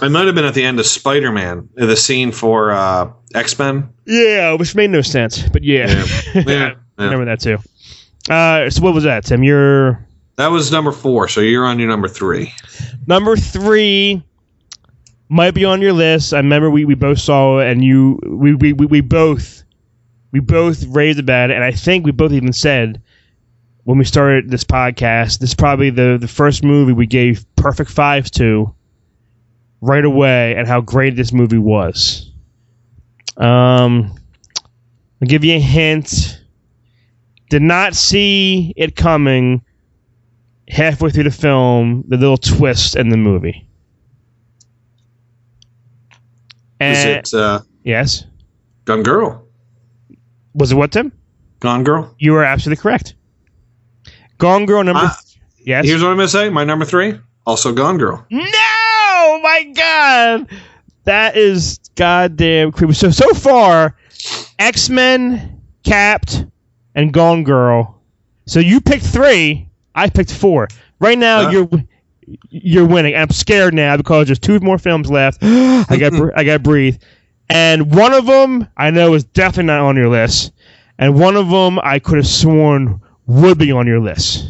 I 0.00 0.08
might 0.08 0.26
have 0.26 0.34
been 0.34 0.44
at 0.44 0.54
the 0.54 0.64
end 0.64 0.78
of 0.78 0.86
Spider 0.86 1.32
Man, 1.32 1.68
the 1.74 1.96
scene 1.96 2.32
for 2.32 2.70
uh 2.72 3.10
X 3.34 3.58
Men. 3.58 3.90
Yeah, 4.06 4.54
which 4.54 4.74
made 4.74 4.90
no 4.90 5.02
sense, 5.02 5.42
but 5.48 5.62
yeah, 5.64 5.86
Yeah. 6.34 6.42
Yeah. 6.46 6.70
I 6.98 7.04
remember 7.04 7.26
that 7.26 7.40
too. 7.40 7.58
Uh, 8.30 8.70
so 8.70 8.82
what 8.82 8.94
was 8.94 9.04
that, 9.04 9.24
Tim? 9.24 9.42
You're 9.44 10.04
That 10.36 10.48
was 10.48 10.72
number 10.72 10.92
four, 10.92 11.28
so 11.28 11.40
you're 11.42 11.66
on 11.66 11.78
your 11.78 11.88
number 11.88 12.08
three. 12.08 12.52
number 13.06 13.36
three 13.36 14.22
might 15.28 15.52
be 15.52 15.64
on 15.64 15.80
your 15.80 15.92
list. 15.92 16.32
I 16.32 16.38
remember 16.38 16.70
we, 16.70 16.84
we 16.84 16.94
both 16.94 17.18
saw 17.18 17.58
it, 17.58 17.70
and 17.70 17.84
you 17.84 18.18
we, 18.26 18.54
we, 18.54 18.72
we, 18.72 18.86
we 18.86 19.00
both 19.00 19.64
we 20.32 20.40
both 20.40 20.84
raved 20.88 21.18
about 21.18 21.50
it, 21.50 21.54
and 21.54 21.64
I 21.64 21.72
think 21.72 22.04
we 22.04 22.12
both 22.12 22.32
even 22.32 22.52
said 22.52 23.02
when 23.84 23.98
we 23.98 24.04
started 24.04 24.50
this 24.50 24.64
podcast, 24.64 25.38
this 25.38 25.50
is 25.50 25.54
probably 25.54 25.90
the 25.90 26.18
the 26.20 26.28
first 26.28 26.64
movie 26.64 26.92
we 26.92 27.06
gave 27.06 27.44
perfect 27.56 27.90
fives 27.90 28.30
to 28.32 28.74
right 29.80 30.04
away, 30.04 30.54
and 30.56 30.66
how 30.66 30.80
great 30.80 31.16
this 31.16 31.32
movie 31.32 31.58
was. 31.58 32.30
Um, 33.36 34.14
I'll 35.20 35.28
give 35.28 35.44
you 35.44 35.56
a 35.56 35.60
hint. 35.60 36.40
Did 37.48 37.62
not 37.62 37.94
see 37.94 38.72
it 38.76 38.96
coming 38.96 39.64
halfway 40.68 41.10
through 41.10 41.24
the 41.24 41.30
film, 41.30 42.04
the 42.08 42.16
little 42.16 42.36
twist 42.36 42.96
in 42.96 43.08
the 43.08 43.16
movie. 43.16 43.65
Is 46.80 47.04
it 47.04 47.34
uh, 47.34 47.60
yes. 47.84 48.24
Gone 48.84 49.02
Girl? 49.02 49.46
Was 50.54 50.72
it 50.72 50.74
what, 50.76 50.92
Tim? 50.92 51.12
Gone 51.60 51.84
Girl? 51.84 52.14
You 52.18 52.34
are 52.36 52.44
absolutely 52.44 52.80
correct. 52.82 53.14
Gone 54.38 54.66
Girl 54.66 54.84
number. 54.84 55.00
Uh, 55.00 55.12
yes. 55.58 55.84
Here's 55.86 56.02
what 56.02 56.10
I'm 56.10 56.16
gonna 56.16 56.28
say. 56.28 56.48
My 56.50 56.64
number 56.64 56.84
three, 56.84 57.18
also 57.46 57.72
Gone 57.72 57.98
Girl. 57.98 58.24
No, 58.30 59.40
my 59.42 59.72
God, 59.74 60.48
that 61.04 61.36
is 61.36 61.78
goddamn 61.94 62.72
creepy. 62.72 62.92
So 62.94 63.10
so 63.10 63.32
far, 63.32 63.96
X 64.58 64.88
Men, 64.90 65.62
Capped, 65.84 66.44
and 66.94 67.12
Gone 67.12 67.44
Girl. 67.44 68.00
So 68.46 68.60
you 68.60 68.80
picked 68.80 69.04
three. 69.06 69.68
I 69.94 70.10
picked 70.10 70.32
four. 70.32 70.68
Right 71.00 71.18
now, 71.18 71.48
Uh. 71.48 71.50
you're 71.50 71.68
you're 72.50 72.86
winning. 72.86 73.14
I'm 73.14 73.30
scared 73.30 73.74
now 73.74 73.96
because 73.96 74.26
there's 74.26 74.38
two 74.38 74.58
more 74.60 74.78
films 74.78 75.10
left. 75.10 75.38
I 75.42 75.96
got 75.98 76.12
I 76.36 76.44
got 76.44 76.54
to 76.54 76.58
breathe. 76.58 76.96
And 77.48 77.94
one 77.94 78.12
of 78.12 78.26
them 78.26 78.66
I 78.76 78.90
know 78.90 79.14
is 79.14 79.24
definitely 79.24 79.64
not 79.66 79.80
on 79.82 79.96
your 79.96 80.08
list, 80.08 80.52
and 80.98 81.18
one 81.18 81.36
of 81.36 81.48
them 81.48 81.78
I 81.82 81.98
could 81.98 82.16
have 82.16 82.26
sworn 82.26 83.00
would 83.26 83.58
be 83.58 83.70
on 83.72 83.86
your 83.86 84.00
list. 84.00 84.48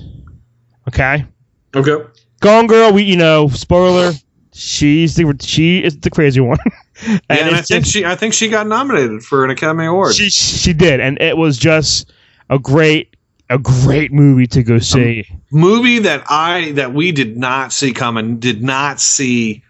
Okay. 0.88 1.26
Okay. 1.74 2.04
Gone 2.40 2.66
Girl, 2.66 2.92
we 2.92 3.02
you 3.02 3.16
know, 3.16 3.48
spoiler, 3.48 4.12
she's 4.52 5.14
the 5.16 5.36
she 5.40 5.82
is 5.82 5.98
the 6.00 6.10
crazy 6.10 6.40
one. 6.40 6.58
and 7.06 7.20
Yeah, 7.28 7.46
and 7.46 7.56
I 7.56 7.60
think 7.62 7.84
just- 7.84 7.92
she 7.92 8.04
I 8.04 8.14
think 8.14 8.32
she 8.34 8.48
got 8.48 8.66
nominated 8.66 9.22
for 9.22 9.44
an 9.44 9.50
Academy 9.50 9.86
Award. 9.86 10.14
she 10.14 10.30
she 10.30 10.72
did, 10.72 11.00
and 11.00 11.20
it 11.20 11.36
was 11.36 11.58
just 11.58 12.12
a 12.48 12.58
great 12.58 13.15
a 13.50 13.58
great 13.58 14.12
movie 14.12 14.46
to 14.48 14.62
go 14.62 14.78
see. 14.78 15.24
movie 15.50 16.00
that 16.00 16.24
I 16.28 16.72
that 16.72 16.92
we 16.92 17.12
did 17.12 17.36
not 17.36 17.72
see 17.72 17.92
coming, 17.92 18.38
did 18.38 18.62
not 18.62 19.00
see, 19.00 19.62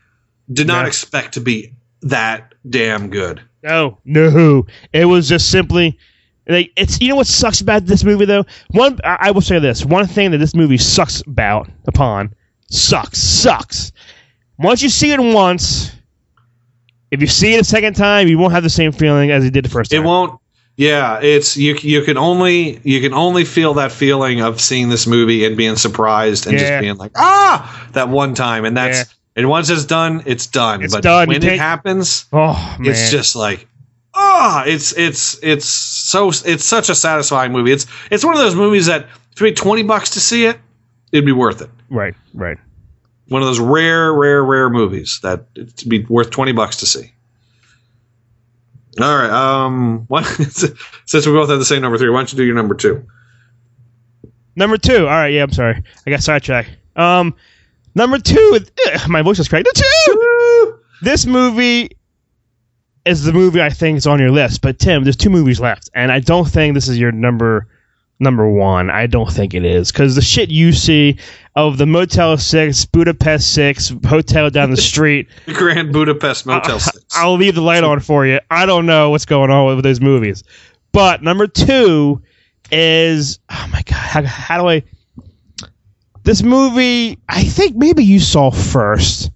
did 0.52 0.66
not 0.66 0.82
No. 0.82 0.88
expect 0.88 1.34
to 1.34 1.40
be 1.40 1.72
that 2.02 2.54
damn 2.68 3.10
good. 3.10 3.40
no, 3.62 3.98
no, 4.04 4.66
it 4.92 5.04
was 5.06 5.28
just 5.28 5.50
simply. 5.50 5.98
Like 6.48 6.70
it's 6.76 7.00
you 7.00 7.08
know 7.08 7.16
what 7.16 7.26
sucks 7.26 7.60
about 7.60 7.86
this 7.86 8.04
movie 8.04 8.24
though. 8.24 8.44
One 8.70 9.00
I, 9.02 9.16
I 9.20 9.30
will 9.32 9.40
say 9.40 9.58
this 9.58 9.84
one 9.84 10.06
thing 10.06 10.30
that 10.30 10.38
this 10.38 10.54
movie 10.54 10.78
sucks 10.78 11.20
about 11.26 11.68
upon 11.88 12.32
sucks 12.70 13.18
sucks. 13.18 13.90
Once 14.56 14.80
you 14.80 14.88
see 14.88 15.10
it 15.12 15.18
once, 15.20 15.90
if 17.10 17.20
you 17.20 17.26
see 17.26 17.54
it 17.54 17.60
a 17.60 17.64
second 17.64 17.94
time, 17.94 18.28
you 18.28 18.38
won't 18.38 18.52
have 18.52 18.62
the 18.62 18.70
same 18.70 18.92
feeling 18.92 19.32
as 19.32 19.44
you 19.44 19.50
did 19.50 19.64
the 19.64 19.68
first 19.68 19.90
time. 19.90 20.02
It 20.02 20.06
won't. 20.06 20.40
Yeah, 20.76 21.20
it's 21.20 21.56
you. 21.56 21.74
You 21.80 22.02
can 22.02 22.18
only 22.18 22.80
you 22.84 23.00
can 23.00 23.14
only 23.14 23.44
feel 23.44 23.74
that 23.74 23.92
feeling 23.92 24.40
of 24.42 24.60
seeing 24.60 24.90
this 24.90 25.06
movie 25.06 25.44
and 25.46 25.56
being 25.56 25.76
surprised 25.76 26.46
and 26.46 26.54
Yeah. 26.58 26.68
just 26.68 26.80
being 26.82 26.96
like 26.96 27.12
ah 27.16 27.88
that 27.92 28.08
one 28.10 28.34
time, 28.34 28.64
and 28.66 28.76
that's 28.76 28.98
Yeah. 28.98 29.04
and 29.36 29.48
once 29.48 29.70
it's 29.70 29.84
done, 29.86 30.22
it's 30.26 30.46
done. 30.46 30.82
It's 30.82 30.94
but 30.94 31.02
done. 31.02 31.28
When 31.28 31.42
it 31.42 31.58
happens, 31.58 32.26
Oh 32.32 32.76
man, 32.78 32.90
it's 32.90 33.10
just 33.10 33.34
like 33.34 33.66
ah, 34.14 34.64
it's 34.66 34.92
it's 34.98 35.38
it's 35.42 35.66
so 35.66 36.28
it's 36.44 36.64
such 36.64 36.90
a 36.90 36.94
satisfying 36.94 37.52
movie. 37.52 37.72
It's 37.72 37.86
it's 38.10 38.24
one 38.24 38.34
of 38.34 38.40
those 38.42 38.54
movies 38.54 38.84
that 38.86 39.06
if 39.32 39.40
you 39.40 39.46
paid 39.46 39.56
twenty 39.56 39.82
bucks 39.82 40.10
to 40.10 40.20
see 40.20 40.44
it, 40.44 40.58
it'd 41.10 41.24
be 41.24 41.32
worth 41.32 41.62
it. 41.62 41.70
right, 41.88 42.14
right. 42.34 42.58
one 43.28 43.40
of 43.40 43.48
those 43.48 43.60
rare, 43.60 44.12
rare, 44.12 44.44
rare 44.44 44.68
movies 44.68 45.20
that 45.22 45.46
it'd 45.54 45.88
be 45.88 46.04
worth 46.10 46.28
twenty 46.30 46.52
bucks 46.52 46.76
to 46.76 46.86
see. 46.86 47.12
All 49.00 49.16
right. 49.16 49.30
Um. 49.30 50.04
What, 50.08 50.24
since 51.06 51.26
we 51.26 51.32
both 51.32 51.50
have 51.50 51.58
the 51.58 51.64
same 51.64 51.82
number 51.82 51.98
three, 51.98 52.10
why 52.10 52.18
don't 52.18 52.32
you 52.32 52.36
do 52.36 52.44
your 52.44 52.54
number 52.54 52.74
two? 52.74 53.06
Number 54.56 54.78
two. 54.78 55.00
All 55.00 55.14
right, 55.14 55.32
yeah, 55.32 55.42
I'm 55.42 55.52
sorry. 55.52 55.82
I 56.06 56.10
got 56.10 56.22
sidetracked. 56.22 56.70
Um, 56.96 57.34
number 57.94 58.18
two. 58.18 58.58
ugh, 58.86 59.08
my 59.08 59.22
voice 59.22 59.38
is 59.38 59.48
cracked. 59.48 59.66
Number 59.66 59.86
two. 60.14 60.78
This 61.02 61.26
movie 61.26 61.90
is 63.04 63.22
the 63.22 63.32
movie 63.32 63.60
I 63.60 63.68
think 63.70 63.98
is 63.98 64.06
on 64.06 64.18
your 64.18 64.30
list. 64.30 64.62
But 64.62 64.78
Tim, 64.78 65.04
there's 65.04 65.16
two 65.16 65.30
movies 65.30 65.60
left, 65.60 65.90
and 65.94 66.10
I 66.10 66.20
don't 66.20 66.48
think 66.48 66.74
this 66.74 66.88
is 66.88 66.98
your 66.98 67.12
number 67.12 67.68
number 68.18 68.48
one. 68.48 68.90
I 68.90 69.06
don't 69.06 69.30
think 69.30 69.54
it 69.54 69.64
is 69.64 69.92
because 69.92 70.14
the 70.14 70.22
shit 70.22 70.50
you 70.50 70.72
see 70.72 71.18
of 71.54 71.78
the 71.78 71.86
Motel 71.86 72.36
Six, 72.36 72.84
Budapest 72.84 73.52
Six, 73.54 73.92
hotel 74.06 74.50
down 74.50 74.70
the 74.70 74.76
street. 74.92 75.28
The 75.46 75.52
Grand 75.54 75.92
Budapest 75.92 76.46
Motel 76.46 76.76
I- 76.76 76.78
6. 76.78 76.98
I'll 77.14 77.36
leave 77.36 77.54
the 77.54 77.60
light 77.62 77.84
on 77.84 78.00
for 78.00 78.26
you. 78.26 78.40
I 78.50 78.66
don't 78.66 78.86
know 78.86 79.10
what's 79.10 79.26
going 79.26 79.50
on 79.50 79.66
with 79.74 79.84
those 79.84 80.00
movies. 80.00 80.44
But 80.92 81.22
number 81.22 81.46
two 81.46 82.22
is 82.72 83.38
oh 83.50 83.68
my 83.72 83.82
god, 83.82 83.94
how, 83.94 84.22
how 84.24 84.62
do 84.62 84.68
I? 84.68 84.82
This 86.24 86.42
movie, 86.42 87.18
I 87.28 87.44
think 87.44 87.76
maybe 87.76 88.02
you 88.02 88.18
saw 88.18 88.50
first, 88.50 89.30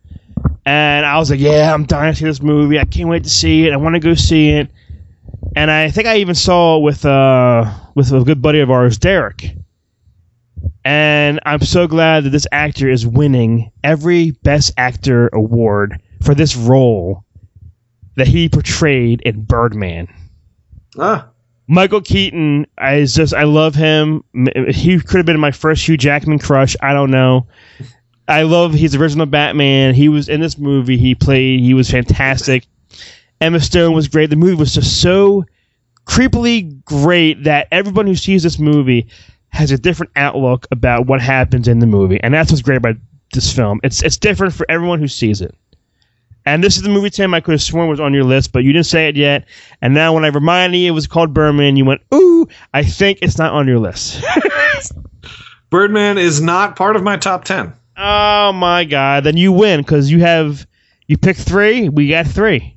and 0.67 1.07
I 1.07 1.19
was 1.19 1.31
like, 1.31 1.39
yeah, 1.39 1.73
I'm 1.73 1.85
dying 1.85 2.13
to 2.13 2.19
see 2.19 2.25
this 2.25 2.43
movie. 2.43 2.81
I 2.81 2.85
can't 2.85 3.09
wait 3.09 3.23
to 3.25 3.31
see 3.31 3.67
it. 3.69 3.73
I 3.73 3.77
want 3.77 3.95
to 3.95 4.01
go 4.01 4.15
see 4.15 4.51
it. 4.51 4.69
And 5.55 5.71
I 5.71 5.91
think 5.91 6.09
I 6.09 6.17
even 6.17 6.35
saw 6.35 6.79
it 6.79 6.83
with 6.83 7.05
uh 7.05 7.73
with 8.01 8.23
a 8.23 8.25
good 8.25 8.41
buddy 8.41 8.61
of 8.61 8.71
ours, 8.71 8.97
Derek. 8.99 9.55
And 10.85 11.41
I'm 11.45 11.61
so 11.61 11.87
glad 11.87 12.25
that 12.25 12.31
this 12.31 12.47
actor 12.53 12.89
is 12.89 13.07
winning 13.07 13.71
every 13.85 14.31
Best 14.31 14.73
Actor 14.77 15.29
award 15.29 16.01
for 16.23 16.35
this 16.35 16.57
role 16.57 17.25
that 18.17 18.27
he 18.29 18.49
portrayed 18.49 19.21
in 19.23 19.43
Birdman. 19.43 20.09
ah, 20.99 21.29
Michael 21.67 22.01
Keaton, 22.01 22.67
I 22.77 23.05
just 23.05 23.33
I 23.33 23.45
love 23.45 23.75
him. 23.75 24.25
He 24.69 24.99
could 24.99 25.19
have 25.19 25.27
been 25.27 25.39
my 25.39 25.53
first 25.53 25.87
Hugh 25.87 25.97
Jackman 25.97 26.39
crush. 26.41 26.77
I 26.83 26.93
don't 26.93 27.11
know. 27.13 27.47
I 28.27 28.43
love 28.43 28.73
his 28.75 28.95
original 28.97 29.27
Batman. 29.27 29.95
He 29.95 30.09
was 30.09 30.29
in 30.29 30.41
this 30.41 30.59
movie. 30.59 30.97
He 30.97 31.15
played. 31.15 31.61
He 31.61 31.75
was 31.75 31.91
fantastic. 31.91 32.67
Emma 33.41 33.61
Stone 33.61 33.95
was 33.95 34.09
great. 34.09 34.31
The 34.31 34.37
movie 34.37 34.55
was 34.55 34.75
just 34.75 35.01
so 35.01 35.45
creepily 36.11 36.85
great 36.85 37.45
that 37.45 37.69
everyone 37.71 38.07
who 38.07 38.17
sees 38.17 38.43
this 38.43 38.59
movie 38.59 39.07
has 39.51 39.71
a 39.71 39.79
different 39.79 40.11
outlook 40.17 40.67
about 40.73 41.07
what 41.07 41.21
happens 41.21 41.69
in 41.69 41.79
the 41.79 41.87
movie, 41.87 42.19
and 42.21 42.35
that's 42.35 42.51
what's 42.51 42.63
great 42.63 42.79
about 42.79 42.97
this 43.33 43.55
film. 43.55 43.79
It's 43.85 44.03
it's 44.03 44.17
different 44.17 44.53
for 44.53 44.67
everyone 44.69 44.99
who 44.99 45.07
sees 45.07 45.41
it. 45.41 45.55
And 46.47 46.65
this 46.65 46.77
is 46.77 46.83
the 46.83 46.89
movie, 46.89 47.11
Tim, 47.11 47.33
I 47.33 47.41
could 47.41 47.53
have 47.53 47.63
sworn 47.63 47.89
was 47.89 48.01
on 48.01 48.13
your 48.13 48.25
list, 48.25 48.53
but 48.53 48.65
you 48.65 48.73
didn't 48.73 48.87
say 48.87 49.09
it 49.09 49.15
yet. 49.17 49.45
And 49.83 49.95
now 49.95 50.15
when 50.15 50.25
I 50.25 50.29
reminded 50.29 50.79
you 50.79 50.89
it 50.89 50.95
was 50.95 51.07
called 51.07 51.33
Birdman, 51.35 51.77
you 51.77 51.85
went, 51.85 52.01
ooh, 52.15 52.49
I 52.73 52.83
think 52.83 53.19
it's 53.23 53.37
not 53.39 53.53
on 53.53 53.69
your 53.69 53.79
list. 53.79 54.25
Birdman 55.71 56.17
is 56.17 56.41
not 56.41 56.77
part 56.77 56.97
of 56.97 57.03
my 57.03 57.19
top 57.19 57.45
10. 57.45 57.73
oh, 57.99 58.53
my 58.55 58.85
God. 58.85 59.25
Then 59.25 59.37
you 59.37 59.53
win 59.53 59.81
because 59.81 60.11
you 60.11 60.21
have, 60.21 60.67
you 61.07 61.19
picked 61.19 61.41
three. 61.41 61.91
We 61.91 62.09
got 62.09 62.27
three. 62.27 62.75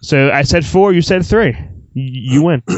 So 0.00 0.30
I 0.30 0.42
said 0.42 0.64
four, 0.64 0.92
you 0.92 1.02
said 1.02 1.26
three. 1.26 1.56
You, 2.00 2.42
win. 2.42 2.62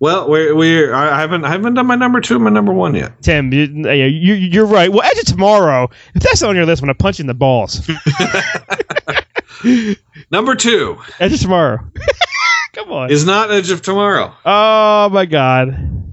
Well, 0.00 0.28
we're, 0.30 0.54
we're 0.54 0.94
I 0.94 1.20
haven't 1.20 1.44
I 1.44 1.50
haven't 1.50 1.74
done 1.74 1.88
my 1.88 1.96
number 1.96 2.20
two 2.20 2.38
my 2.38 2.50
number 2.50 2.72
one 2.72 2.94
yet. 2.94 3.20
Tim, 3.20 3.52
you, 3.52 3.64
you, 3.64 4.34
you're 4.34 4.64
right. 4.64 4.92
Well, 4.92 5.02
edge 5.02 5.18
it 5.18 5.26
tomorrow. 5.26 5.90
If 6.14 6.22
that's 6.22 6.40
on 6.44 6.54
your 6.54 6.66
list, 6.66 6.82
when 6.82 6.88
I'm 6.88 6.94
to 6.94 7.02
punch 7.02 7.18
you 7.18 7.24
in 7.24 7.26
the 7.26 7.34
balls. 7.34 7.84
Number 10.30 10.54
two 10.54 10.98
edge 11.18 11.32
of 11.32 11.40
tomorrow. 11.40 11.78
Come 12.74 12.92
on. 12.92 13.10
is 13.10 13.24
not 13.24 13.50
Edge 13.50 13.70
of 13.70 13.82
Tomorrow. 13.82 14.32
oh, 14.44 15.08
my 15.08 15.26
God. 15.26 16.04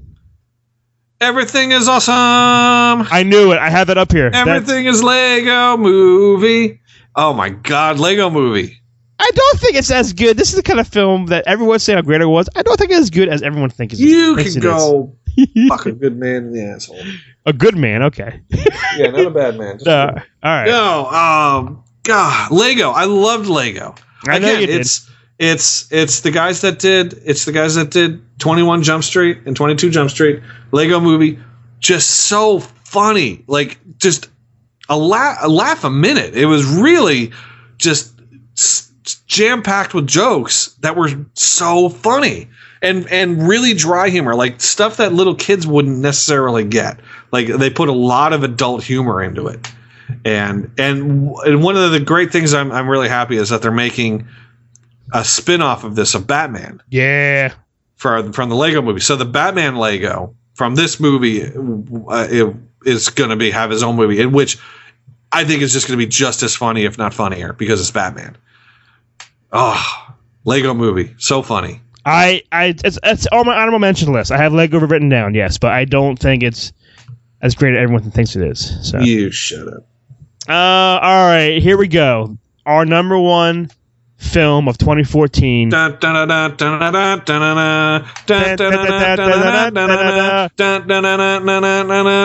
Everything 1.20 1.70
is 1.70 1.86
awesome. 1.86 2.12
I 3.10 3.22
knew 3.24 3.52
it. 3.52 3.58
I 3.58 3.70
have 3.70 3.86
that 3.86 3.98
up 3.98 4.10
here. 4.10 4.30
That's- 4.30 4.48
Everything 4.48 4.86
is 4.86 5.02
Lego 5.02 5.76
movie. 5.76 6.80
Oh 7.14 7.32
my 7.32 7.50
god, 7.50 8.00
Lego 8.00 8.30
movie. 8.30 8.80
I 9.36 9.38
don't 9.38 9.60
think 9.60 9.74
it's 9.76 9.90
as 9.90 10.14
good. 10.14 10.38
This 10.38 10.48
is 10.48 10.56
the 10.56 10.62
kind 10.62 10.80
of 10.80 10.88
film 10.88 11.26
that 11.26 11.46
everyone's 11.46 11.82
saying 11.82 11.98
how 11.98 12.02
great 12.02 12.22
it 12.22 12.26
was. 12.26 12.48
I 12.56 12.62
don't 12.62 12.78
think 12.78 12.90
it's 12.90 13.00
as 13.00 13.10
good 13.10 13.28
as 13.28 13.42
everyone 13.42 13.68
thinks. 13.68 13.98
You 13.98 14.34
thinks 14.34 14.54
can 14.54 14.62
go 14.62 15.14
fuck 15.68 15.84
a 15.84 15.92
good 15.92 16.16
man 16.16 16.46
in 16.46 16.52
the 16.52 16.62
asshole. 16.62 16.98
a 17.44 17.52
good 17.52 17.76
man. 17.76 18.02
Okay. 18.04 18.40
Yeah, 18.96 19.08
not 19.10 19.26
a 19.26 19.30
bad 19.30 19.58
man. 19.58 19.78
Uh, 19.86 20.12
all 20.42 20.50
right. 20.50 20.66
No, 20.66 21.06
um, 21.10 21.84
God, 22.02 22.50
Lego. 22.50 22.90
I 22.92 23.04
loved 23.04 23.46
Lego. 23.46 23.94
I 24.26 24.38
know 24.38 24.48
Again, 24.48 24.60
you 24.62 24.66
did. 24.68 24.80
it's 24.80 25.10
it's 25.38 25.92
it's 25.92 26.20
the 26.20 26.30
guys 26.30 26.62
that 26.62 26.78
did 26.78 27.20
it's 27.26 27.44
the 27.44 27.52
guys 27.52 27.74
that 27.74 27.90
did 27.90 28.22
21 28.38 28.82
Jump 28.82 29.04
Street 29.04 29.40
and 29.44 29.54
22 29.54 29.90
Jump 29.90 30.10
Street. 30.10 30.42
Lego 30.72 30.98
movie, 30.98 31.38
just 31.78 32.08
so 32.08 32.60
funny. 32.60 33.44
Like 33.46 33.78
just 33.98 34.30
a, 34.88 34.96
la- 34.96 35.36
a 35.42 35.48
laugh 35.48 35.84
a 35.84 35.90
minute. 35.90 36.34
It 36.34 36.46
was 36.46 36.64
really 36.64 37.32
just 37.76 38.14
jam 39.26 39.62
packed 39.62 39.94
with 39.94 40.06
jokes 40.06 40.74
that 40.80 40.96
were 40.96 41.10
so 41.34 41.88
funny 41.88 42.48
and 42.82 43.08
and 43.10 43.48
really 43.48 43.72
dry 43.74 44.08
humor, 44.08 44.34
like 44.34 44.60
stuff 44.60 44.98
that 44.98 45.12
little 45.12 45.34
kids 45.34 45.66
wouldn't 45.66 45.98
necessarily 45.98 46.64
get. 46.64 46.98
Like 47.32 47.46
they 47.48 47.70
put 47.70 47.88
a 47.88 47.92
lot 47.92 48.32
of 48.32 48.42
adult 48.42 48.82
humor 48.84 49.22
into 49.22 49.46
it, 49.46 49.66
and 50.24 50.70
and 50.78 51.30
and 51.46 51.62
one 51.62 51.76
of 51.76 51.90
the 51.90 52.00
great 52.00 52.30
things 52.32 52.52
I'm 52.54 52.70
I'm 52.72 52.88
really 52.88 53.08
happy 53.08 53.36
is 53.36 53.48
that 53.48 53.62
they're 53.62 53.70
making 53.72 54.26
a 55.12 55.24
spin 55.24 55.62
off 55.62 55.84
of 55.84 55.94
this 55.94 56.14
of 56.14 56.26
Batman 56.26 56.82
Yeah. 56.90 57.54
for 57.96 58.32
from 58.32 58.48
the 58.48 58.56
Lego 58.56 58.82
movie. 58.82 59.00
So 59.00 59.16
the 59.16 59.24
Batman 59.24 59.76
Lego 59.76 60.34
from 60.54 60.74
this 60.74 60.98
movie 60.98 61.44
uh, 61.44 62.26
it, 62.30 62.54
is 62.84 63.08
going 63.10 63.30
to 63.30 63.36
be 63.36 63.50
have 63.50 63.70
his 63.70 63.82
own 63.82 63.96
movie, 63.96 64.20
in 64.20 64.32
which 64.32 64.58
I 65.32 65.44
think 65.44 65.62
is 65.62 65.72
just 65.72 65.86
going 65.88 65.98
to 65.98 66.04
be 66.04 66.08
just 66.10 66.42
as 66.42 66.54
funny, 66.56 66.84
if 66.84 66.98
not 66.98 67.14
funnier, 67.14 67.52
because 67.52 67.80
it's 67.80 67.90
Batman. 67.90 68.36
Oh, 69.52 70.14
Lego 70.44 70.74
Movie, 70.74 71.14
so 71.18 71.42
funny. 71.42 71.80
I, 72.04 72.42
I, 72.52 72.74
it's, 72.84 72.98
it's 73.02 73.26
on 73.28 73.46
my 73.46 73.56
honorable 73.56 73.80
mention 73.80 74.12
list. 74.12 74.30
I 74.30 74.36
have 74.38 74.52
Lego 74.52 74.78
written 74.78 75.08
down, 75.08 75.34
yes, 75.34 75.58
but 75.58 75.72
I 75.72 75.84
don't 75.84 76.16
think 76.16 76.42
it's 76.42 76.72
as 77.42 77.54
great 77.54 77.74
as 77.74 77.80
everyone 77.82 78.10
thinks 78.10 78.36
it 78.36 78.42
is. 78.42 78.88
So 78.88 79.00
you 79.00 79.30
shut 79.30 79.66
up. 79.66 79.86
Uh, 80.48 80.52
all 81.02 81.26
right, 81.26 81.60
here 81.60 81.76
we 81.76 81.88
go. 81.88 82.38
Our 82.64 82.84
number 82.86 83.18
one 83.18 83.70
film 84.18 84.68
of 84.68 84.78
2014. 84.78 85.68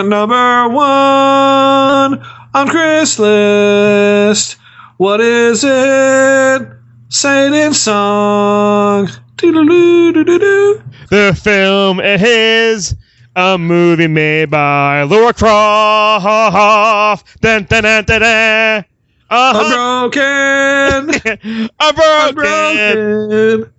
Number 0.08 0.68
one 0.68 2.24
on 2.54 2.68
Chris 2.68 3.18
List. 3.18 4.56
What 4.96 5.20
is 5.20 5.64
it? 5.64 6.71
In 7.14 7.74
song. 7.74 9.06
The 9.36 10.82
film 11.40 12.00
is 12.00 12.94
a 13.36 13.58
movie 13.58 14.06
made 14.06 14.48
by 14.50 15.02
Laura 15.02 15.34
Croft. 15.34 17.40
Dun, 17.42 17.64
dun, 17.64 17.82
dun, 17.82 18.04
dun, 18.04 18.20
dun. 18.22 18.84
Uh-huh. 19.28 19.62
I'm 19.62 20.10
broken. 20.10 21.20
Unbroken. 21.80 23.72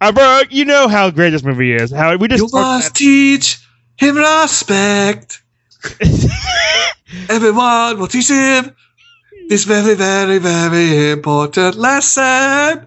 I'm 0.00 0.14
broke. 0.14 0.52
You 0.52 0.64
know 0.64 0.88
how 0.88 1.10
great 1.10 1.30
this 1.30 1.44
movie 1.44 1.72
is. 1.72 1.92
How 1.92 2.16
we 2.16 2.26
just 2.26 2.42
You 2.42 2.48
must 2.52 2.96
teach 2.96 3.60
him 3.96 4.16
respect. 4.16 5.40
Everyone 7.30 8.00
will 8.00 8.08
teach 8.08 8.28
him 8.28 8.74
this 9.48 9.64
very, 9.64 9.94
very, 9.94 10.38
very 10.38 11.10
important 11.10 11.76
lesson. 11.76 12.86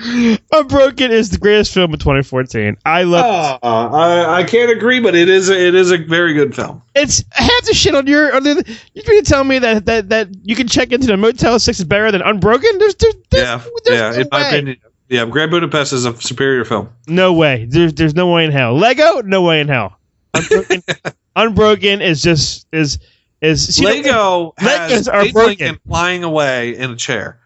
Unbroken 0.52 1.10
is 1.10 1.30
the 1.30 1.38
greatest 1.38 1.72
film 1.72 1.92
of 1.94 2.00
2014. 2.00 2.76
I 2.84 3.02
love. 3.04 3.58
Uh, 3.62 3.66
I, 3.66 4.40
I 4.40 4.44
can't 4.44 4.70
agree, 4.70 5.00
but 5.00 5.14
it 5.14 5.28
is 5.28 5.48
a, 5.48 5.58
it 5.58 5.74
is 5.74 5.90
a 5.90 5.98
very 5.98 6.34
good 6.34 6.54
film. 6.54 6.82
It's 6.94 7.24
half 7.30 7.64
the 7.64 7.74
shit 7.74 7.94
on 7.94 8.06
your. 8.06 8.34
On 8.34 8.42
the, 8.42 8.78
you 8.94 9.02
trying 9.02 9.22
to 9.22 9.28
tell 9.28 9.44
me 9.44 9.58
that, 9.58 9.86
that 9.86 10.08
that 10.10 10.28
you 10.42 10.54
can 10.54 10.68
check 10.68 10.92
into 10.92 11.06
the 11.06 11.16
Motel 11.16 11.58
Six 11.58 11.78
is 11.78 11.84
better 11.84 12.12
than 12.12 12.22
Unbroken? 12.22 12.78
There's, 12.78 12.94
there's, 12.96 13.14
there's 13.30 13.44
Yeah, 13.44 13.62
there's 13.84 13.98
yeah. 13.98 14.10
no 14.10 14.20
In 14.20 14.28
my 14.30 14.48
opinion, 14.48 14.76
yeah. 15.08 15.24
Grand 15.24 15.50
Budapest 15.50 15.92
is 15.92 16.04
a 16.04 16.14
superior 16.20 16.64
film. 16.64 16.90
No 17.06 17.32
way. 17.32 17.66
There's 17.68 17.94
there's 17.94 18.14
no 18.14 18.30
way 18.32 18.44
in 18.44 18.52
hell. 18.52 18.76
Lego, 18.76 19.22
no 19.22 19.42
way 19.42 19.60
in 19.60 19.68
hell. 19.68 19.98
Unbroken, 20.34 20.82
Unbroken 21.36 22.02
is 22.02 22.22
just 22.22 22.66
is 22.72 22.98
is 23.40 23.74
see, 23.76 23.84
Lego 23.84 24.54
has 24.58 25.08
are 25.08 25.22
Abe 25.22 25.32
broken. 25.32 25.48
Lincoln 25.58 25.80
flying 25.86 26.24
away 26.24 26.76
in 26.76 26.90
a 26.90 26.96
chair. 26.96 27.40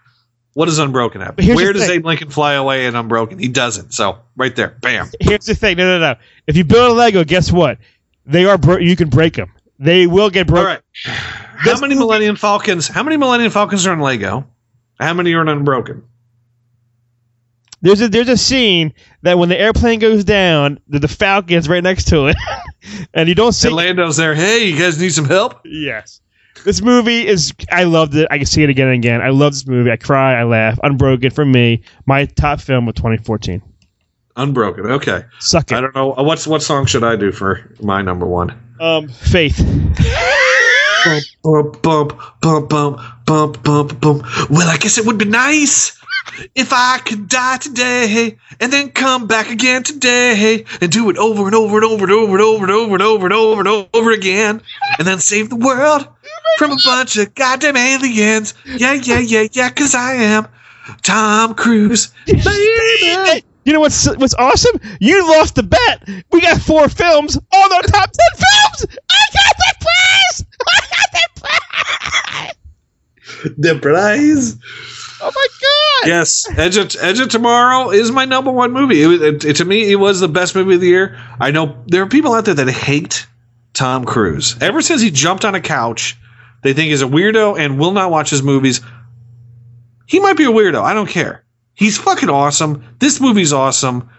What 0.55 0.67
does 0.67 0.79
Unbroken 0.79 1.21
have? 1.23 1.35
Here's 1.39 1.57
Where 1.57 1.73
does 1.73 1.87
thing. 1.87 1.99
Abe 2.01 2.05
Lincoln 2.07 2.31
fly 2.31 2.55
away 2.55 2.87
in 2.87 2.95
Unbroken? 2.95 3.39
He 3.39 3.49
doesn't. 3.49 3.93
So 3.95 4.19
right 4.37 4.55
there, 4.55 4.77
bam. 4.81 5.09
Here's 5.21 5.47
the 5.47 5.55
thing. 5.55 5.79
No, 5.79 5.99
no, 5.99 6.13
no. 6.13 6.19
If 6.47 6.57
you 6.57 6.65
build 6.65 6.91
a 6.91 6.95
Lego, 6.95 7.25
guess 7.25 7.51
what? 7.51 7.79
They 8.27 8.45
are 8.45 8.59
bro- 8.59 8.79
you 8.79 8.95
can 8.97 9.09
break 9.09 9.35
them. 9.35 9.53
They 9.79 10.07
will 10.07 10.31
get 10.31 10.49
All 10.49 10.55
broken. 10.57 10.67
right. 10.67 10.81
How 11.05 11.73
This 11.73 11.81
many 11.81 11.95
movie- 11.95 12.05
Millennium 12.07 12.37
Falcons? 12.37 12.87
How 12.89 13.03
many 13.03 13.17
Millennium 13.17 13.51
Falcons 13.51 13.87
are 13.87 13.93
in 13.93 14.01
Lego? 14.01 14.47
How 15.01 15.15
many 15.15 15.33
are 15.35 15.41
in 15.43 15.49
Unbroken? 15.49 16.03
There's 17.83 18.01
a 18.01 18.09
there's 18.09 18.29
a 18.29 18.37
scene 18.37 18.95
that 19.23 19.39
when 19.39 19.49
the 19.49 19.59
airplane 19.59 19.99
goes 19.99 20.25
down, 20.25 20.79
the, 20.89 21.01
the 21.01 21.09
Falcon's 21.09 21.69
right 21.69 21.83
next 21.83 22.09
to 22.09 22.29
it, 22.29 22.37
and 23.15 23.29
you 23.29 23.35
don't 23.35 23.53
see. 23.53 23.69
And 23.69 23.77
Lando's 23.77 24.17
there. 24.17 24.35
Hey, 24.35 24.67
you 24.67 24.79
guys 24.79 25.01
need 25.01 25.13
some 25.13 25.25
help? 25.25 25.61
Yes. 25.65 26.21
This 26.65 26.81
movie 26.81 27.27
is 27.27 27.53
I 27.73 27.85
loved 27.85 28.15
it. 28.15 28.29
I 28.31 28.39
can 28.39 28.47
see 28.47 28.63
it 28.63 28.71
again 28.71 28.87
and 28.87 28.97
again. 28.97 29.21
I 29.21 29.31
love 29.31 29.53
this 29.53 29.67
movie. 29.67 29.91
I 29.91 29.97
cry, 29.97 30.39
I 30.39 30.45
laugh. 30.45 30.79
Unbroken 30.85 31.31
for 31.31 31.45
me, 31.45 31.83
my 32.07 32.27
top 32.27 32.61
film 32.61 32.87
of 32.89 32.95
2014. 32.95 33.61
Unbroken. 34.37 34.87
Okay. 34.87 35.25
Suck 35.41 35.73
it. 35.73 35.77
I 35.77 35.81
don't 35.81 35.95
know 35.95 36.15
what's 36.19 36.47
what 36.47 36.63
song 36.63 36.87
should 36.87 37.03
I 37.03 37.17
do 37.17 37.33
for 37.33 37.75
my 37.81 38.01
number 38.01 38.27
one. 38.27 38.59
Um, 38.81 39.09
Faith. 39.09 39.59
Bump, 41.43 41.83
bump, 41.83 42.17
bump, 42.41 42.69
bump, 42.69 43.01
bump, 43.27 43.63
bump, 43.65 44.01
bump. 44.01 44.23
Well, 44.49 44.69
I 44.69 44.77
guess 44.77 44.99
it 44.99 45.05
would 45.05 45.19
be 45.19 45.25
nice 45.25 46.01
if 46.55 46.73
I 46.73 46.99
could 46.99 47.29
die 47.29 47.59
today 47.59 48.39
and 48.61 48.73
then 48.73 48.91
come 48.91 49.27
back 49.27 49.51
again 49.51 49.83
today 49.83 50.65
and 50.81 50.91
do 50.91 51.11
it 51.11 51.17
over 51.17 51.47
and 51.47 51.55
over 51.55 51.77
and 51.77 51.85
over 51.85 52.05
and 52.05 52.13
over 52.13 52.33
and 52.33 52.43
over 52.43 52.65
and 52.65 52.73
over 52.73 52.95
and 52.95 53.03
over 53.03 53.25
and 53.27 53.33
over 53.33 53.61
and 53.61 53.89
over 53.93 54.11
again 54.11 54.63
and 54.99 55.07
then 55.07 55.19
save 55.19 55.51
the 55.51 55.57
world 55.57 56.07
from 56.59 56.73
a 56.73 56.77
bunch 56.85 57.17
of 57.17 57.35
goddamn 57.35 57.77
aliens. 57.77 58.55
Yeah, 58.67 58.95
yeah, 58.95 59.19
yeah, 59.19 59.47
yeah, 59.53 59.69
because 59.69 59.95
I 59.95 60.15
am 60.15 60.49
Tom 61.03 61.55
Cruise. 61.55 62.13
Baby. 62.27 63.45
You 63.65 63.73
know 63.73 63.79
what's 63.79 64.07
what's 64.17 64.35
awesome? 64.35 64.81
You 64.99 65.25
lost 65.39 65.55
the 65.55 65.63
bet. 65.63 66.09
We 66.33 66.41
got 66.41 66.61
four 66.61 66.89
films 66.89 67.37
on 67.37 67.73
our 67.73 67.83
top 67.83 68.11
ten 68.11 68.31
films. 68.35 68.97
I 69.09 69.25
got 69.33 69.57
the 69.57 69.75
prize. 69.87 70.45
I 70.67 70.81
got 70.91 71.13
the 71.13 71.41
prize. 73.41 73.55
The 73.57 73.79
prize. 73.79 74.57
Oh 75.25 75.31
my 75.35 75.47
god. 75.61 76.09
Yes, 76.09 76.47
Edge 76.59 76.77
of, 76.77 76.97
Edge 77.01 77.21
of 77.21 77.29
Tomorrow 77.29 77.91
is 77.91 78.11
my 78.11 78.25
number 78.25 78.51
one 78.51 78.73
movie. 78.73 79.03
It, 79.03 79.23
it, 79.23 79.45
it- 79.45 79.57
to 79.57 79.65
me, 79.65 79.91
it 79.93 79.97
was 79.97 80.19
the 80.21 80.29
best 80.29 80.55
movie 80.55 80.75
of 80.75 80.81
the 80.81 80.89
year. 80.89 81.19
I 81.41 81.51
know 81.53 81.83
there 81.87 82.03
are 82.03 82.09
people 82.09 82.35
out 82.35 82.45
there 82.45 82.55
that 82.55 82.69
hate 82.69 83.27
Tom 83.73 84.05
Cruise. 84.05 84.57
Ever 84.61 84.83
since 84.83 85.01
he 85.01 85.11
jumped 85.11 85.45
on 85.45 85.55
a 85.55 85.61
couch, 85.61 86.17
they 86.63 86.73
think 86.73 86.91
he's 86.91 87.03
a 87.03 87.07
weirdo 87.07 87.59
and 87.59 87.79
will 87.79 87.93
not 87.93 88.11
watch 88.11 88.31
his 88.31 88.43
movies. 88.43 88.81
He 90.07 90.19
might 90.21 90.37
be 90.37 90.45
a 90.45 90.49
weirdo. 90.51 90.83
I 90.83 90.93
don't 90.93 91.09
care. 91.09 91.45
He's 91.75 91.97
fucking 91.99 92.29
awesome. 92.29 92.85
This 92.99 93.21
movie's 93.21 93.53
awesome. 93.53 94.11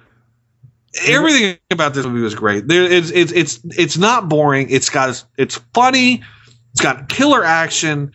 Everything 1.08 1.58
about 1.72 1.94
this 1.94 2.06
movie 2.06 2.22
was 2.22 2.36
great. 2.36 2.68
There, 2.68 2.84
it's 2.84 3.10
it's 3.12 3.32
it's 3.32 3.60
it's 3.78 3.98
not 3.98 4.30
boring. 4.30 4.70
It's 4.70 4.90
got 4.90 5.24
it's 5.38 5.56
funny. 5.74 6.24
It's 6.72 6.82
got 6.82 7.10
killer 7.10 7.44
action. 7.44 8.12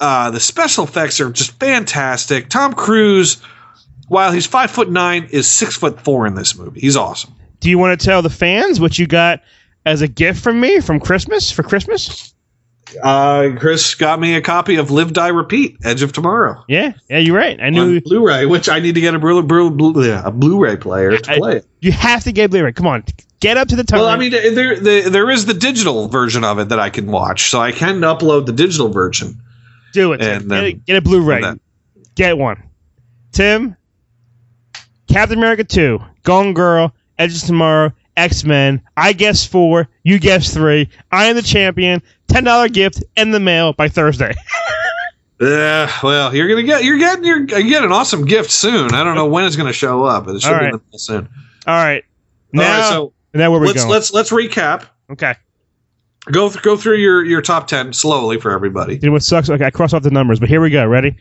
Uh, 0.00 0.30
the 0.30 0.40
special 0.40 0.84
effects 0.84 1.20
are 1.20 1.30
just 1.30 1.58
fantastic. 1.58 2.48
Tom 2.48 2.72
Cruise, 2.72 3.42
while 4.08 4.30
he's 4.32 4.46
five 4.46 4.70
foot 4.70 4.90
nine, 4.90 5.28
is 5.30 5.48
six 5.48 5.76
foot 5.76 6.00
four 6.00 6.26
in 6.26 6.34
this 6.34 6.56
movie. 6.56 6.80
He's 6.80 6.96
awesome. 6.96 7.34
Do 7.60 7.68
you 7.68 7.78
want 7.78 7.98
to 7.98 8.04
tell 8.06 8.22
the 8.22 8.30
fans 8.30 8.78
what 8.80 8.98
you 8.98 9.06
got 9.06 9.40
as 9.84 10.00
a 10.02 10.08
gift 10.08 10.40
from 10.42 10.60
me 10.60 10.80
from 10.80 11.00
Christmas 11.00 11.50
for 11.50 11.62
Christmas? 11.64 12.32
Uh, 13.02 13.50
Chris 13.58 13.94
got 13.96 14.18
me 14.18 14.34
a 14.34 14.40
copy 14.40 14.76
of 14.76 14.90
Live 14.90 15.12
Die 15.12 15.28
Repeat: 15.28 15.76
Edge 15.84 16.00
of 16.02 16.12
Tomorrow 16.14 16.64
Yeah, 16.68 16.94
yeah, 17.10 17.18
you're 17.18 17.36
right. 17.36 17.60
I 17.60 17.68
knew 17.68 18.00
Blu-ray, 18.00 18.46
which 18.46 18.68
I 18.70 18.78
need 18.78 18.94
to 18.94 19.00
get 19.02 19.14
a, 19.14 19.18
Blu- 19.18 19.42
Blu- 19.42 19.70
Blu- 19.72 20.10
a 20.14 20.30
Blu-ray 20.30 20.76
player 20.76 21.18
to 21.18 21.32
I- 21.32 21.36
play 21.38 21.56
it. 21.56 21.66
you 21.80 21.92
have 21.92 22.24
to 22.24 22.32
get 22.32 22.50
Blu-ray. 22.50 22.72
Come 22.72 22.86
on, 22.86 23.04
get 23.40 23.58
up 23.58 23.68
to 23.68 23.76
the 23.76 23.84
top. 23.84 23.98
Well, 23.98 24.08
I 24.08 24.16
mean, 24.16 24.30
there, 24.30 24.80
there 24.80 25.10
there 25.10 25.30
is 25.30 25.44
the 25.44 25.52
digital 25.52 26.08
version 26.08 26.44
of 26.44 26.58
it 26.60 26.70
that 26.70 26.80
I 26.80 26.88
can 26.88 27.08
watch, 27.10 27.50
so 27.50 27.60
I 27.60 27.72
can 27.72 28.00
upload 28.00 28.46
the 28.46 28.52
digital 28.54 28.88
version. 28.88 29.38
Do 29.92 30.12
it. 30.12 30.18
Tim. 30.18 30.48
then- 30.48 30.64
get, 30.64 30.68
a, 30.68 30.72
get 30.72 30.96
a 30.96 31.02
Blu-ray. 31.02 31.42
Get 32.14 32.36
one. 32.38 32.62
Tim, 33.32 33.76
Captain 35.08 35.38
America 35.38 35.64
two, 35.64 36.00
Gone 36.22 36.52
Girl, 36.54 36.94
Edge 37.18 37.34
of 37.36 37.42
Tomorrow, 37.42 37.92
X 38.16 38.44
Men. 38.44 38.80
I 38.96 39.12
guess 39.12 39.44
four. 39.46 39.88
You 40.02 40.18
guess 40.18 40.52
three. 40.52 40.88
I 41.12 41.26
am 41.26 41.36
the 41.36 41.42
champion. 41.42 42.02
Ten 42.26 42.44
dollar 42.44 42.68
gift 42.68 43.02
in 43.16 43.30
the 43.30 43.40
mail 43.40 43.72
by 43.72 43.88
Thursday. 43.88 44.34
Yeah, 45.40 45.88
well, 46.02 46.34
you're 46.34 46.48
gonna 46.48 46.64
get 46.64 46.82
you're 46.82 46.98
getting 46.98 47.24
you're 47.24 47.44
gonna 47.46 47.62
get 47.62 47.84
an 47.84 47.92
awesome 47.92 48.24
gift 48.24 48.50
soon. 48.50 48.92
I 48.92 49.04
don't 49.04 49.14
know 49.14 49.26
when 49.28 49.44
it's 49.44 49.54
gonna 49.54 49.72
show 49.72 50.02
up, 50.02 50.26
but 50.26 50.34
it 50.34 50.42
should 50.42 50.52
All 50.52 50.58
be 50.58 50.64
right. 50.64 50.74
in 50.74 50.80
the 50.80 50.84
mail 50.90 50.98
soon. 50.98 51.28
All 51.68 51.74
right. 51.76 52.04
Now, 52.52 52.62
All 52.64 52.80
right, 52.80 52.88
so 52.88 53.12
now 53.34 53.50
where 53.52 53.60
we 53.60 53.68
let's 53.68 53.78
going? 53.84 53.88
let's 53.92 54.12
let's 54.12 54.30
recap. 54.32 54.86
okay. 55.12 55.36
Go 56.32 56.48
th- 56.48 56.62
go 56.62 56.76
through 56.76 56.96
your 56.98 57.24
your 57.24 57.40
top 57.42 57.66
ten 57.68 57.92
slowly 57.92 58.38
for 58.38 58.50
everybody. 58.50 58.94
You 59.00 59.08
know 59.08 59.12
what 59.12 59.22
sucks? 59.22 59.48
Okay, 59.48 59.64
I 59.64 59.70
cross 59.70 59.92
off 59.92 60.02
the 60.02 60.10
numbers, 60.10 60.38
but 60.40 60.48
here 60.48 60.60
we 60.60 60.70
go. 60.70 60.86
Ready? 60.86 61.16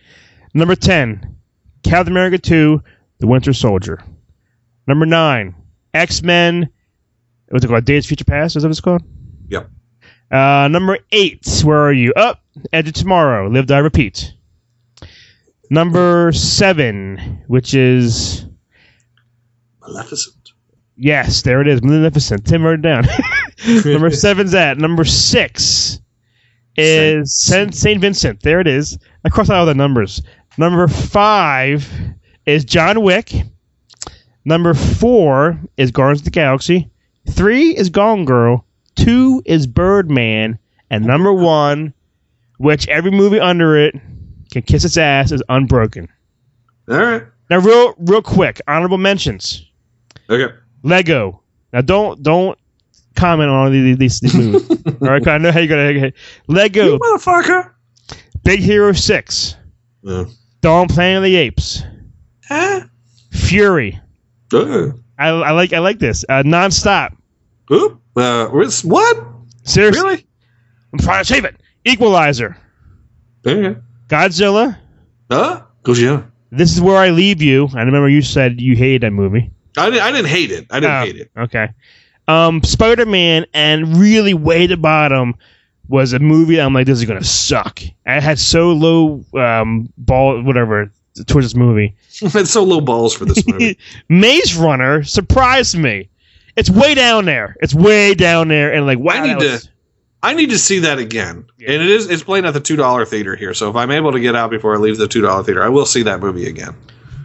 Number 0.53 0.76
10, 0.76 1.36
Captain 1.84 2.12
America 2.14 2.38
2, 2.38 2.82
The 3.20 3.28
Winter 3.28 3.53
Soldier. 3.53 4.03
Number 4.88 5.05
9, 5.05 5.53
X 5.93 6.24
Men, 6.24 6.70
what's 7.49 7.64
it 7.64 7.68
called? 7.68 7.86
Days 7.86 8.05
Future 8.05 8.24
Past? 8.26 8.55
Is 8.55 8.64
that 8.64 8.70
what 8.70 8.72
it's 8.72 8.82
called? 8.82 9.01
Yep. 9.49 9.70
Uh, 10.32 10.68
number 10.70 10.97
8, 11.12 11.62
where 11.64 11.80
are 11.86 11.93
you? 11.93 12.12
Up, 12.16 12.41
Edge 12.74 12.88
of 12.88 12.93
Tomorrow, 12.95 13.49
Live, 13.49 13.68
Die, 13.68 13.78
Repeat. 13.78 14.34
Number 15.70 16.32
7, 16.32 17.43
which 17.47 17.74
is, 17.74 18.45
Maleficent. 19.82 20.51
yes, 20.95 21.41
there 21.43 21.62
it 21.62 21.68
is, 21.68 21.82
Maleficent. 21.84 22.45
Tim 22.47 22.64
wrote 22.64 22.80
it 22.80 22.82
down. 22.84 23.03
number 23.86 24.12
seven's 24.12 24.51
that. 24.51 24.78
Number 24.78 25.03
6 25.03 25.99
is 26.78 27.41
Saint, 27.41 27.76
Saint 27.76 28.01
Vincent. 28.01 28.41
There 28.41 28.60
it 28.60 28.68
is. 28.68 28.97
I 29.26 29.30
crossed 29.30 29.49
out 29.49 29.58
all 29.58 29.66
the 29.66 29.74
numbers. 29.74 30.22
Number 30.58 30.88
five 30.88 31.91
is 32.45 32.66
John 32.66 33.01
Wick. 33.01 33.34
Number 34.45 34.74
four 34.74 35.60
is 35.76 35.91
Guardians 35.91 36.22
of 36.22 36.26
the 36.26 36.32
Galaxy. 36.32 36.89
Three 37.30 37.76
is 37.76 37.89
Gone 37.89 38.26
Girl. 38.26 38.66
Two 38.95 39.41
is 39.45 39.68
Birdman. 39.68 40.58
And 40.89 41.05
number 41.05 41.34
one, 41.34 41.93
which 42.58 42.88
every 42.88 43.12
movie 43.12 43.39
under 43.39 43.76
it 43.76 43.95
can 44.51 44.62
kiss 44.62 44.86
its 44.86 44.97
ass, 44.97 45.32
is 45.32 45.43
Unbroken. 45.49 46.08
All 46.89 46.97
right. 46.97 47.24
Now, 47.49 47.60
real, 47.60 47.93
real 47.97 48.22
quick, 48.22 48.62
honorable 48.68 48.97
mentions. 48.97 49.66
Okay. 50.30 50.53
Lego. 50.84 51.41
Now, 51.74 51.82
don't 51.82 52.24
don't 52.24 52.58
comment 53.18 53.49
on 53.49 53.72
these 53.72 53.97
these, 53.97 54.20
these 54.22 54.34
movies. 54.36 54.70
All 55.01 55.09
right, 55.09 55.28
I 55.28 55.38
know 55.39 55.51
how 55.51 55.59
you're 55.59 55.68
gonna. 55.99 56.11
Lego. 56.47 56.86
You 56.93 56.99
motherfucker. 56.99 57.72
Big 58.43 58.61
Hero 58.61 58.93
Six. 58.93 59.57
Yeah. 60.03 60.26
Dawn 60.61 60.88
Planet 60.88 61.18
of 61.18 61.24
the 61.24 61.36
Apes. 61.36 61.84
Huh? 62.47 62.82
Fury. 63.32 63.99
Uh, 64.53 64.91
I, 65.20 65.30
I 65.30 65.51
like 65.51 65.74
I 65.74 65.80
like 65.80 65.99
this. 65.99 66.24
Uh, 66.30 66.43
nonstop. 66.43 67.15
oop. 67.72 67.99
Uh, 68.15 68.47
what? 68.47 69.18
Seriously, 69.63 70.01
Really? 70.01 70.28
I'm 70.93 70.99
trying 70.99 71.24
to 71.24 71.26
save 71.26 71.43
it. 71.45 71.57
Equalizer. 71.86 72.57
Okay. 73.45 73.78
Godzilla. 74.07 74.78
Huh? 75.30 75.63
Goes 75.84 76.01
yeah. 76.01 76.24
This 76.51 76.74
is 76.74 76.82
where 76.82 76.97
I 76.97 77.09
leave 77.09 77.41
you. 77.41 77.68
I 77.76 77.82
remember 77.84 78.07
you 78.07 78.22
said 78.22 78.61
you 78.61 78.76
hated 78.76 79.01
that 79.01 79.11
movie. 79.11 79.51
I 79.78 79.89
didn't. 79.89 80.01
I 80.01 80.11
didn't 80.11 80.28
hate 80.30 80.51
it. 80.51 80.65
I 80.72 80.80
didn't 80.80 80.95
Oh, 80.95 80.99
hate 81.01 81.15
it. 81.18 81.32
Okay. 81.38 81.70
Um, 82.28 82.61
Spider 82.63 83.05
Man 83.05 83.45
and 83.53 83.97
really 83.97 84.34
way 84.34 84.67
to 84.67 84.78
bottom 84.78 85.36
was 85.89 86.11
a 86.13 86.19
movie 86.19 86.59
I'm 86.59 86.73
like, 86.73 86.86
this 86.86 86.99
is 86.99 87.05
gonna 87.05 87.23
suck. 87.23 87.80
I 88.05 88.19
had 88.19 88.38
so 88.39 88.71
low 88.73 89.23
um 89.39 89.91
ball 89.97 90.41
whatever 90.43 90.91
towards 91.25 91.47
this 91.47 91.55
movie. 91.55 91.95
it's 92.21 92.51
so 92.51 92.63
low 92.63 92.82
balls 92.82 93.13
for 93.13 93.25
this 93.25 93.45
movie. 93.47 93.78
Maze 94.09 94.55
Runner 94.55 95.03
surprised 95.03 95.78
me. 95.78 96.09
It's 96.57 96.69
way 96.69 96.95
down 96.95 97.25
there. 97.25 97.55
It's 97.61 97.73
way 97.73 98.13
down 98.15 98.47
there, 98.49 98.73
and 98.73 98.86
like 98.86 98.99
wow, 98.99 99.13
I 99.13 99.28
need 99.28 99.36
was- 99.38 99.63
to. 99.63 99.69
I 100.23 100.34
need 100.34 100.49
to 100.49 100.57
see 100.57 100.80
that 100.80 100.97
again. 100.97 101.45
Yeah. 101.59 101.73
And 101.73 101.84
it 101.84 101.89
is. 101.91 102.09
It's 102.09 102.23
playing 102.23 102.45
at 102.45 102.55
the 102.55 102.59
two 102.59 102.75
dollar 102.75 103.05
theater 103.05 103.36
here. 103.36 103.53
So 103.53 103.69
if 103.69 103.75
I'm 103.75 103.91
able 103.91 104.11
to 104.11 104.19
get 104.19 104.36
out 104.36 104.49
before 104.49 104.73
I 104.73 104.78
leave 104.80 104.97
the 104.97 105.07
two 105.07 105.21
dollar 105.21 105.43
theater, 105.43 105.63
I 105.63 105.69
will 105.69 105.86
see 105.86 106.01
that 106.03 106.19
movie 106.19 106.47
again. 106.49 106.75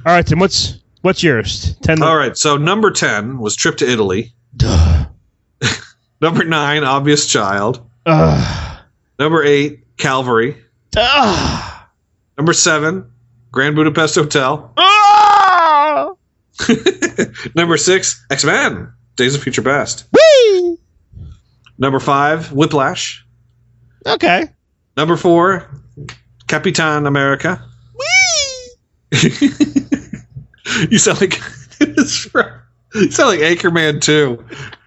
All 0.04 0.12
right, 0.12 0.24
Tim. 0.26 0.38
What's 0.38 0.78
what's 1.00 1.22
yours? 1.22 1.74
Ten. 1.82 2.02
All 2.02 2.16
right. 2.18 2.36
So 2.36 2.58
number 2.58 2.90
ten 2.90 3.38
was 3.38 3.56
Trip 3.56 3.78
to 3.78 3.90
Italy. 3.90 4.34
Number 6.20 6.44
nine, 6.44 6.84
Obvious 6.84 7.26
Child. 7.26 7.88
Ugh. 8.06 8.78
Number 9.18 9.42
eight, 9.42 9.96
Calvary. 9.96 10.56
Ugh. 10.96 11.86
Number 12.36 12.52
seven, 12.52 13.10
Grand 13.50 13.76
Budapest 13.76 14.14
Hotel. 14.14 14.72
Ah! 14.76 16.12
Number 17.54 17.76
six, 17.76 18.24
X 18.30 18.44
Men, 18.44 18.92
Days 19.16 19.34
of 19.34 19.42
Future 19.42 19.62
Past. 19.62 20.04
Whee! 20.12 20.78
Number 21.78 22.00
five, 22.00 22.52
Whiplash. 22.52 23.26
Okay. 24.06 24.48
Number 24.96 25.16
four, 25.16 25.68
Capitan 26.46 27.06
America. 27.06 27.64
Whee! 27.98 29.18
you 30.90 30.98
sound 30.98 31.20
like 31.20 31.40
you 32.94 33.10
sound 33.10 33.30
like 33.30 33.40
Anchorman 33.40 34.00
too. 34.00 34.44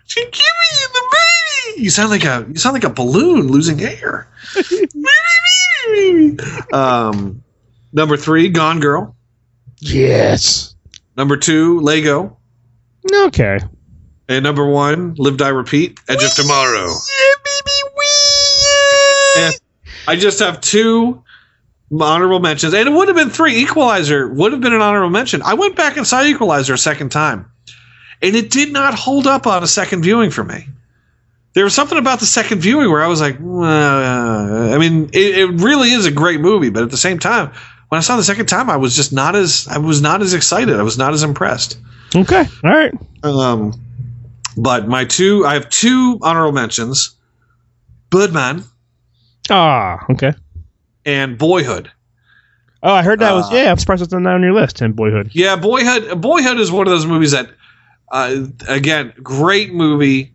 She 0.07 0.21
give 0.21 0.33
me 0.33 0.85
the 0.93 1.01
baby. 1.11 1.83
You 1.83 1.89
sound 1.89 2.09
like 2.09 2.23
a 2.23 2.45
you 2.47 2.55
sound 2.55 2.73
like 2.73 2.83
a 2.83 2.89
balloon 2.89 3.47
losing 3.47 3.81
air. 3.81 4.27
um, 6.73 7.43
number 7.93 8.17
three, 8.17 8.49
Gone 8.49 8.79
Girl. 8.79 9.15
Yes. 9.79 10.75
Number 11.17 11.37
two, 11.37 11.79
Lego. 11.81 12.37
Okay. 13.13 13.59
And 14.27 14.43
number 14.43 14.65
one, 14.65 15.13
Live 15.17 15.37
Die 15.37 15.49
Repeat, 15.49 15.99
Edge 16.07 16.23
of 16.23 16.33
Tomorrow. 16.33 16.87
Baby, 16.87 17.51
And 19.37 19.59
I 20.07 20.15
just 20.15 20.39
have 20.39 20.61
two 20.61 21.23
honorable 21.99 22.39
mentions, 22.39 22.73
and 22.73 22.89
it 22.89 22.91
would 22.91 23.07
have 23.07 23.17
been 23.17 23.29
three. 23.29 23.57
Equalizer 23.57 24.27
would 24.27 24.51
have 24.51 24.61
been 24.61 24.73
an 24.73 24.81
honorable 24.81 25.11
mention. 25.11 25.43
I 25.43 25.53
went 25.53 25.75
back 25.75 25.97
and 25.97 26.07
saw 26.07 26.23
Equalizer 26.23 26.73
a 26.73 26.77
second 26.77 27.11
time, 27.11 27.51
and 28.21 28.35
it 28.35 28.49
did 28.51 28.71
not 28.71 28.93
hold 28.93 29.27
up 29.27 29.47
on 29.47 29.63
a 29.63 29.67
second 29.67 30.01
viewing 30.03 30.31
for 30.31 30.43
me. 30.43 30.67
There 31.53 31.63
was 31.63 31.73
something 31.73 31.97
about 31.97 32.19
the 32.19 32.25
second 32.25 32.59
viewing 32.59 32.89
where 32.91 33.01
I 33.01 33.07
was 33.07 33.21
like, 33.21 33.35
uh, 33.39 34.73
I 34.73 34.77
mean, 34.77 35.09
it, 35.13 35.37
it 35.37 35.61
really 35.61 35.91
is 35.91 36.05
a 36.05 36.11
great 36.11 36.41
movie, 36.41 36.69
but 36.69 36.83
at 36.83 36.91
the 36.91 36.97
same 36.97 37.17
time, 37.17 37.51
when 37.89 37.97
I 37.97 38.01
saw 38.01 38.17
the 38.17 38.23
second 38.23 38.47
time, 38.47 38.69
I 38.69 38.75
was 38.77 38.95
just 38.95 39.13
not 39.13 39.35
as 39.35 39.67
I 39.69 39.77
was 39.77 40.01
not 40.01 40.21
as 40.21 40.33
excited. 40.33 40.75
I 40.77 40.83
was 40.83 40.97
not 40.97 41.13
as 41.13 41.23
impressed. 41.23 41.77
Okay. 42.13 42.45
All 42.63 42.71
right. 42.71 42.93
Um, 43.23 43.73
but 44.57 44.87
my 44.87 45.05
two, 45.05 45.45
I 45.45 45.53
have 45.53 45.69
two 45.69 46.19
honorable 46.21 46.51
mentions: 46.51 47.15
Birdman 48.09 48.63
Ah. 49.49 50.03
Okay. 50.09 50.33
and 51.05 51.37
Boyhood. 51.37 51.91
Oh, 52.83 52.91
I 52.93 53.01
heard 53.03 53.19
that 53.19 53.33
was 53.33 53.51
Uh, 53.51 53.55
yeah. 53.55 53.71
I'm 53.71 53.77
surprised 53.77 54.01
it's 54.03 54.11
not 54.13 54.25
on 54.25 54.41
your 54.41 54.53
list. 54.53 54.81
And 54.81 54.95
Boyhood. 54.95 55.29
Yeah, 55.33 55.55
Boyhood. 55.55 56.19
Boyhood 56.21 56.59
is 56.59 56.71
one 56.71 56.85
of 56.87 56.91
those 56.91 57.05
movies 57.05 57.31
that, 57.31 57.49
uh, 58.09 58.45
again, 58.67 59.13
great 59.21 59.73
movie, 59.73 60.33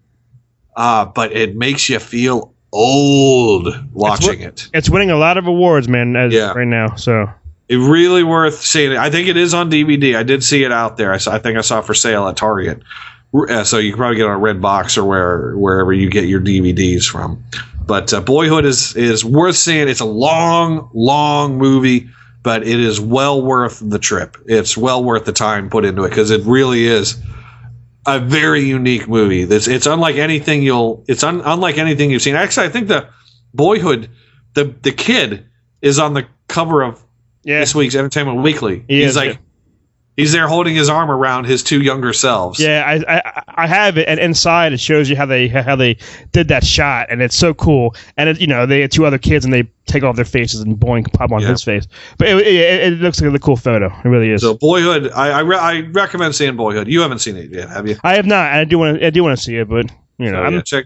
uh, 0.77 1.05
but 1.07 1.33
it 1.33 1.57
makes 1.57 1.89
you 1.89 1.99
feel 1.99 2.53
old 2.73 3.69
watching 3.93 4.41
it. 4.41 4.69
It's 4.73 4.89
winning 4.91 5.11
a 5.11 5.17
lot 5.17 5.37
of 5.39 5.47
awards, 5.47 5.89
man. 5.89 6.17
As 6.17 6.33
Yeah. 6.33 6.53
right 6.53 6.67
now. 6.67 6.95
So 6.97 7.29
It 7.69 7.77
really 7.77 8.25
worth 8.25 8.61
seeing 8.63 8.93
it. 8.93 8.99
I 8.99 9.11
think 9.11 9.29
it 9.29 9.37
is 9.37 9.55
on 9.55 9.71
DVD. 9.71 10.17
I 10.17 10.25
did 10.25 10.43
see 10.43 10.65
it 10.65 10.73
out 10.73 10.97
there. 10.97 11.13
I, 11.13 11.19
saw, 11.19 11.33
I 11.33 11.39
think 11.39 11.57
I 11.57 11.61
saw 11.61 11.79
it 11.79 11.85
for 11.85 11.95
sale 11.95 12.27
at 12.27 12.37
Target. 12.37 12.83
Uh, 13.33 13.63
so 13.63 13.79
you 13.79 13.93
can 13.93 13.99
probably 13.99 14.17
get 14.17 14.25
it 14.25 14.31
on 14.31 14.41
Red 14.41 14.61
Box 14.61 14.99
or 14.99 15.05
where 15.05 15.57
wherever 15.57 15.93
you 15.93 16.11
get 16.11 16.25
your 16.25 16.41
DVDs 16.41 17.05
from. 17.05 17.45
But 17.87 18.13
uh, 18.13 18.21
Boyhood 18.21 18.65
is 18.65 18.97
is 18.97 19.25
worth 19.25 19.55
seeing. 19.57 19.89
It's 19.89 20.01
a 20.01 20.05
long, 20.05 20.91
long 20.95 21.57
movie, 21.59 22.09
but 22.43 22.63
it 22.67 22.81
is 22.81 23.01
well 23.01 23.41
worth 23.41 23.81
the 23.89 24.01
trip. 24.01 24.37
It's 24.47 24.77
well 24.77 25.05
worth 25.05 25.25
the 25.25 25.33
time 25.33 25.71
put 25.71 25.85
into 25.85 26.03
it 26.05 26.09
because 26.09 26.33
it 26.33 26.43
really 26.45 26.87
is 26.87 27.21
a 28.07 28.19
very 28.19 28.63
unique 28.63 29.09
movie. 29.09 29.43
It's, 29.43 29.69
it's 29.69 29.87
unlike 29.87 30.17
anything 30.17 30.63
you'll. 30.63 31.05
It's 31.07 31.23
un, 31.23 31.43
unlike 31.45 31.79
anything 31.79 32.11
you've 32.11 32.23
seen. 32.23 32.35
Actually, 32.35 32.67
I 32.67 32.71
think 32.71 32.89
the 32.89 33.09
Boyhood, 33.53 34.11
the 34.55 34.75
the 34.83 34.93
kid 34.93 35.47
is 35.83 35.99
on 35.99 36.15
the 36.15 36.27
cover 36.49 36.83
of 36.83 37.03
yeah. 37.43 37.61
this 37.61 37.75
week's 37.75 37.95
Entertainment 37.95 38.43
Weekly. 38.43 38.85
He 38.89 39.01
he's 39.01 39.11
is, 39.11 39.17
like, 39.17 39.33
yeah. 39.33 39.39
He's 40.21 40.33
there 40.33 40.47
holding 40.47 40.75
his 40.75 40.89
arm 40.89 41.11
around 41.11 41.45
his 41.47 41.63
two 41.63 41.81
younger 41.83 42.13
selves. 42.13 42.61
Yeah, 42.61 42.85
I, 42.87 43.17
I 43.17 43.43
I 43.65 43.67
have 43.67 43.99
it, 43.99 44.09
and 44.09 44.21
inside 44.21 44.73
it 44.73 44.81
shows 44.81 45.09
you 45.11 45.17
how 45.17 45.27
they 45.27 45.49
how 45.49 45.77
they 45.77 45.97
did 46.33 46.49
that 46.49 46.65
shot, 46.65 47.09
and 47.11 47.21
it's 47.23 47.35
so 47.37 47.55
cool. 47.55 47.95
And 48.17 48.29
it, 48.29 48.41
you 48.41 48.47
know, 48.47 48.67
they 48.67 48.81
had 48.83 48.93
two 48.93 49.07
other 49.07 49.19
kids, 49.19 49.45
and 49.45 49.53
they 49.53 49.69
take 49.87 50.03
off 50.03 50.17
their 50.17 50.25
faces 50.25 50.61
and 50.61 50.77
boink 50.77 51.13
pop 51.13 51.33
on 51.33 51.41
Yeah. 51.41 51.49
his 51.49 51.63
face. 51.65 51.87
But 52.19 52.29
it, 52.29 52.47
it, 52.47 52.93
it 52.93 52.99
looks 53.01 53.21
like 53.21 53.35
a 53.35 53.39
cool 53.39 53.57
photo. 53.57 53.87
It 54.05 54.09
really 54.09 54.31
is. 54.31 54.41
So 54.43 54.55
Boyhood, 54.55 55.11
I 55.13 55.31
I, 55.31 55.41
re- 55.41 55.57
I 55.59 55.81
recommend 55.93 56.35
seeing 56.35 56.57
Boyhood. 56.57 56.87
You 56.89 57.01
haven't 57.01 57.19
seen 57.21 57.37
it 57.37 57.51
yet, 57.51 57.69
have 57.69 57.89
you? 57.89 57.97
I 58.05 58.15
have 58.15 58.27
not. 58.27 58.53
I 58.53 58.65
do 58.65 58.79
want 58.79 58.99
to. 59.01 59.07
I 59.07 59.11
do 59.11 59.23
want 59.25 59.37
to 59.39 59.43
see 59.43 59.57
it, 59.57 59.69
but 59.69 59.87
you 60.19 60.31
know, 60.31 60.45
So, 60.49 60.55
yeah, 60.55 60.61
check 60.63 60.85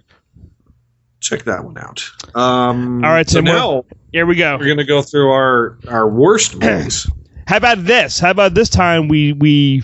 check 1.21 1.45
that 1.45 1.65
one 1.65 1.79
out. 1.79 2.03
Um, 2.35 3.05
All 3.05 3.11
right, 3.11 3.29
so 3.29 3.41
we're- 3.41 3.53
now 3.57 3.85
here 4.13 4.27
we 4.27 4.37
go. 4.37 4.57
we're 4.59 4.69
gonna 4.69 4.85
go 4.85 5.03
through 5.03 5.31
our 5.31 5.79
our 5.89 6.09
worst 6.09 6.57
movies. 6.57 7.07
How 7.47 7.57
about 7.59 7.85
this? 7.85 8.19
How 8.19 8.31
about 8.31 8.55
this 8.55 8.69
time 8.69 9.09
we 9.09 9.33
we 9.33 9.83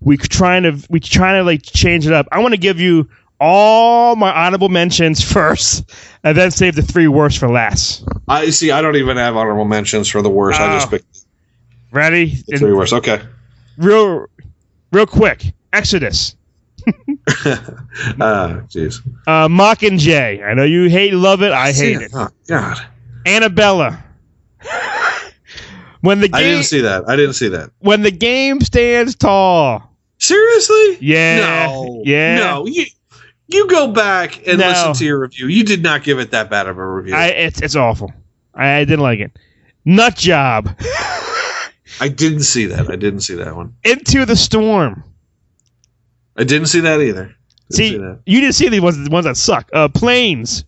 we 0.00 0.16
trying 0.16 0.62
to 0.64 0.78
we 0.90 1.00
trying 1.00 1.40
to 1.40 1.44
like 1.44 1.62
change 1.62 2.06
it 2.06 2.12
up. 2.12 2.26
I 2.32 2.40
want 2.40 2.52
to 2.54 2.58
give 2.60 2.80
you 2.80 3.08
all 3.40 4.16
my 4.16 4.30
honorable 4.32 4.68
mentions 4.68 5.22
first, 5.32 5.90
and 6.24 6.36
then 6.36 6.50
save 6.50 6.74
the 6.76 6.82
three 6.82 7.08
worst 7.08 7.38
for 7.38 7.48
last. 7.48 8.04
I 8.28 8.50
see. 8.50 8.70
I 8.70 8.82
don't 8.82 8.96
even 8.96 9.16
have 9.16 9.36
honorable 9.36 9.64
mentions 9.64 10.08
for 10.08 10.22
the 10.22 10.30
worst. 10.30 10.60
I 10.60 10.74
just 10.74 10.88
Oh. 10.88 10.90
picked 10.90 11.24
Ready? 11.92 12.36
the 12.46 12.58
three 12.58 12.72
worst. 12.72 12.92
Okay. 12.92 13.20
real 13.78 14.26
real 14.92 15.06
quick 15.06 15.52
exodus 15.72 16.36
uh, 16.86 16.92
jeez. 18.68 19.00
uh 19.26 19.46
mockingjay 19.48 20.42
i 20.44 20.52
know 20.54 20.64
you 20.64 20.88
hate 20.88 21.14
love 21.14 21.42
it 21.42 21.52
i 21.52 21.70
hate 21.72 22.00
it 22.00 22.10
Oh 22.14 22.28
God. 22.48 22.78
annabella 23.26 24.02
when 26.02 26.20
the 26.20 26.28
game, 26.28 26.34
I 26.38 26.42
didn't 26.42 26.64
see 26.64 26.80
that. 26.80 27.08
I 27.08 27.16
didn't 27.16 27.34
see 27.34 27.48
that. 27.48 27.70
when 27.80 28.02
the 28.02 28.10
game 28.10 28.60
stands 28.60 29.14
tall 29.14 29.88
Seriously? 30.18 30.98
Yeah. 31.00 31.66
No. 31.68 32.02
Yeah. 32.04 32.38
No. 32.38 32.66
You 32.66 32.84
you 33.48 33.66
go 33.68 33.90
back 33.90 34.46
and 34.46 34.58
No. 34.58 34.68
listen 34.68 34.92
to 34.94 35.04
your 35.04 35.20
review. 35.20 35.46
You 35.48 35.64
did 35.64 35.82
not 35.82 36.04
give 36.04 36.18
it 36.18 36.30
that 36.32 36.50
bad 36.50 36.66
of 36.68 36.78
a 36.78 36.86
review. 36.86 37.14
i 37.14 37.26
it's 37.28 37.60
it's 37.62 37.76
awful 37.76 38.12
i, 38.54 38.76
I 38.76 38.84
didn't 38.84 39.00
like 39.00 39.20
it 39.20 39.32
nut 39.84 40.16
job 40.16 40.68
I 42.02 42.08
didn't 42.08 42.44
see 42.44 42.64
that. 42.66 42.88
I 42.90 42.96
didn't 42.96 43.20
see 43.20 43.34
that 43.34 43.54
one. 43.56 43.74
into 43.84 44.24
the 44.24 44.36
storm 44.36 45.02
I 46.36 46.44
didn't 46.44 46.68
see 46.68 46.80
that 46.80 47.00
either. 47.00 47.34
Didn't 47.70 47.76
see, 47.76 47.96
that. 47.98 48.20
you 48.24 48.40
didn't 48.40 48.54
see 48.54 48.68
the 48.68 48.80
ones 48.80 48.96
the 49.02 49.10
ones 49.10 49.26
that 49.26 49.36
suck 49.36 49.68
uh 49.72 49.88
planes 49.88 50.64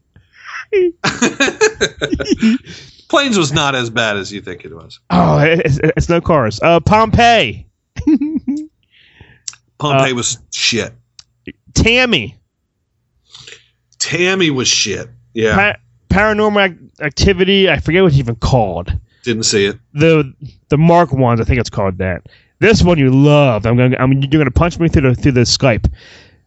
Planes 3.13 3.37
was 3.39 3.53
not 3.53 3.75
as 3.75 3.91
bad 3.91 4.17
as 4.17 4.33
you 4.33 4.41
think 4.41 4.65
it 4.65 4.75
was. 4.75 4.99
oh 5.11 5.39
it's, 5.39 5.79
it's 5.83 6.09
no 6.09 6.21
cars 6.21 6.59
uh 6.63 6.81
pompeii 6.81 7.67
Pompeii 9.79 10.13
Uh, 10.13 10.15
was 10.15 10.39
shit. 10.51 10.93
tammy 11.75 12.37
Tammy 13.99 14.51
was 14.51 14.67
shit. 14.67 15.09
Yeah. 15.35 15.55
Pa- 15.55 15.79
paranormal 16.09 16.65
Ac- 16.73 16.79
activity 17.05 17.69
i 17.71 17.79
forget 17.79 18.03
what 18.03 18.09
it's 18.13 18.19
even 18.19 18.35
called 18.37 18.99
Didn't 19.23 19.45
see 19.45 19.67
it. 19.67 19.79
the 19.95 20.33
the 20.71 20.77
Mark 20.79 21.13
ones. 21.13 21.41
I 21.41 21.45
think 21.45 21.61
it's 21.61 21.71
called 21.71 21.99
that. 21.99 22.23
This 22.59 22.83
one 22.83 22.99
you 22.99 23.11
love. 23.11 23.67
I'm 23.67 23.77
gonna. 23.77 23.97
I 23.99 24.07
mean, 24.07 24.23
you're 24.23 24.41
gonna 24.41 24.51
punch 24.51 24.79
me 24.81 24.89
through 24.89 25.15
the 25.15 25.21
through 25.21 25.33
the 25.33 25.41
Skype. 25.43 25.93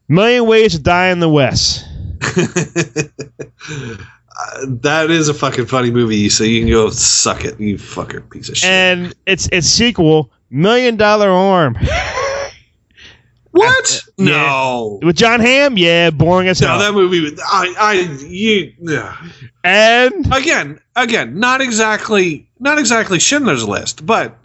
Million 0.07 0.45
ways 0.47 0.71
to 0.73 0.79
die 0.79 1.09
in 1.09 1.19
the 1.19 1.29
West. 1.29 1.85
Uh, 4.37 4.65
that 4.81 5.09
is 5.11 5.29
a 5.29 5.33
fucking 5.33 5.65
funny 5.65 5.91
movie, 5.91 6.27
so 6.29 6.43
you 6.43 6.59
can 6.61 6.69
go 6.69 6.89
suck 6.89 7.45
it, 7.45 7.59
you 7.59 7.77
fucker 7.77 8.27
piece 8.29 8.49
of 8.49 8.57
shit. 8.57 8.69
And 8.69 9.15
its 9.25 9.47
its 9.53 9.67
sequel, 9.67 10.29
Million 10.49 10.97
Dollar 10.97 11.29
Arm, 11.29 11.75
what? 13.51 14.01
yeah. 14.17 14.25
No. 14.25 14.99
with 15.01 15.15
Jon 15.15 15.39
Hamm. 15.39 15.77
Yeah, 15.77 16.09
boring 16.09 16.47
as 16.49 16.59
No, 16.61 16.67
hell. 16.67 16.79
that 16.79 16.93
movie. 16.93 17.21
was- 17.21 17.39
I, 17.45 17.73
I, 17.79 17.93
you. 18.27 18.73
ugh. 18.89 19.15
and 19.63 20.33
Again, 20.33 20.79
again, 20.95 21.39
not 21.39 21.61
exactly, 21.61 22.49
not 22.59 22.77
exactly 22.77 23.19
Schindler's 23.19 23.65
List, 23.65 24.05
but 24.05 24.37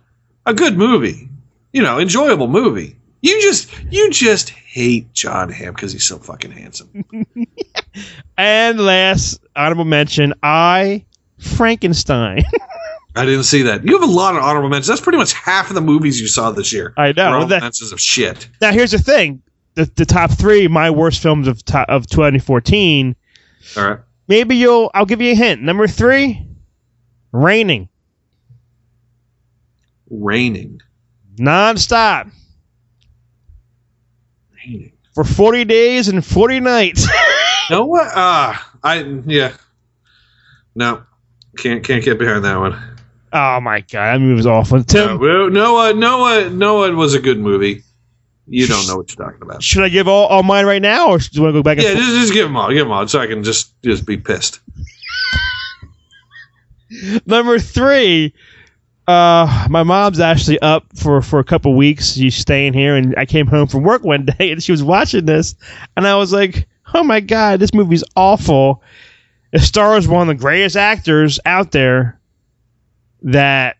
a 0.47 0.55
good 0.55 0.77
movie. 0.79 1.29
You 1.73 1.83
know, 1.83 1.99
enjoyable 1.99 2.49
movie. 2.49 2.97
You 3.23 3.41
just, 3.43 3.71
you 3.91 4.11
just 4.11 4.51
hate 4.51 5.13
Jon 5.13 5.51
Hamm 5.51 5.75
because 5.75 5.93
he's 5.93 6.05
so 6.05 6.19
fucking 6.19 6.51
handsome. 6.53 7.05
and 8.39 8.81
last 8.81 9.41
honorable 9.57 9.85
mention, 9.85 10.33
I 10.43 11.05
Frankenstein. 11.39 12.43
I 13.17 13.25
didn't 13.25 13.43
see 13.45 13.63
that. 13.63 13.85
You 13.85 13.99
have 13.99 14.09
a 14.09 14.13
lot 14.13 14.37
of 14.37 14.43
honorable 14.43 14.69
mentions. 14.69 14.87
That's 14.89 15.01
pretty 15.01 15.19
much 15.19 15.33
half 15.33 15.69
of 15.69 15.75
the 15.75 15.81
movies 15.81 16.21
you 16.21 16.29
saw 16.29 16.51
this 16.53 16.73
year. 16.73 16.95
I 16.97 17.13
know. 17.13 17.27
Honorable 17.27 17.49
That- 17.49 17.63
mentions 17.63 17.93
of 17.93 18.01
shit. 18.01 18.49
now 18.61 18.71
here's 18.73 18.93
the 18.93 18.99
thing: 18.99 19.43
the 19.75 19.85
the 19.97 20.07
top 20.07 20.31
three, 20.31 20.69
my 20.69 20.91
worst 20.91 21.21
films 21.21 21.49
of 21.49 21.63
to, 21.67 21.79
of 21.91 22.07
2014. 22.07 23.17
All 23.77 23.85
right. 23.89 23.99
Maybe 24.29 24.57
you'll. 24.57 24.91
I'll 24.95 25.07
give 25.07 25.21
you 25.21 25.33
a 25.33 25.35
hint. 25.35 25.61
Number 25.61 25.89
three, 25.89 26.47
Raining. 27.33 27.89
Raining. 30.09 30.81
nonstop. 31.37 32.31
For 35.15 35.25
40 35.25 35.65
days 35.65 36.09
and 36.09 36.25
40 36.25 36.61
nights. 36.61 37.07
no, 37.71 37.85
what? 37.87 38.09
Ah, 38.15 38.73
I 38.83 39.01
yeah. 39.27 39.53
No, 40.75 41.03
can't 41.59 41.83
can't 41.85 42.05
get 42.05 42.19
behind 42.19 42.45
that 42.45 42.57
one. 42.59 42.81
oh 43.33 43.61
my 43.61 43.81
god, 43.81 44.15
that 44.15 44.21
movie 44.21 44.35
was 44.35 44.47
awful. 44.47 44.79
No, 44.79 44.85
Tim, 44.85 45.19
well, 45.19 45.51
Noah, 45.51 45.95
Noah, 45.95 46.51
Noah 46.51 46.93
was 46.95 47.15
a 47.15 47.21
good 47.21 47.39
movie. 47.39 47.83
You 48.47 48.67
don't 48.67 48.87
know 48.89 48.97
what 48.97 49.09
you're 49.17 49.25
talking 49.25 49.43
about. 49.43 49.63
should 49.63 49.85
I 49.85 49.89
give 49.89 50.09
all, 50.09 50.27
all 50.27 50.43
mine 50.43 50.67
right 50.67 50.83
now, 50.83 51.09
or 51.11 51.19
do 51.19 51.29
you 51.33 51.43
want 51.43 51.55
to 51.55 51.59
go 51.59 51.63
back? 51.63 51.79
And 51.79 51.87
Yeah, 51.87 51.95
just, 51.95 52.11
just 52.21 52.33
give 52.33 52.47
them 52.47 52.57
all. 52.57 52.69
Give 52.71 52.85
them 52.85 52.91
all, 52.91 53.07
so 53.07 53.21
I 53.21 53.27
can 53.29 53.45
just 53.45 53.81
just 53.83 54.05
be 54.07 54.17
pissed. 54.17 54.59
Number 57.27 57.59
three, 57.61 58.35
uh, 59.11 59.67
my 59.69 59.83
mom's 59.83 60.21
actually 60.21 60.61
up 60.61 60.85
for 60.97 61.23
for 61.23 61.39
a 61.41 61.45
couple 61.45 61.75
weeks. 61.77 62.13
She's 62.15 62.37
staying 62.37 62.75
here, 62.75 62.97
and 62.97 63.15
I 63.19 63.27
came 63.27 63.47
home 63.47 63.67
from 63.69 63.83
work 63.83 64.05
one 64.05 64.25
day, 64.39 64.53
and 64.53 64.63
she 64.63 64.73
was 64.73 64.83
watching 64.83 65.27
this, 65.27 65.55
and 65.97 66.07
I 66.07 66.17
was 66.17 66.33
like, 66.33 66.69
"Oh 66.95 67.03
my 67.03 67.21
god, 67.21 67.61
this 67.61 67.75
movie's 67.75 68.05
awful." 68.17 68.83
It 69.53 69.61
stars 69.61 70.07
one 70.07 70.23
of 70.23 70.37
the 70.37 70.41
greatest 70.41 70.77
actors 70.77 71.41
out 71.45 71.73
there 71.73 72.21
that 73.23 73.77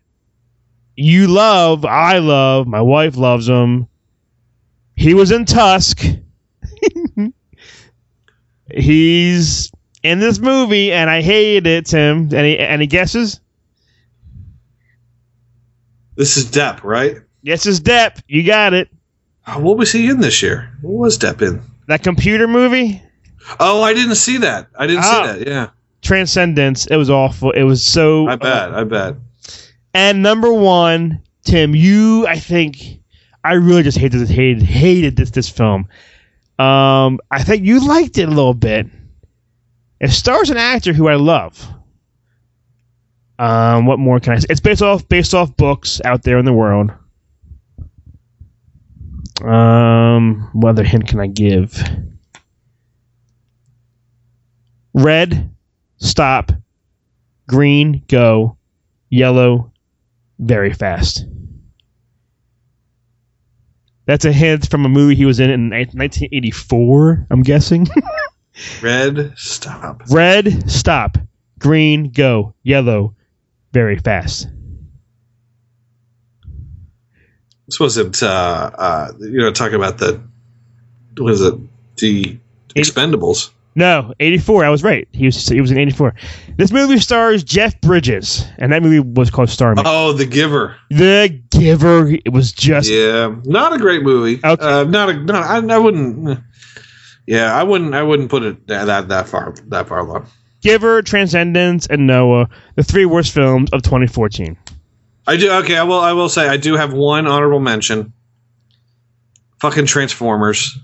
you 0.95 1.27
love, 1.27 1.85
I 1.85 2.19
love, 2.19 2.67
my 2.67 2.81
wife 2.81 3.17
loves 3.17 3.47
him. 3.49 3.87
He 4.95 5.13
was 5.13 5.31
in 5.31 5.45
Tusk. 5.45 6.03
He's 8.73 9.71
in 10.03 10.19
this 10.19 10.39
movie, 10.39 10.93
and 10.93 11.09
I 11.09 11.21
hated 11.21 11.67
it, 11.67 11.85
Tim. 11.87 12.33
Any 12.33 12.57
any 12.57 12.87
guesses? 12.87 13.40
This 16.15 16.37
is 16.37 16.45
Depp, 16.45 16.83
right? 16.83 17.17
Yes, 17.41 17.65
it's 17.65 17.79
Depp. 17.79 18.21
You 18.27 18.43
got 18.43 18.73
it. 18.73 18.89
Uh, 19.47 19.59
What 19.59 19.77
was 19.77 19.91
he 19.91 20.09
in 20.09 20.19
this 20.19 20.41
year? 20.43 20.71
What 20.81 20.93
was 20.99 21.17
Depp 21.17 21.41
in? 21.41 21.61
That 21.87 22.03
computer 22.03 22.47
movie, 22.47 23.01
Oh, 23.59 23.81
I 23.81 23.93
didn't 23.95 24.15
see 24.15 24.37
that. 24.37 24.67
I 24.77 24.85
didn't 24.87 25.03
Oh. 25.05 25.23
see 25.33 25.39
that. 25.39 25.47
Yeah, 25.47 25.67
Transcendence. 26.03 26.85
It 26.87 26.95
was 26.95 27.09
awful. 27.09 27.51
It 27.51 27.63
was 27.63 27.83
so. 27.83 28.27
I 28.27 28.35
bet. 28.35 28.71
I 28.73 28.83
bet. 28.83 29.15
And 29.93 30.21
number 30.21 30.53
one, 30.53 31.21
Tim, 31.43 31.75
you, 31.75 32.25
I 32.27 32.37
think, 32.37 32.99
I 33.43 33.53
really 33.53 33.81
just 33.83 33.97
hated 33.97 34.19
this, 34.21 34.29
hated, 34.29 34.61
hated 34.63 35.15
this, 35.17 35.31
this 35.31 35.49
film. 35.49 35.87
Um, 36.59 37.19
I 37.31 37.43
think 37.43 37.65
you 37.65 37.85
liked 37.85 38.17
it 38.19 38.27
a 38.27 38.31
little 38.31 38.53
bit. 38.53 38.85
It 39.99 40.11
stars 40.11 40.49
an 40.51 40.57
actor 40.57 40.93
who 40.93 41.07
I 41.07 41.15
love. 41.15 41.67
Um, 43.41 43.87
what 43.87 43.97
more 43.97 44.19
can 44.19 44.33
I 44.33 44.37
say? 44.37 44.45
It's 44.51 44.59
based 44.59 44.83
off 44.83 45.09
based 45.09 45.33
off 45.33 45.57
books 45.57 45.99
out 46.05 46.21
there 46.21 46.37
in 46.37 46.45
the 46.45 46.53
world. 46.53 46.91
Um, 49.43 50.47
what 50.53 50.69
other 50.69 50.83
hint 50.83 51.07
can 51.07 51.19
I 51.19 51.25
give? 51.25 51.83
Red, 54.93 55.55
stop. 55.97 56.51
Green, 57.47 58.03
go. 58.07 58.57
Yellow, 59.09 59.71
very 60.37 60.71
fast. 60.71 61.25
That's 64.05 64.25
a 64.25 64.31
hint 64.31 64.69
from 64.69 64.85
a 64.85 64.89
movie 64.89 65.15
he 65.15 65.25
was 65.25 65.39
in 65.39 65.49
in 65.49 65.69
1984, 65.71 67.25
I'm 67.31 67.41
guessing. 67.41 67.87
Red, 68.83 69.33
stop. 69.35 70.03
Red, 70.11 70.69
stop. 70.69 71.17
Green, 71.57 72.11
go. 72.11 72.53
Yellow, 72.61 73.15
very 73.71 73.97
fast. 73.97 74.47
This 77.67 77.79
wasn't. 77.79 78.21
Uh, 78.21 78.71
uh, 78.77 79.11
you 79.19 79.39
know, 79.39 79.51
talking 79.51 79.75
about 79.75 79.97
the. 79.97 80.21
What 81.17 81.33
is 81.33 81.41
it? 81.41 81.53
The 81.97 82.37
Expendables. 82.75 83.51
No, 83.73 84.13
84. 84.19 84.65
I 84.65 84.69
was 84.69 84.83
right. 84.83 85.07
He 85.13 85.25
was 85.25 85.47
he 85.47 85.61
was 85.61 85.71
in 85.71 85.77
84. 85.77 86.13
This 86.57 86.73
movie 86.73 86.99
stars 86.99 87.41
Jeff 87.43 87.79
Bridges, 87.79 88.45
and 88.57 88.73
that 88.73 88.83
movie 88.83 88.99
was 88.99 89.29
called 89.29 89.49
Starman. 89.49 89.85
Oh, 89.87 90.11
The 90.11 90.25
Giver. 90.25 90.75
the 90.89 91.41
Giver. 91.51 92.09
It 92.09 92.33
was 92.33 92.51
just 92.51 92.89
Yeah, 92.89 93.33
not 93.45 93.71
a 93.71 93.77
great 93.77 94.03
movie. 94.03 94.41
Okay. 94.43 94.61
Uh, 94.65 94.83
not 94.83 95.09
a. 95.09 95.13
Not. 95.13 95.43
I, 95.71 95.75
I 95.75 95.77
wouldn't. 95.77 96.39
Yeah, 97.25 97.55
I 97.55 97.63
wouldn't. 97.63 97.93
I 97.95 98.03
wouldn't 98.03 98.29
put 98.29 98.43
it 98.43 98.67
that 98.67 98.85
that, 98.85 99.07
that 99.07 99.29
far. 99.29 99.53
That 99.67 99.87
far 99.87 99.99
along. 99.99 100.27
Giver, 100.61 101.01
Transcendence, 101.01 101.87
and 101.87 102.07
Noah, 102.07 102.47
the 102.75 102.83
three 102.83 103.05
worst 103.05 103.33
films 103.33 103.69
of 103.71 103.81
2014. 103.81 104.57
I 105.27 105.37
do. 105.37 105.51
Okay, 105.51 105.77
I 105.77 105.83
will. 105.83 105.99
I 105.99 106.13
will 106.13 106.29
say 106.29 106.47
I 106.47 106.57
do 106.57 106.75
have 106.75 106.93
one 106.93 107.27
honorable 107.27 107.59
mention. 107.59 108.13
Fucking 109.59 109.85
Transformers. 109.85 110.77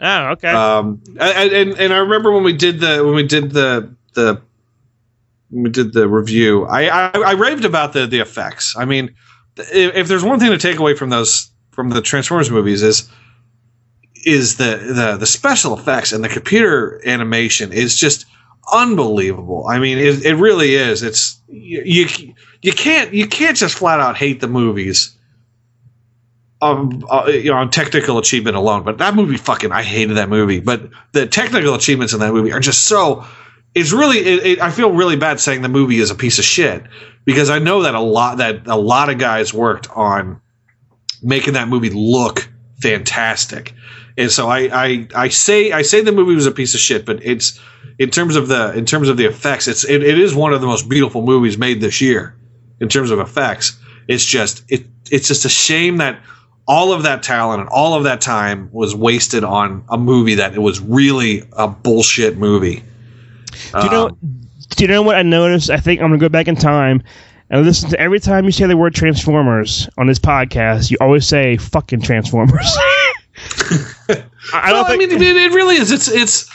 Oh, 0.00 0.26
okay. 0.32 0.48
Um, 0.48 1.02
and, 1.20 1.52
and 1.52 1.78
and 1.78 1.92
I 1.92 1.98
remember 1.98 2.32
when 2.32 2.44
we 2.44 2.52
did 2.52 2.80
the 2.80 3.04
when 3.04 3.14
we 3.14 3.26
did 3.26 3.50
the 3.50 3.94
the 4.14 4.40
when 5.50 5.64
we 5.64 5.70
did 5.70 5.92
the 5.92 6.08
review. 6.08 6.64
I 6.66 6.86
I, 6.86 7.08
I 7.10 7.32
raved 7.32 7.64
about 7.64 7.92
the 7.92 8.06
the 8.06 8.20
effects. 8.20 8.74
I 8.76 8.84
mean, 8.84 9.14
if, 9.56 9.94
if 9.94 10.08
there's 10.08 10.24
one 10.24 10.38
thing 10.38 10.50
to 10.50 10.58
take 10.58 10.78
away 10.78 10.94
from 10.94 11.10
those 11.10 11.50
from 11.72 11.90
the 11.90 12.02
Transformers 12.02 12.50
movies 12.50 12.82
is 12.82 13.08
is 14.24 14.56
the 14.56 14.76
the 14.76 15.16
the 15.18 15.26
special 15.26 15.76
effects 15.76 16.12
and 16.12 16.24
the 16.24 16.28
computer 16.28 17.00
animation 17.06 17.72
is 17.72 17.96
just 17.96 18.26
unbelievable. 18.72 19.66
I 19.68 19.78
mean, 19.78 19.98
it, 19.98 20.24
it 20.24 20.34
really 20.34 20.74
is. 20.74 21.02
It's 21.02 21.40
you, 21.48 21.82
you 21.84 22.34
you 22.62 22.72
can't 22.72 23.12
you 23.12 23.26
can't 23.26 23.56
just 23.56 23.76
flat 23.76 24.00
out 24.00 24.16
hate 24.16 24.40
the 24.40 24.48
movies 24.48 25.14
um, 26.64 27.04
uh, 27.10 27.26
you 27.26 27.50
know, 27.50 27.56
on 27.56 27.70
technical 27.70 28.18
achievement 28.18 28.56
alone. 28.56 28.84
But 28.84 28.98
that 28.98 29.14
movie, 29.14 29.36
fucking, 29.36 29.70
I 29.70 29.82
hated 29.82 30.16
that 30.16 30.28
movie. 30.28 30.60
But 30.60 30.88
the 31.12 31.26
technical 31.26 31.74
achievements 31.74 32.12
in 32.14 32.20
that 32.20 32.32
movie 32.32 32.52
are 32.52 32.60
just 32.60 32.86
so. 32.86 33.26
It's 33.74 33.92
really. 33.92 34.18
It, 34.18 34.46
it, 34.46 34.60
I 34.60 34.70
feel 34.70 34.92
really 34.92 35.16
bad 35.16 35.40
saying 35.40 35.62
the 35.62 35.68
movie 35.68 35.98
is 35.98 36.10
a 36.10 36.14
piece 36.14 36.38
of 36.38 36.44
shit 36.44 36.84
because 37.24 37.50
I 37.50 37.58
know 37.58 37.82
that 37.82 37.94
a 37.94 38.00
lot 38.00 38.38
that 38.38 38.66
a 38.66 38.76
lot 38.76 39.10
of 39.10 39.18
guys 39.18 39.52
worked 39.52 39.90
on 39.90 40.40
making 41.22 41.54
that 41.54 41.68
movie 41.68 41.90
look 41.90 42.48
fantastic. 42.80 43.74
And 44.16 44.30
so 44.30 44.48
I, 44.48 44.68
I, 44.72 45.08
I 45.14 45.28
say 45.28 45.72
I 45.72 45.82
say 45.82 46.00
the 46.00 46.12
movie 46.12 46.34
was 46.34 46.46
a 46.46 46.52
piece 46.52 46.74
of 46.74 46.80
shit, 46.80 47.04
but 47.04 47.24
it's 47.24 47.60
in 47.98 48.10
terms 48.10 48.36
of 48.36 48.48
the 48.48 48.72
in 48.74 48.84
terms 48.84 49.08
of 49.08 49.16
the 49.16 49.26
effects, 49.26 49.68
it's 49.68 49.84
it, 49.84 50.02
it 50.02 50.18
is 50.18 50.34
one 50.34 50.52
of 50.52 50.60
the 50.60 50.66
most 50.66 50.88
beautiful 50.88 51.22
movies 51.22 51.58
made 51.58 51.80
this 51.80 52.00
year 52.00 52.36
in 52.80 52.88
terms 52.88 53.10
of 53.10 53.18
effects. 53.18 53.78
It's 54.08 54.24
just 54.24 54.64
it 54.68 54.86
it's 55.10 55.28
just 55.28 55.44
a 55.44 55.48
shame 55.48 55.98
that 55.98 56.20
all 56.66 56.92
of 56.92 57.02
that 57.02 57.22
talent 57.22 57.60
and 57.60 57.68
all 57.70 57.94
of 57.94 58.04
that 58.04 58.20
time 58.20 58.70
was 58.72 58.94
wasted 58.94 59.44
on 59.44 59.84
a 59.88 59.98
movie 59.98 60.34
that 60.36 60.54
it 60.54 60.60
was 60.60 60.80
really 60.80 61.42
a 61.52 61.68
bullshit 61.68 62.38
movie. 62.38 62.82
do 63.72 63.84
you 63.84 63.90
know? 63.90 64.06
Um, 64.06 64.18
Do 64.70 64.84
you 64.84 64.88
know 64.88 65.02
what 65.02 65.16
I 65.16 65.22
noticed? 65.22 65.70
I 65.70 65.78
think 65.78 66.00
I'm 66.00 66.08
gonna 66.08 66.18
go 66.18 66.28
back 66.28 66.48
in 66.48 66.56
time 66.56 67.02
and 67.50 67.64
listen 67.66 67.90
to 67.90 68.00
every 68.00 68.20
time 68.20 68.44
you 68.44 68.52
say 68.52 68.66
the 68.66 68.76
word 68.76 68.94
Transformers 68.94 69.88
on 69.98 70.06
this 70.06 70.18
podcast. 70.18 70.90
You 70.90 70.96
always 71.00 71.26
say 71.26 71.56
"fucking 71.56 72.02
Transformers." 72.02 72.76
I 74.08 74.24
I 74.52 74.72
don't 74.72 74.84
I 74.86 74.96
think. 74.96 75.12
mean, 75.12 75.22
it, 75.22 75.36
it 75.36 75.52
really 75.52 75.76
is. 75.76 75.90
It's 75.90 76.08
it's, 76.08 76.50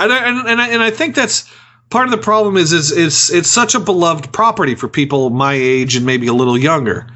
and 0.00 0.12
I, 0.12 0.28
and 0.28 0.48
and 0.48 0.60
I, 0.60 0.68
and 0.68 0.82
I 0.82 0.90
think 0.90 1.14
that's 1.14 1.50
part 1.90 2.06
of 2.06 2.10
the 2.10 2.18
problem. 2.18 2.56
Is 2.56 2.72
is 2.72 2.90
it's 2.96 3.30
it's 3.32 3.48
such 3.48 3.74
a 3.74 3.80
beloved 3.80 4.32
property 4.32 4.74
for 4.74 4.88
people 4.88 5.30
my 5.30 5.54
age 5.54 5.96
and 5.96 6.04
maybe 6.06 6.26
a 6.26 6.32
little 6.34 6.58
younger, 6.58 7.06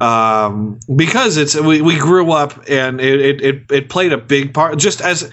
um, 0.00 0.78
because 0.94 1.36
it's 1.36 1.54
we, 1.58 1.80
we 1.82 1.98
grew 1.98 2.32
up 2.32 2.68
and 2.68 3.00
it, 3.00 3.40
it 3.42 3.70
it 3.70 3.88
played 3.88 4.12
a 4.12 4.18
big 4.18 4.52
part, 4.54 4.78
just 4.78 5.00
as 5.00 5.30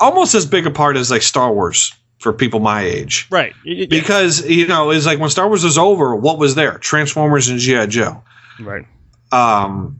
almost 0.00 0.34
as 0.34 0.46
big 0.46 0.66
a 0.66 0.70
part 0.70 0.96
as 0.96 1.10
like 1.10 1.22
Star 1.22 1.52
Wars 1.52 1.94
for 2.18 2.32
people 2.32 2.60
my 2.60 2.82
age. 2.82 3.26
right. 3.30 3.52
Y- 3.66 3.78
y- 3.80 3.86
Because 3.90 4.48
you 4.48 4.66
know, 4.66 4.90
it's 4.90 5.06
like 5.06 5.18
when 5.18 5.28
Star 5.30 5.48
Wars 5.48 5.64
was 5.64 5.76
over, 5.76 6.14
what 6.14 6.38
was 6.38 6.54
there? 6.54 6.78
Transformers 6.78 7.48
and 7.48 7.58
GI 7.58 7.88
Joe. 7.88 8.22
Right. 8.60 8.86
Um, 9.32 9.98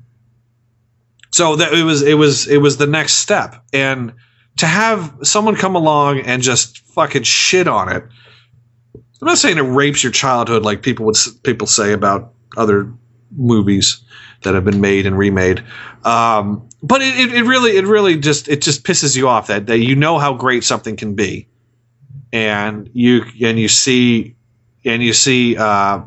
so 1.32 1.56
that 1.56 1.72
it 1.72 1.82
was 1.82 2.02
it 2.02 2.14
was 2.14 2.46
it 2.46 2.58
was 2.58 2.76
the 2.76 2.86
next 2.86 3.14
step, 3.14 3.64
and 3.72 4.12
to 4.58 4.66
have 4.66 5.16
someone 5.22 5.56
come 5.56 5.74
along 5.74 6.20
and 6.20 6.42
just 6.42 6.78
fucking 6.78 7.22
shit 7.22 7.66
on 7.66 7.90
it. 7.90 8.04
I'm 8.94 9.28
not 9.28 9.38
saying 9.38 9.58
it 9.58 9.62
rapes 9.62 10.02
your 10.02 10.12
childhood 10.12 10.62
like 10.62 10.82
people 10.82 11.06
would 11.06 11.16
people 11.42 11.66
say 11.66 11.92
about 11.92 12.34
other 12.56 12.92
movies 13.36 14.02
that 14.42 14.54
have 14.54 14.64
been 14.64 14.80
made 14.80 15.06
and 15.06 15.16
remade. 15.16 15.64
Um, 16.04 16.68
but 16.82 17.00
it, 17.00 17.32
it, 17.32 17.44
really 17.44 17.76
it 17.76 17.86
really 17.86 18.16
just 18.16 18.48
it 18.48 18.60
just 18.60 18.84
pisses 18.84 19.16
you 19.16 19.28
off 19.28 19.46
that, 19.46 19.66
that 19.66 19.78
you 19.78 19.94
know 19.94 20.18
how 20.18 20.34
great 20.34 20.64
something 20.64 20.96
can 20.96 21.14
be, 21.14 21.48
and 22.32 22.90
you 22.92 23.24
and 23.42 23.58
you 23.58 23.68
see 23.68 24.36
and 24.84 25.02
you 25.02 25.12
see 25.12 25.56
uh, 25.56 26.02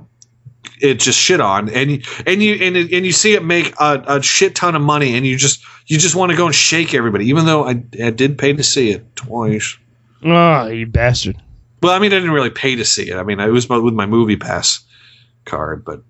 it 0.81 0.95
just 0.95 1.19
shit 1.19 1.39
on 1.39 1.69
and 1.69 1.91
you 1.91 2.01
and 2.25 2.41
you 2.43 2.53
and, 2.55 2.75
it- 2.77 2.91
and 2.93 3.05
you 3.05 3.11
see 3.11 3.33
it 3.33 3.43
make 3.43 3.73
a, 3.79 4.03
a 4.07 4.21
shit 4.21 4.55
ton 4.55 4.75
of 4.75 4.81
money 4.81 5.15
and 5.15 5.25
you 5.25 5.37
just 5.37 5.63
you 5.87 5.97
just 5.97 6.15
want 6.15 6.31
to 6.31 6.37
go 6.37 6.45
and 6.45 6.55
shake 6.55 6.93
everybody 6.93 7.25
even 7.27 7.45
though 7.45 7.65
I, 7.65 7.83
I 8.03 8.09
did 8.09 8.37
pay 8.37 8.53
to 8.53 8.63
see 8.63 8.91
it 8.91 9.15
twice 9.15 9.77
Oh, 10.23 10.67
you 10.67 10.87
bastard. 10.87 11.37
well 11.81 11.93
i 11.93 11.99
mean 11.99 12.11
i 12.11 12.15
didn't 12.15 12.31
really 12.31 12.49
pay 12.49 12.75
to 12.75 12.83
see 12.85 13.09
it 13.09 13.15
i 13.17 13.23
mean 13.23 13.39
it 13.39 13.47
was 13.49 13.69
with 13.69 13.93
my 13.93 14.05
movie 14.05 14.37
pass 14.37 14.79
card 15.45 15.85
but 15.85 16.01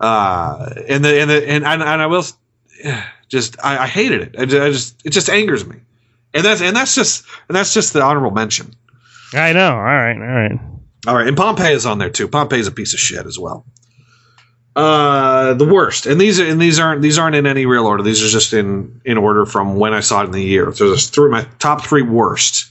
uh 0.00 0.70
and 0.88 1.04
the 1.04 1.20
and 1.20 1.30
the 1.30 1.48
and, 1.48 1.64
and, 1.64 1.82
and 1.82 2.02
i 2.02 2.06
will 2.06 2.24
just 3.28 3.56
I, 3.64 3.84
I 3.84 3.86
hated 3.86 4.22
it 4.22 4.34
I 4.38 4.44
ju- 4.46 4.62
I 4.62 4.70
just 4.70 5.00
it 5.06 5.10
just 5.10 5.28
angers 5.28 5.66
me 5.66 5.76
and 6.34 6.44
that's 6.44 6.60
and 6.60 6.74
that's 6.74 6.94
just 6.94 7.24
and 7.48 7.56
that's 7.56 7.72
just 7.74 7.92
the 7.92 8.02
honorable 8.02 8.30
mention 8.32 8.74
I 9.32 9.52
know. 9.52 9.70
All 9.70 9.84
right. 9.84 10.16
All 10.16 10.26
right. 10.26 10.58
All 11.06 11.14
right, 11.14 11.28
and 11.28 11.36
Pompeii 11.36 11.72
is 11.72 11.86
on 11.86 11.98
there 11.98 12.10
too. 12.10 12.26
Pompeii 12.26 12.58
is 12.58 12.66
a 12.66 12.72
piece 12.72 12.94
of 12.94 12.98
shit 12.98 13.26
as 13.26 13.38
well. 13.38 13.64
Uh, 14.76 15.54
the 15.54 15.64
worst, 15.64 16.06
and 16.06 16.20
these 16.20 16.38
are 16.38 16.46
and 16.46 16.60
these 16.60 16.78
aren't 16.78 17.02
these 17.02 17.18
aren't 17.18 17.34
in 17.34 17.44
any 17.44 17.66
real 17.66 17.86
order. 17.86 18.04
These 18.04 18.24
are 18.24 18.28
just 18.28 18.52
in 18.52 19.00
in 19.04 19.18
order 19.18 19.44
from 19.44 19.76
when 19.76 19.92
I 19.92 20.00
saw 20.00 20.22
it 20.22 20.26
in 20.26 20.30
the 20.30 20.42
year. 20.42 20.72
So 20.72 20.88
there's 20.88 21.10
three 21.10 21.28
my 21.28 21.44
top 21.58 21.84
three 21.84 22.02
worst. 22.02 22.70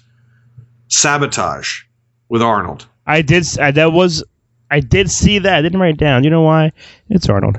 Sabotage 0.87 1.83
with 2.29 2.41
Arnold. 2.41 2.87
I 3.05 3.21
did. 3.21 3.45
I, 3.59 3.71
that 3.71 3.91
was. 3.91 4.23
I 4.71 4.79
did 4.79 5.11
see 5.11 5.39
that. 5.39 5.57
I 5.57 5.61
didn't 5.61 5.79
write 5.79 5.95
it 5.95 5.99
down. 5.99 6.23
You 6.23 6.29
know 6.29 6.41
why? 6.41 6.71
It's 7.09 7.27
Arnold. 7.27 7.57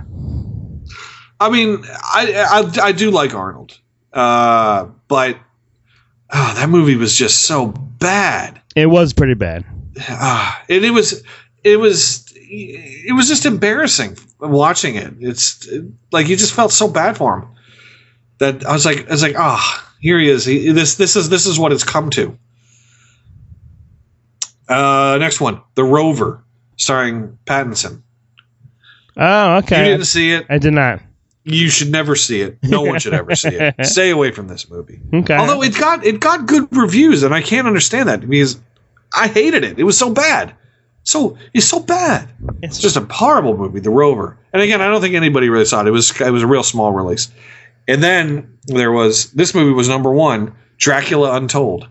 I 1.38 1.51
mean, 1.51 1.84
I 1.84 2.70
I, 2.80 2.86
I 2.86 2.93
do 2.93 3.11
like 3.11 3.34
Arnold, 3.34 3.78
uh, 4.12 4.86
but 5.09 5.36
oh, 6.32 6.53
that 6.55 6.68
movie 6.68 6.97
was 6.97 7.14
just 7.14 7.41
so 7.41 7.66
bad. 7.66 8.61
It 8.74 8.86
was 8.86 9.12
pretty 9.12 9.34
bad. 9.34 9.64
Ah, 10.09 10.62
and 10.68 10.84
it 10.84 10.91
was 10.91 11.22
it 11.62 11.78
was 11.78 12.30
it 12.53 13.14
was 13.14 13.28
just 13.28 13.46
embarrassing 13.46 14.18
watching 14.40 14.96
it. 14.96 15.14
It's 15.20 15.68
like 16.11 16.28
you 16.28 16.36
just 16.36 16.53
felt 16.55 16.72
so 16.72 16.88
bad 16.88 17.16
for 17.16 17.38
him. 17.38 17.48
that 18.38 18.66
I 18.66 18.72
was 18.72 18.84
like, 18.84 19.07
I 19.09 19.12
was 19.12 19.22
like, 19.22 19.36
ah, 19.38 19.92
here 20.01 20.18
he 20.18 20.28
is. 20.28 20.44
He, 20.44 20.72
this 20.72 20.96
this 20.96 21.14
is 21.16 21.28
this 21.28 21.46
is 21.46 21.59
what 21.59 21.72
it's 21.72 21.84
come 21.84 22.11
to. 22.11 22.36
Uh, 24.68 25.16
next 25.18 25.40
one, 25.40 25.61
The 25.74 25.84
Rover, 25.84 26.44
starring 26.76 27.38
Pattinson. 27.44 28.03
Oh, 29.16 29.57
okay. 29.59 29.78
You 29.78 29.92
didn't 29.92 30.07
see 30.07 30.32
it. 30.32 30.46
I 30.48 30.59
did 30.59 30.72
not. 30.72 31.01
You 31.42 31.68
should 31.70 31.90
never 31.90 32.14
see 32.14 32.42
it. 32.42 32.59
No 32.62 32.82
one 32.82 33.01
should 33.01 33.14
ever 33.14 33.34
see 33.34 33.48
it. 33.48 33.74
Stay 33.84 34.11
away 34.11 34.30
from 34.30 34.46
this 34.46 34.70
movie. 34.70 35.01
Okay. 35.12 35.36
Although 35.36 35.62
it 35.62 35.76
got 35.76 36.05
it 36.05 36.20
got 36.20 36.46
good 36.46 36.68
reviews, 36.76 37.22
and 37.22 37.34
I 37.34 37.42
can't 37.42 37.66
understand 37.66 38.09
that 38.09 38.28
because 38.28 38.61
I 39.12 39.26
hated 39.28 39.64
it. 39.64 39.78
It 39.78 39.84
was 39.84 39.98
so 39.98 40.12
bad. 40.12 40.55
So 41.11 41.36
it's 41.54 41.66
so 41.66 41.80
bad. 41.80 42.28
it's 42.62 42.78
just 42.78 42.96
a 42.96 43.00
horrible 43.11 43.56
movie, 43.56 43.80
The 43.80 43.90
Rover. 43.90 44.38
And 44.52 44.62
again, 44.62 44.80
I 44.80 44.86
don't 44.86 45.00
think 45.00 45.16
anybody 45.16 45.48
really 45.48 45.64
saw 45.64 45.80
it. 45.80 45.88
It 45.88 45.90
was 45.90 46.12
it 46.20 46.30
was 46.30 46.44
a 46.44 46.46
real 46.46 46.62
small 46.62 46.92
release. 46.92 47.32
And 47.88 48.00
then 48.00 48.56
there 48.66 48.92
was 48.92 49.32
this 49.32 49.52
movie 49.52 49.72
was 49.72 49.88
number 49.88 50.12
one, 50.12 50.54
Dracula 50.78 51.34
Untold. 51.36 51.88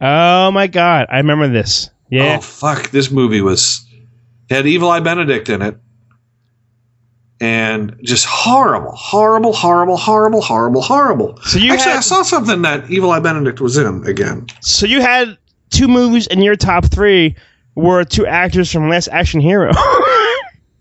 Oh 0.00 0.50
my 0.50 0.66
god, 0.66 1.06
I 1.08 1.18
remember 1.18 1.46
this. 1.46 1.88
Yeah. 2.10 2.38
Oh 2.38 2.40
fuck, 2.40 2.90
this 2.90 3.12
movie 3.12 3.42
was 3.42 3.86
it 4.48 4.56
had 4.56 4.66
Evil 4.66 4.90
Eye 4.90 4.98
Benedict 4.98 5.48
in 5.48 5.62
it. 5.62 5.76
And 7.40 7.96
just 8.02 8.26
horrible, 8.26 8.90
horrible, 8.90 9.52
horrible, 9.52 9.96
horrible, 9.96 10.42
horrible, 10.42 10.82
horrible. 10.82 11.38
So 11.42 11.60
you 11.60 11.72
Actually, 11.72 11.92
I 11.92 12.00
saw 12.00 12.22
something 12.22 12.62
that 12.62 12.90
Evil 12.90 13.12
Eye 13.12 13.20
Benedict 13.20 13.60
was 13.60 13.76
in 13.76 14.04
again. 14.04 14.48
so 14.60 14.84
you 14.84 15.00
had 15.00 15.38
two 15.70 15.86
movies 15.86 16.26
in 16.26 16.42
your 16.42 16.56
top 16.56 16.86
three 16.86 17.36
were 17.74 18.04
two 18.04 18.26
actors 18.26 18.70
from 18.72 18.88
Last 18.88 19.08
Action 19.08 19.40
Hero. 19.40 19.72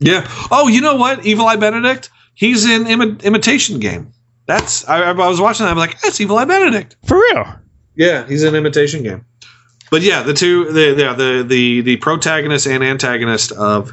Yeah. 0.02 0.26
Oh, 0.50 0.70
you 0.70 0.80
know 0.80 0.96
what? 0.96 1.26
Evil 1.26 1.46
Eye 1.46 1.58
Benedict. 1.58 2.10
He's 2.34 2.64
in 2.66 2.86
Imi- 2.86 3.22
Imitation 3.22 3.80
Game. 3.82 4.14
That's 4.46 4.88
I, 4.88 5.02
I 5.02 5.12
was 5.12 5.42
watching 5.42 5.66
that. 5.66 5.72
I'm 5.72 5.78
like, 5.78 6.00
that's 6.00 6.22
Evil 6.22 6.38
Eye 6.38 6.46
Benedict. 6.46 6.96
For 7.06 7.18
real. 7.18 7.60
Yeah, 7.98 8.26
he's 8.26 8.44
in 8.44 8.56
Imitation 8.56 9.04
Game. 9.04 9.26
But 9.92 10.02
yeah, 10.02 10.24
the 10.24 10.34
two 10.34 10.72
the 10.72 10.94
the 10.94 11.14
the 11.16 11.44
the, 11.44 11.82
the 11.82 11.96
protagonist 11.98 12.66
and 12.66 12.82
antagonist 12.82 13.52
of 13.52 13.92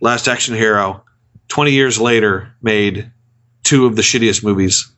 Last 0.00 0.28
Action 0.28 0.54
Hero, 0.54 1.04
20 1.48 1.72
years 1.72 2.00
later, 2.00 2.50
made 2.62 3.10
two 3.64 3.84
of 3.84 3.96
the 3.96 4.02
shittiest 4.02 4.42
movies 4.42 4.90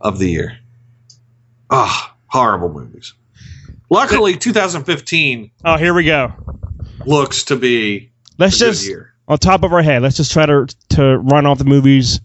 of 0.00 0.18
the 0.18 0.30
year. 0.30 0.56
Ah, 1.68 2.16
horrible 2.28 2.70
movies. 2.72 3.12
Luckily, 3.90 4.36
2015 4.36 5.50
Oh, 5.64 5.76
here 5.76 5.92
we 5.94 6.04
go. 6.04 6.32
looks 7.06 7.44
to 7.44 7.56
be 7.56 8.10
Let's 8.38 8.56
a 8.60 8.64
good 8.64 8.70
just 8.72 8.86
year. 8.86 9.14
on 9.28 9.38
top 9.38 9.62
of 9.64 9.72
our 9.72 9.82
head. 9.82 10.02
Let's 10.02 10.16
just 10.16 10.32
try 10.32 10.46
to 10.46 10.66
to 10.90 11.18
run 11.18 11.44
off 11.46 11.58
the 11.58 11.64
movies 11.64 12.20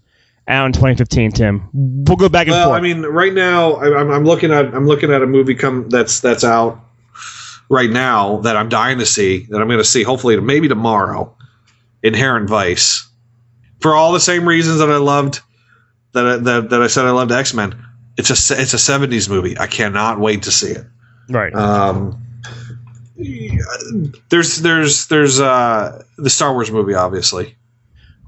out 0.48 0.66
in 0.66 0.72
2015. 0.72 1.32
Tim, 1.32 1.68
we'll 1.72 2.16
go 2.16 2.28
back 2.28 2.46
and 2.46 2.52
Well, 2.52 2.68
forth. 2.68 2.78
I 2.78 2.80
mean, 2.82 3.02
right 3.02 3.32
now 3.34 3.74
I- 3.74 3.98
I'm, 4.00 4.10
I'm 4.10 4.24
looking 4.24 4.52
at 4.52 4.66
I'm 4.74 4.86
looking 4.86 5.12
at 5.12 5.22
a 5.22 5.26
movie 5.26 5.54
come 5.56 5.88
that's 5.88 6.20
that's 6.20 6.44
out 6.44 6.80
right 7.68 7.90
now 7.90 8.36
that 8.38 8.56
I'm 8.56 8.68
dying 8.68 8.98
to 9.00 9.06
see 9.06 9.46
that 9.50 9.60
I'm 9.60 9.66
going 9.66 9.78
to 9.78 9.84
see 9.84 10.04
hopefully 10.04 10.38
maybe 10.40 10.68
tomorrow. 10.68 11.32
Inherent 12.02 12.48
Vice, 12.48 13.08
for 13.80 13.94
all 13.96 14.12
the 14.12 14.20
same 14.20 14.46
reasons 14.46 14.78
that 14.78 14.88
I 14.90 14.98
loved 14.98 15.40
that 16.12 16.24
I, 16.24 16.36
that, 16.36 16.70
that 16.70 16.82
I 16.82 16.86
said 16.86 17.04
I 17.06 17.10
loved 17.10 17.32
X 17.32 17.52
Men. 17.52 17.74
It's 18.16 18.30
a 18.30 18.34
it's 18.60 18.74
a 18.74 18.76
'70s 18.76 19.28
movie. 19.28 19.58
I 19.58 19.66
cannot 19.66 20.20
wait 20.20 20.44
to 20.44 20.52
see 20.52 20.68
it. 20.70 20.84
Right. 21.28 21.54
Um, 21.54 22.20
there's 24.28 24.58
there's 24.58 25.06
there's 25.08 25.40
uh, 25.40 26.02
the 26.18 26.30
Star 26.30 26.52
Wars 26.52 26.70
movie, 26.70 26.94
obviously. 26.94 27.56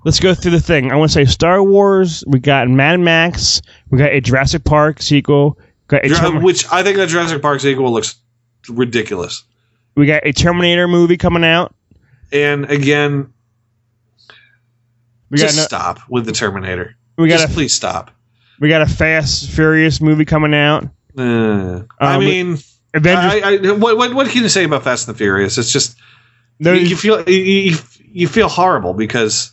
Let's 0.05 0.21
go 0.21 0.33
through 0.35 0.53
the 0.53 0.61
thing. 0.61 0.93
I 0.93 0.97
want 0.97 1.11
to 1.11 1.15
say 1.15 1.25
Star 1.25 1.63
Wars. 1.63 2.25
We 2.27 2.39
got 2.39 2.69
Mad 2.69 3.01
Max. 3.01 3.61
We 3.91 3.99
got 3.99 4.13
a 4.13 4.21
Jurassic 4.21 4.65
Park 4.65 5.03
sequel. 5.03 5.59
Got 5.89 6.05
a 6.05 6.09
Term- 6.11 6.43
which 6.43 6.71
I 6.73 6.83
think 6.83 6.97
the 6.97 7.07
Jurassic 7.07 7.43
Park 7.43 7.61
sequel 7.61 7.93
looks 7.93 8.17
ridiculous. 8.69 9.43
we 9.97 10.07
got 10.07 10.25
a 10.27 10.33
Terminator 10.33 10.87
movie 10.87 11.17
coming 11.17 11.45
out. 11.45 11.75
And 12.33 12.71
again, 12.71 13.33
We 15.31 15.39
got 15.39 15.45
just 15.45 15.57
no- 15.57 15.63
stop 15.65 16.01
with 16.09 16.25
the 16.27 16.33
Terminator. 16.33 16.95
we 17.17 17.29
got 17.29 17.39
just 17.41 17.51
a 17.51 17.55
please 17.55 17.73
stop. 17.73 18.11
we 18.61 18.69
got 18.69 18.83
a 18.83 18.87
Fast 18.87 19.51
Furious 19.51 20.01
movie 20.01 20.25
coming 20.25 20.55
out. 20.55 20.85
Uh, 21.17 21.83
I 22.01 22.15
Um, 22.15 22.21
mean, 22.25 22.59
Avengers. 22.99 23.43
I, 23.43 23.69
I, 23.71 23.73
what, 23.73 24.15
what 24.15 24.29
can 24.29 24.43
you 24.43 24.49
say 24.49 24.65
about 24.65 24.85
Fast 24.85 25.09
and 25.09 25.15
the 25.15 25.19
Furious? 25.19 25.57
It's 25.59 25.73
just 25.73 25.97
you, 26.59 26.73
you 26.73 26.97
feel 26.97 27.23
you, 27.29 27.37
you, 27.39 27.77
you 28.05 28.29
feel 28.29 28.49
horrible 28.49 28.93
because 28.95 29.53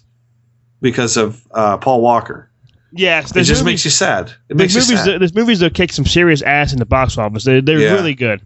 because 0.82 1.18
of 1.18 1.42
uh, 1.52 1.78
Paul 1.78 2.02
Walker. 2.02 2.50
yes, 2.92 3.32
It 3.32 3.44
just 3.44 3.62
movies, 3.62 3.64
makes 3.66 3.86
you 3.86 3.92
sad. 3.92 4.32
It 4.50 4.58
makes 4.58 4.74
you 4.76 4.82
movies. 4.82 5.00
sad. 5.00 5.08
That, 5.14 5.20
there's 5.20 5.34
movies 5.36 5.60
that 5.60 5.74
kick 5.74 5.92
some 5.94 6.06
serious 6.06 6.42
ass 6.42 6.74
in 6.74 6.80
the 6.80 6.86
box 6.86 7.18
office. 7.18 7.44
They, 7.44 7.62
they're 7.62 7.80
Yeah. 7.80 7.94
really 7.94 8.14
good. 8.16 8.42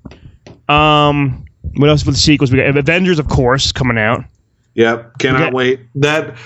Um, 0.68 1.46
what 1.76 1.90
else 1.90 2.06
with 2.06 2.16
the 2.16 2.22
sequels? 2.22 2.52
We 2.52 2.60
got 2.60 2.78
Avengers, 2.78 3.20
of 3.20 3.28
course, 3.28 3.72
coming 3.72 3.98
out. 3.98 4.24
Yep, 4.76 5.18
cannot 5.20 5.42
Okay. 5.42 5.52
wait. 5.54 5.80
That 5.96 6.38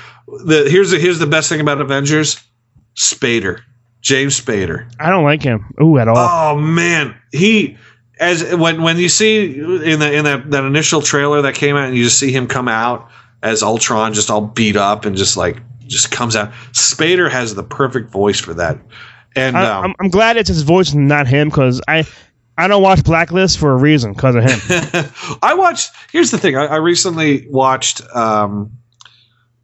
the 0.45 0.67
here's 0.69 0.91
the 0.91 0.97
here's 0.99 1.19
the 1.19 1.27
best 1.27 1.49
thing 1.49 1.59
about 1.61 1.79
Avengers, 1.81 2.41
Spader, 2.95 3.61
James 4.01 4.39
Spader. 4.39 4.89
I 4.99 5.09
don't 5.09 5.23
like 5.23 5.43
him. 5.43 5.73
Ooh, 5.81 5.97
at 5.99 6.07
all. 6.07 6.15
Oh 6.17 6.57
man, 6.59 7.15
he 7.31 7.77
as 8.23 8.55
when 8.55 8.81
when 8.81 8.97
you 8.97 9.09
see 9.09 9.59
in 9.59 9.99
the 9.99 10.13
in 10.13 10.25
that 10.25 10.51
that 10.51 10.63
initial 10.63 11.01
trailer 11.01 11.41
that 11.43 11.55
came 11.55 11.75
out 11.75 11.87
and 11.87 11.97
you 11.97 12.03
just 12.03 12.19
see 12.19 12.31
him 12.31 12.47
come 12.47 12.67
out 12.67 13.09
as 13.41 13.61
Ultron, 13.61 14.13
just 14.13 14.29
all 14.31 14.41
beat 14.41 14.75
up 14.75 15.05
and 15.05 15.15
just 15.15 15.35
like 15.37 15.61
just 15.85 16.11
comes 16.11 16.35
out. 16.35 16.51
Spader 16.71 17.29
has 17.29 17.55
the 17.55 17.63
perfect 17.63 18.09
voice 18.09 18.39
for 18.39 18.53
that, 18.53 18.79
and 19.35 19.57
I, 19.57 19.77
um, 19.77 19.85
I'm, 19.85 19.95
I'm 19.99 20.09
glad 20.09 20.37
it's 20.37 20.49
his 20.49 20.61
voice 20.61 20.93
and 20.93 21.07
not 21.07 21.27
him 21.27 21.49
because 21.49 21.81
I 21.87 22.05
I 22.57 22.67
don't 22.67 22.81
watch 22.81 23.03
Blacklist 23.03 23.57
for 23.57 23.71
a 23.71 23.75
reason 23.75 24.13
because 24.13 24.35
of 24.35 24.43
him. 24.43 24.59
I 25.41 25.55
watched. 25.55 25.91
Here's 26.11 26.31
the 26.31 26.37
thing. 26.37 26.55
I, 26.55 26.65
I 26.65 26.75
recently 26.77 27.47
watched 27.49 28.01
um, 28.15 28.77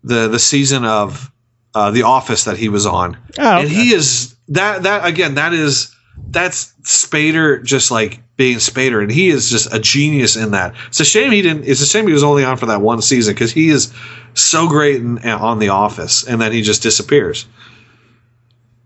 the 0.03 0.28
the 0.28 0.39
season 0.39 0.86
of 0.86 1.32
uh, 1.74 1.91
The 1.91 2.03
Office 2.03 2.45
that 2.45 2.57
he 2.57 2.68
was 2.68 2.86
on, 2.86 3.18
Oh, 3.38 3.60
and 3.60 3.70
he 3.70 3.93
is 3.93 4.36
that 4.49 4.84
that 4.84 5.05
again. 5.05 5.36
That 5.36 5.53
is 5.53 5.95
that's 6.30 6.74
Spader 6.84 7.64
just 7.64 7.92
like 7.92 8.22
being 8.38 8.58
Spader, 8.58 9.02
and 9.02 9.12
he 9.12 9.30
is 9.30 9.50
just 9.50 9.74
a 9.74 9.80
genius 9.80 10.36
in 10.36 10.52
that. 10.52 10.76
It's 10.88 11.00
a 11.00 11.06
shame 11.06 11.32
he 11.32 11.42
didn't. 11.42 11.66
It's 11.66 11.82
a 11.82 11.86
shame 11.86 12.08
he 12.08 12.14
was 12.14 12.24
only 12.24 12.44
on 12.44 12.58
for 12.58 12.68
that 12.68 12.82
one 12.82 13.02
season 13.02 13.34
because 13.34 13.52
he 13.52 13.70
is 13.70 13.94
so 14.34 14.68
great 14.68 14.98
in, 14.98 15.18
on 15.20 15.60
The 15.60 15.70
Office, 15.70 16.26
and 16.26 16.42
then 16.42 16.52
he 16.52 16.62
just 16.62 16.82
disappears. 16.82 17.46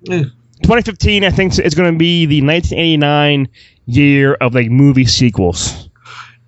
Eh. 0.09 0.23
2015, 0.63 1.23
I 1.25 1.29
think 1.29 1.57
it's 1.57 1.75
going 1.75 1.91
to 1.91 1.97
be 1.97 2.25
the 2.25 2.41
1989 2.41 3.49
year 3.85 4.33
of 4.35 4.55
like 4.55 4.69
movie 4.69 5.05
sequels. 5.05 5.89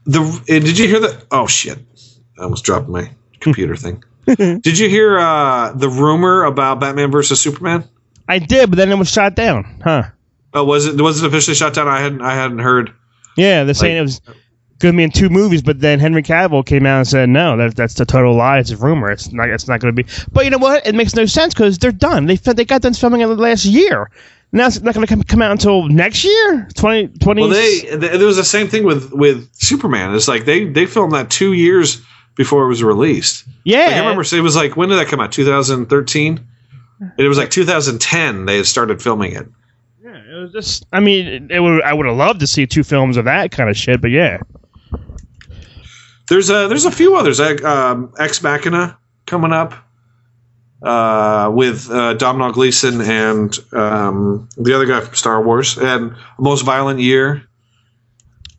The 0.06 0.22
eh, 0.48 0.60
did 0.60 0.78
you 0.78 0.88
hear 0.88 1.00
that? 1.02 1.26
Oh 1.32 1.48
shit! 1.48 1.80
I 2.40 2.44
almost 2.44 2.64
dropped 2.64 2.88
my 2.88 3.10
computer 3.40 3.76
thing. 3.76 4.04
Did 4.26 4.80
you 4.80 4.90
hear 4.90 5.20
uh, 5.20 5.72
the 5.74 5.88
rumor 5.88 6.46
about 6.46 6.80
Batman 6.80 7.12
versus 7.12 7.40
Superman? 7.40 7.88
I 8.28 8.40
did, 8.40 8.72
but 8.72 8.78
then 8.78 8.92
it 8.92 8.98
was 8.98 9.12
shot 9.12 9.36
down, 9.36 9.82
huh? 9.84 10.06
Oh, 10.56 10.64
was 10.64 10.86
it 10.88 10.99
was 10.99 11.22
it 11.22 11.28
officially 11.28 11.53
shut 11.56 11.74
down? 11.74 11.88
I 11.88 11.99
hadn't 11.99 12.22
I 12.22 12.34
hadn't 12.34 12.60
heard. 12.60 12.93
Yeah, 13.38 13.64
they're 13.66 13.74
saying 13.74 13.95
Like- 13.95 13.99
it 13.99 14.03
was 14.03 14.22
going 14.80 14.93
to 14.93 14.97
be 14.97 15.03
in 15.03 15.12
two 15.12 15.30
movies, 15.30 15.62
but 15.62 15.80
then 15.80 15.99
Henry 15.99 16.22
Cavill 16.24 16.66
came 16.66 16.86
out 16.86 16.97
and 16.99 17.08
said, 17.08 17.30
"No, 17.30 17.56
that, 17.58 17.76
that's 17.76 17.93
the 17.93 18.06
total 18.06 18.36
lie. 18.36 18.60
It's 18.60 18.72
a 18.72 18.78
rumor. 18.78 19.10
It's 19.12 19.32
not. 19.32 19.49
It's 19.49 19.68
not 19.68 19.80
going 19.80 19.95
to 19.95 20.03
be." 20.03 20.10
But 20.32 20.45
you 20.45 20.51
know 20.51 20.58
what? 20.58 20.86
It 20.88 20.95
makes 20.95 21.14
no 21.16 21.26
sense 21.26 21.53
because 21.53 21.78
they're 21.78 21.91
done. 21.91 22.26
They 22.26 22.36
they 22.38 22.66
got 22.66 22.82
done 22.82 22.93
filming 22.93 23.22
in 23.22 23.30
the 23.30 23.36
last 23.36 23.66
year. 23.66 24.10
Now 24.51 24.68
it's 24.68 24.80
not 24.82 24.93
going 24.93 25.06
to 25.06 25.14
come, 25.14 25.24
come 25.24 25.41
out 25.41 25.51
until 25.51 25.89
next 25.89 26.24
year, 26.24 26.68
2020. 26.76 27.41
Well, 27.41 27.49
they 27.49 27.80
th- 27.82 27.99
there 27.99 28.26
was 28.28 28.38
the 28.38 28.43
same 28.45 28.68
thing 28.70 28.84
with 28.86 29.12
with 29.12 29.49
Superman. 29.56 30.16
It's 30.16 30.28
like 30.30 30.45
they 30.45 30.66
they 30.66 30.86
filmed 30.86 31.12
that 31.14 31.30
two 31.30 31.53
years 31.53 32.01
before 32.36 32.64
it 32.64 32.68
was 32.70 32.82
released. 32.84 33.43
yeah. 33.66 33.86
Like, 33.88 33.93
I 33.95 33.99
remember 33.99 34.22
it 34.22 34.41
was 34.41 34.56
like 34.56 34.78
when 34.78 34.88
did 34.89 34.95
that 34.99 35.08
come 35.08 35.20
out? 35.20 35.32
2013. 35.34 36.39
It 37.18 37.28
was 37.28 37.38
like 37.38 37.49
2010. 37.49 38.45
They 38.45 38.58
had 38.58 38.66
started 38.66 39.01
filming 39.01 39.34
it. 39.34 39.47
Was 40.46 40.54
just. 40.54 40.86
I 40.93 41.00
mean, 41.00 41.50
it, 41.50 41.60
would. 41.60 41.82
I 41.84 41.93
would 41.93 42.06
have 42.06 42.16
loved 42.16 42.39
to 42.41 42.48
see 42.48 42.66
two 42.68 42.84
films 42.84 43.18
of 43.18 43.26
that 43.26 43.52
kind 43.52 43.70
of 43.70 43.76
shit, 43.78 44.02
but 44.02 44.12
yeah. 44.12 44.38
There's 46.30 46.50
a 46.50 46.68
there's 46.68 46.86
a 46.86 46.91
few 46.91 47.16
others. 47.16 47.39
Um, 47.39 48.14
Ex 48.20 48.41
Machina 48.41 48.98
coming 49.26 49.52
up 49.54 49.74
uh, 50.84 51.52
with 51.54 51.89
uh, 51.91 52.14
Domhnall 52.16 52.52
Gleeson 52.52 53.02
and 53.02 53.58
um, 53.74 54.50
the 54.58 54.74
other 54.74 54.86
guy 54.86 55.02
from 55.02 55.16
Star 55.16 55.41
Wars, 55.43 55.78
and 55.78 56.16
Most 56.39 56.62
Violent 56.64 57.00
Year, 57.00 57.43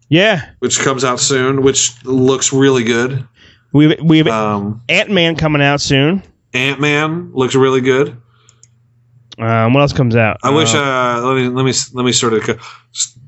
Yeah, 0.08 0.48
which 0.60 0.78
comes 0.80 1.04
out 1.04 1.18
soon, 1.20 1.62
which 1.62 1.92
looks 2.04 2.52
really 2.52 2.84
good. 2.84 3.26
we 3.72 3.96
we 4.02 4.18
have 4.18 4.28
Um, 4.28 4.80
Ant 4.88 5.10
Man 5.10 5.34
coming 5.36 5.62
out 5.62 5.80
soon. 5.80 6.22
Ant 6.54 6.80
Man 6.80 7.30
looks 7.32 7.54
really 7.56 7.80
good. 7.80 8.16
Um, 9.38 9.74
what 9.74 9.80
else 9.82 9.92
comes 9.92 10.16
out? 10.16 10.38
I 10.42 10.50
wish. 10.50 10.74
Uh, 10.74 10.78
Uh, 10.78 11.20
let 11.22 11.34
me 11.36 11.48
let 11.48 11.64
me 11.64 11.72
let 11.92 12.04
me 12.04 12.12
sort 12.12 12.32
of. 12.32 12.42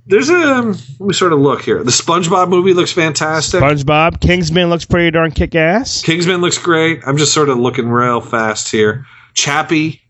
There's 0.07 0.31
a 0.31 0.35
let 0.35 1.01
me 1.01 1.13
sort 1.13 1.35
of 1.35 1.39
look 1.41 1.61
here. 1.63 1.85
The 1.85 1.91
SpongeBob 1.91 2.49
movie 2.49 2.73
looks 2.73 2.93
fantastic. 2.93 3.61
SpongeBob, 3.61 4.21
Kingsman 4.21 4.71
looks 4.71 4.87
pretty 4.87 5.11
darn 5.11 5.31
kick 5.33 5.55
ass. 5.55 6.01
Kingsman 6.03 6.41
looks 6.41 6.57
great. 6.57 7.01
I'm 7.07 7.19
just 7.19 7.35
sort 7.35 7.51
of 7.51 7.59
looking 7.59 7.89
real 7.89 8.23
fast 8.23 8.71
here. 8.71 9.05
Chappie 9.35 10.01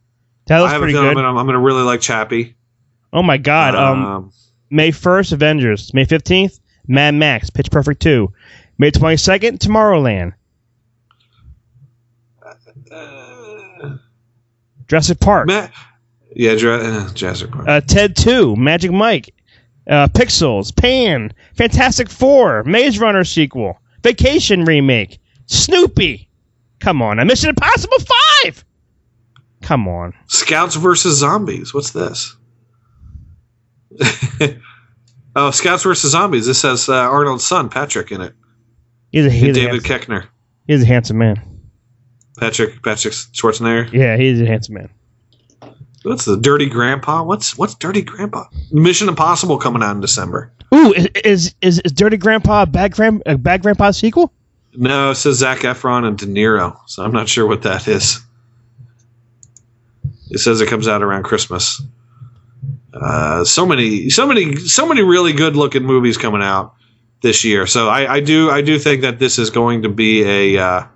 That 0.46 0.58
I 0.58 0.60
looks 0.60 0.72
have 0.72 0.82
a 0.82 0.84
pretty 0.84 0.96
I'm 0.98 1.04
good. 1.04 1.14
gonna, 1.16 1.36
I'm 1.36 1.46
gonna 1.46 1.58
really 1.58 1.82
like 1.82 2.00
Chappie. 2.00 2.54
Oh 3.12 3.22
my 3.24 3.36
god. 3.38 3.74
Um, 3.74 4.04
Um, 4.04 4.32
May 4.70 4.90
1st, 4.92 5.32
Avengers. 5.32 5.92
May 5.94 6.04
15th, 6.04 6.60
Mad 6.86 7.14
Max, 7.14 7.50
Pitch 7.50 7.70
Perfect 7.70 8.00
2. 8.02 8.32
May 8.78 8.90
22nd, 8.92 9.58
Tomorrowland. 9.58 10.34
Jurassic 14.88 15.20
Park. 15.20 15.46
Ma- 15.46 15.68
yeah, 16.34 16.54
Dra- 16.56 16.78
uh, 16.78 17.12
Jurassic 17.14 17.50
Park. 17.50 17.68
uh, 17.68 17.80
Ted 17.82 18.16
2, 18.16 18.56
Magic 18.56 18.90
Mike, 18.90 19.34
uh, 19.88 20.08
Pixels, 20.08 20.74
Pan, 20.74 21.32
Fantastic 21.54 22.08
Four, 22.08 22.64
Maze 22.64 22.98
Runner 22.98 23.24
sequel, 23.24 23.78
Vacation 24.02 24.64
remake, 24.64 25.18
Snoopy. 25.46 26.28
Come 26.80 27.02
on, 27.02 27.18
a 27.18 27.24
Mission 27.24 27.50
Impossible 27.50 27.96
5. 28.44 28.64
Come 29.62 29.88
on. 29.88 30.14
Scouts 30.28 30.76
versus 30.76 31.18
Zombies. 31.18 31.74
What's 31.74 31.90
this? 31.90 32.36
oh, 35.36 35.50
Scouts 35.50 35.82
versus 35.82 36.12
Zombies. 36.12 36.46
This 36.46 36.62
has 36.62 36.88
uh, 36.88 36.94
Arnold's 36.94 37.44
son 37.46 37.68
Patrick 37.68 38.12
in 38.12 38.20
it. 38.20 38.34
He's 39.10 39.26
a, 39.26 39.30
he's, 39.30 39.50
a 39.50 39.52
David 39.60 39.84
handsome, 39.86 40.14
Keckner. 40.14 40.28
he's 40.66 40.82
a 40.82 40.86
handsome 40.86 41.18
man. 41.18 41.57
Patrick 42.38 42.82
Patrick 42.82 43.14
Schwarzenegger. 43.14 43.92
Yeah, 43.92 44.16
he's 44.16 44.40
a 44.40 44.46
handsome 44.46 44.74
man. 44.74 44.90
What's 46.02 46.24
the 46.24 46.36
Dirty 46.36 46.68
Grandpa? 46.68 47.22
What's 47.22 47.58
what's 47.58 47.74
Dirty 47.74 48.02
Grandpa? 48.02 48.44
Mission 48.70 49.08
Impossible 49.08 49.58
coming 49.58 49.82
out 49.82 49.94
in 49.94 50.00
December. 50.00 50.52
Ooh, 50.74 50.92
is 50.92 51.06
is, 51.24 51.54
is, 51.60 51.80
is 51.80 51.92
Dirty 51.92 52.16
Grandpa 52.16 52.62
a 52.62 52.66
bad, 52.66 52.92
grand, 52.92 53.22
a 53.26 53.36
bad 53.36 53.62
Grandpa 53.62 53.90
sequel? 53.90 54.32
No, 54.74 55.10
it 55.10 55.16
says 55.16 55.38
Zac 55.38 55.60
Efron 55.60 56.04
and 56.04 56.16
De 56.16 56.26
Niro, 56.26 56.78
so 56.86 57.02
I'm 57.02 57.12
not 57.12 57.28
sure 57.28 57.46
what 57.46 57.62
that 57.62 57.88
is. 57.88 58.20
It 60.30 60.38
says 60.38 60.60
it 60.60 60.68
comes 60.68 60.86
out 60.86 61.02
around 61.02 61.24
Christmas. 61.24 61.82
Uh, 62.92 63.44
so 63.44 63.64
many, 63.64 64.10
so 64.10 64.26
many, 64.26 64.56
so 64.56 64.86
many 64.86 65.02
really 65.02 65.32
good 65.32 65.56
looking 65.56 65.84
movies 65.84 66.18
coming 66.18 66.42
out 66.42 66.74
this 67.22 67.44
year. 67.44 67.66
So 67.66 67.88
I, 67.88 68.14
I 68.14 68.20
do, 68.20 68.50
I 68.50 68.60
do 68.60 68.78
think 68.78 69.02
that 69.02 69.18
this 69.18 69.38
is 69.38 69.50
going 69.50 69.82
to 69.82 69.88
be 69.88 70.22
a 70.22 70.62
uh, 70.62 70.86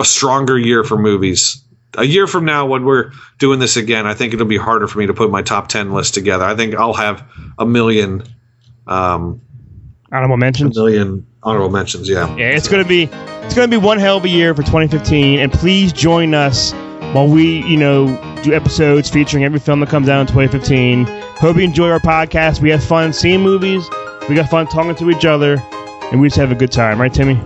a 0.00 0.04
stronger 0.04 0.58
year 0.58 0.84
for 0.84 0.96
movies. 0.98 1.60
A 1.96 2.04
year 2.04 2.26
from 2.26 2.44
now, 2.44 2.66
when 2.66 2.84
we're 2.84 3.12
doing 3.38 3.60
this 3.60 3.76
again, 3.76 4.06
I 4.06 4.14
think 4.14 4.34
it'll 4.34 4.46
be 4.46 4.56
harder 4.56 4.88
for 4.88 4.98
me 4.98 5.06
to 5.06 5.14
put 5.14 5.30
my 5.30 5.42
top 5.42 5.68
ten 5.68 5.92
list 5.92 6.14
together. 6.14 6.44
I 6.44 6.56
think 6.56 6.74
I'll 6.74 6.92
have 6.94 7.22
a 7.58 7.64
million, 7.64 8.24
um, 8.86 9.40
Honorable 10.12 10.36
mentions. 10.36 10.76
a 10.76 10.80
million 10.80 11.26
honorable 11.42 11.70
mentions. 11.70 12.08
Yeah. 12.08 12.34
Yeah, 12.36 12.46
it's 12.48 12.66
gonna 12.68 12.84
be 12.84 13.04
it's 13.44 13.54
gonna 13.54 13.68
be 13.68 13.76
one 13.76 13.98
hell 13.98 14.16
of 14.16 14.24
a 14.24 14.28
year 14.28 14.54
for 14.54 14.62
2015, 14.62 15.38
and 15.38 15.52
please 15.52 15.92
join 15.92 16.34
us 16.34 16.72
while 17.12 17.28
we, 17.28 17.62
you 17.64 17.76
know, 17.76 18.06
do 18.42 18.52
episodes 18.52 19.08
featuring 19.08 19.44
every 19.44 19.60
film 19.60 19.78
that 19.80 19.88
comes 19.88 20.08
out 20.08 20.20
in 20.20 20.26
2015. 20.26 21.06
Hope 21.06 21.56
you 21.56 21.62
enjoy 21.62 21.90
our 21.90 22.00
podcast. 22.00 22.60
We 22.60 22.70
have 22.70 22.82
fun 22.82 23.12
seeing 23.12 23.40
movies. 23.42 23.88
We 24.28 24.34
got 24.34 24.48
fun 24.50 24.66
talking 24.66 24.96
to 24.96 25.10
each 25.10 25.24
other, 25.24 25.62
and 26.10 26.20
we 26.20 26.26
just 26.28 26.38
have 26.38 26.50
a 26.50 26.54
good 26.56 26.72
time, 26.72 27.00
right, 27.00 27.12
Timmy? 27.12 27.38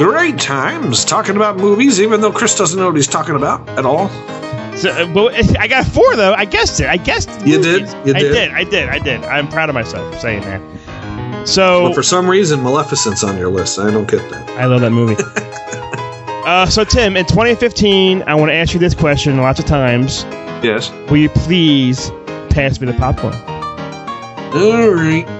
Great 0.00 0.38
times 0.38 1.04
talking 1.04 1.36
about 1.36 1.58
movies, 1.58 2.00
even 2.00 2.22
though 2.22 2.32
Chris 2.32 2.56
doesn't 2.56 2.78
know 2.78 2.86
what 2.86 2.96
he's 2.96 3.06
talking 3.06 3.34
about 3.34 3.68
at 3.70 3.84
all. 3.84 4.08
So, 4.74 4.90
uh, 4.90 5.12
but 5.12 5.58
I 5.58 5.68
got 5.68 5.84
four 5.84 6.16
though. 6.16 6.32
I 6.32 6.46
guessed 6.46 6.80
it. 6.80 6.86
I 6.86 6.96
guessed. 6.96 7.28
You 7.44 7.60
did? 7.60 7.82
movies. 7.82 7.94
You 8.06 8.14
I 8.14 8.20
did? 8.20 8.32
did. 8.32 8.50
I 8.52 8.64
did. 8.64 8.88
I 8.88 8.98
did. 8.98 9.24
I'm 9.24 9.46
proud 9.48 9.68
of 9.68 9.74
myself 9.74 10.18
saying 10.18 10.40
that. 10.42 11.46
So 11.46 11.88
But 11.88 11.94
for 11.94 12.02
some 12.02 12.30
reason, 12.30 12.62
Maleficent's 12.62 13.22
on 13.22 13.36
your 13.36 13.50
list. 13.50 13.78
I 13.78 13.90
don't 13.90 14.10
get 14.10 14.26
that. 14.30 14.48
I 14.50 14.64
love 14.64 14.80
that 14.80 14.90
movie. 14.90 15.22
uh, 16.46 16.64
so 16.64 16.82
Tim, 16.82 17.14
in 17.14 17.26
2015, 17.26 18.22
I 18.22 18.34
want 18.34 18.48
to 18.48 18.54
ask 18.54 18.72
you 18.72 18.80
this 18.80 18.94
question 18.94 19.36
lots 19.36 19.60
of 19.60 19.66
times. 19.66 20.24
Yes. 20.64 20.90
Will 21.10 21.18
you 21.18 21.28
please 21.28 22.10
pass 22.48 22.80
me 22.80 22.86
the 22.86 22.94
popcorn? 22.94 23.34
All 24.54 24.88
right. 24.88 25.39